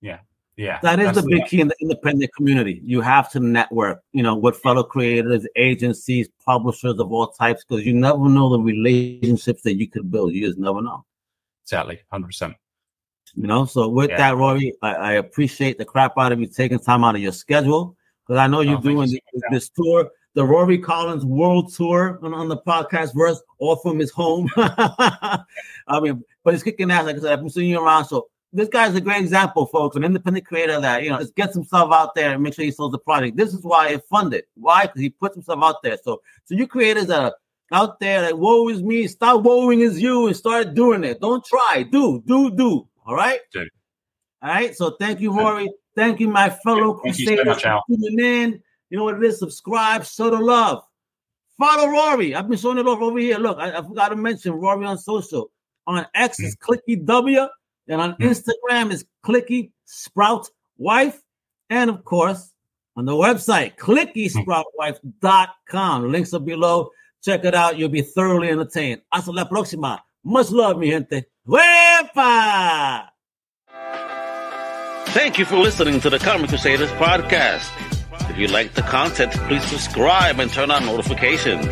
Yeah, 0.00 0.20
yeah, 0.56 0.78
that 0.82 1.00
is 1.00 1.12
the 1.12 1.22
big 1.22 1.46
key 1.46 1.60
in 1.60 1.68
the 1.68 1.76
independent 1.80 2.32
community. 2.34 2.80
You 2.84 3.00
have 3.00 3.30
to 3.32 3.40
network, 3.40 4.02
you 4.12 4.22
know, 4.22 4.36
with 4.36 4.56
fellow 4.58 4.82
creators, 4.82 5.46
agencies, 5.56 6.28
publishers 6.44 6.98
of 6.98 7.12
all 7.12 7.28
types, 7.28 7.64
because 7.64 7.84
you 7.84 7.94
never 7.94 8.28
know 8.28 8.50
the 8.50 8.60
relationships 8.60 9.62
that 9.62 9.76
you 9.76 9.88
could 9.88 10.10
build. 10.10 10.32
You 10.32 10.46
just 10.46 10.58
never 10.58 10.82
know. 10.82 11.04
Exactly, 11.64 12.00
hundred 12.10 12.28
percent. 12.28 12.54
You 13.34 13.46
know, 13.46 13.64
so 13.64 13.88
with 13.88 14.10
yeah. 14.10 14.16
that, 14.16 14.36
Rory, 14.36 14.74
I, 14.82 14.94
I, 14.94 15.12
appreciate 15.14 15.78
the 15.78 15.84
crap 15.84 16.18
out 16.18 16.32
of 16.32 16.40
you 16.40 16.46
taking 16.46 16.78
time 16.78 17.04
out 17.04 17.14
of 17.14 17.20
your 17.20 17.32
schedule 17.32 17.96
because 18.26 18.38
I 18.38 18.46
know 18.46 18.60
you're 18.60 18.78
oh, 18.78 18.80
doing 18.80 19.08
you 19.08 19.20
this, 19.32 19.42
this 19.50 19.68
tour 19.70 20.10
the 20.38 20.44
Rory 20.44 20.78
Collins 20.78 21.24
World 21.24 21.74
Tour 21.74 22.20
on, 22.22 22.32
on 22.32 22.48
the 22.48 22.58
podcast 22.58 23.12
verse, 23.12 23.42
all 23.58 23.74
from 23.74 23.98
his 23.98 24.12
home. 24.12 24.48
I 24.56 25.44
mean, 26.00 26.22
but 26.44 26.54
he's 26.54 26.62
kicking 26.62 26.92
ass. 26.92 27.06
Like 27.06 27.16
I 27.16 27.18
said, 27.18 27.32
I've 27.32 27.40
been 27.40 27.50
seeing 27.50 27.70
you 27.70 27.84
around. 27.84 28.04
So 28.04 28.28
this 28.52 28.68
guy's 28.68 28.94
a 28.94 29.00
great 29.00 29.20
example, 29.20 29.66
folks, 29.66 29.96
an 29.96 30.04
independent 30.04 30.46
creator 30.46 30.80
that, 30.80 31.02
you 31.02 31.10
know, 31.10 31.18
just 31.18 31.34
gets 31.34 31.54
himself 31.54 31.92
out 31.92 32.14
there 32.14 32.34
and 32.34 32.42
make 32.42 32.54
sure 32.54 32.64
he 32.64 32.70
sells 32.70 32.92
the 32.92 32.98
product. 32.98 33.36
This 33.36 33.52
is 33.52 33.64
why 33.64 33.88
it 33.88 34.04
funded. 34.08 34.44
Why? 34.54 34.82
Because 34.82 35.00
he 35.00 35.10
puts 35.10 35.34
himself 35.34 35.58
out 35.60 35.82
there. 35.82 35.98
So, 36.02 36.22
so 36.44 36.54
you 36.54 36.68
creators 36.68 37.06
that 37.06 37.20
are 37.20 37.34
out 37.72 37.98
there 37.98 38.22
like, 38.22 38.36
woe 38.36 38.68
is 38.68 38.80
me, 38.80 39.08
stop 39.08 39.42
woeing 39.42 39.80
is 39.80 40.00
you 40.00 40.28
and 40.28 40.36
start 40.36 40.74
doing 40.74 41.02
it. 41.02 41.20
Don't 41.20 41.44
try. 41.44 41.84
Do, 41.90 42.22
do, 42.26 42.50
do. 42.52 42.86
All 43.08 43.16
right? 43.16 43.40
Dude. 43.52 43.68
All 44.42 44.50
right. 44.50 44.76
So 44.76 44.90
thank 45.00 45.20
you, 45.20 45.36
Rory. 45.36 45.68
Thank 45.96 46.20
you, 46.20 46.28
my 46.28 46.50
fellow 46.50 47.00
thank 47.02 47.16
crusaders, 47.16 47.62
so 47.62 47.80
for 47.88 47.88
tuning 47.88 48.20
in. 48.20 48.62
You 48.90 48.98
know 48.98 49.04
what 49.04 49.16
it 49.16 49.24
is? 49.24 49.40
Subscribe, 49.40 50.04
show 50.04 50.30
the 50.30 50.38
love. 50.38 50.84
Follow 51.58 51.88
Rory. 51.88 52.36
I've 52.36 52.48
been 52.48 52.58
showing 52.58 52.78
it 52.78 52.86
off 52.86 53.00
over 53.00 53.18
here. 53.18 53.38
Look, 53.38 53.58
I, 53.58 53.76
I 53.76 53.82
forgot 53.82 54.10
to 54.10 54.16
mention 54.16 54.52
Rory 54.52 54.86
on 54.86 54.96
social. 54.96 55.50
On 55.88 56.06
X 56.14 56.38
is 56.38 56.54
mm. 56.54 56.60
Clicky 56.60 57.04
W, 57.04 57.48
and 57.88 58.00
on 58.00 58.14
mm. 58.14 58.30
Instagram 58.30 58.92
is 58.92 59.04
Clicky 59.24 59.72
Sprout 59.86 60.48
Wife, 60.76 61.20
and 61.68 61.90
of 61.90 62.04
course 62.04 62.52
on 62.96 63.06
the 63.06 63.12
website 63.12 63.76
clickysproutwife.com. 63.76 66.12
Links 66.12 66.32
are 66.34 66.40
below. 66.40 66.90
Check 67.24 67.44
it 67.44 67.54
out. 67.54 67.76
You'll 67.76 67.88
be 67.88 68.02
thoroughly 68.02 68.50
entertained. 68.50 69.02
Hasta 69.12 69.32
la 69.32 69.46
próxima. 69.46 69.98
Much 70.24 70.50
love, 70.50 70.78
mi 70.78 70.90
gente. 70.90 71.26
Wepa! 71.46 73.08
Thank 75.08 75.38
you 75.38 75.44
for 75.46 75.56
listening 75.56 76.00
to 76.00 76.10
the 76.10 76.18
Comic 76.18 76.50
Crusaders 76.50 76.90
podcast. 76.92 77.70
If 78.30 78.36
you 78.36 78.46
like 78.48 78.74
the 78.74 78.82
content, 78.82 79.32
please 79.48 79.64
subscribe 79.64 80.38
and 80.38 80.50
turn 80.50 80.70
on 80.70 80.84
notifications. 80.84 81.66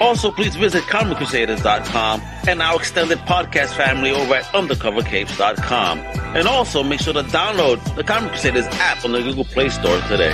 Also, 0.00 0.32
please 0.32 0.56
visit 0.56 0.82
ComicCrusaders.com 0.84 2.20
and 2.48 2.60
our 2.60 2.76
extended 2.76 3.18
podcast 3.18 3.74
family 3.76 4.10
over 4.10 4.34
at 4.34 4.44
UndercoverCapes.com. 4.46 5.98
And 6.36 6.48
also 6.48 6.82
make 6.82 7.00
sure 7.00 7.14
to 7.14 7.22
download 7.22 7.94
the 7.94 8.02
Comic 8.02 8.32
Crusaders 8.32 8.66
app 8.72 9.04
on 9.04 9.12
the 9.12 9.22
Google 9.22 9.44
Play 9.44 9.68
Store 9.68 10.00
today. 10.08 10.32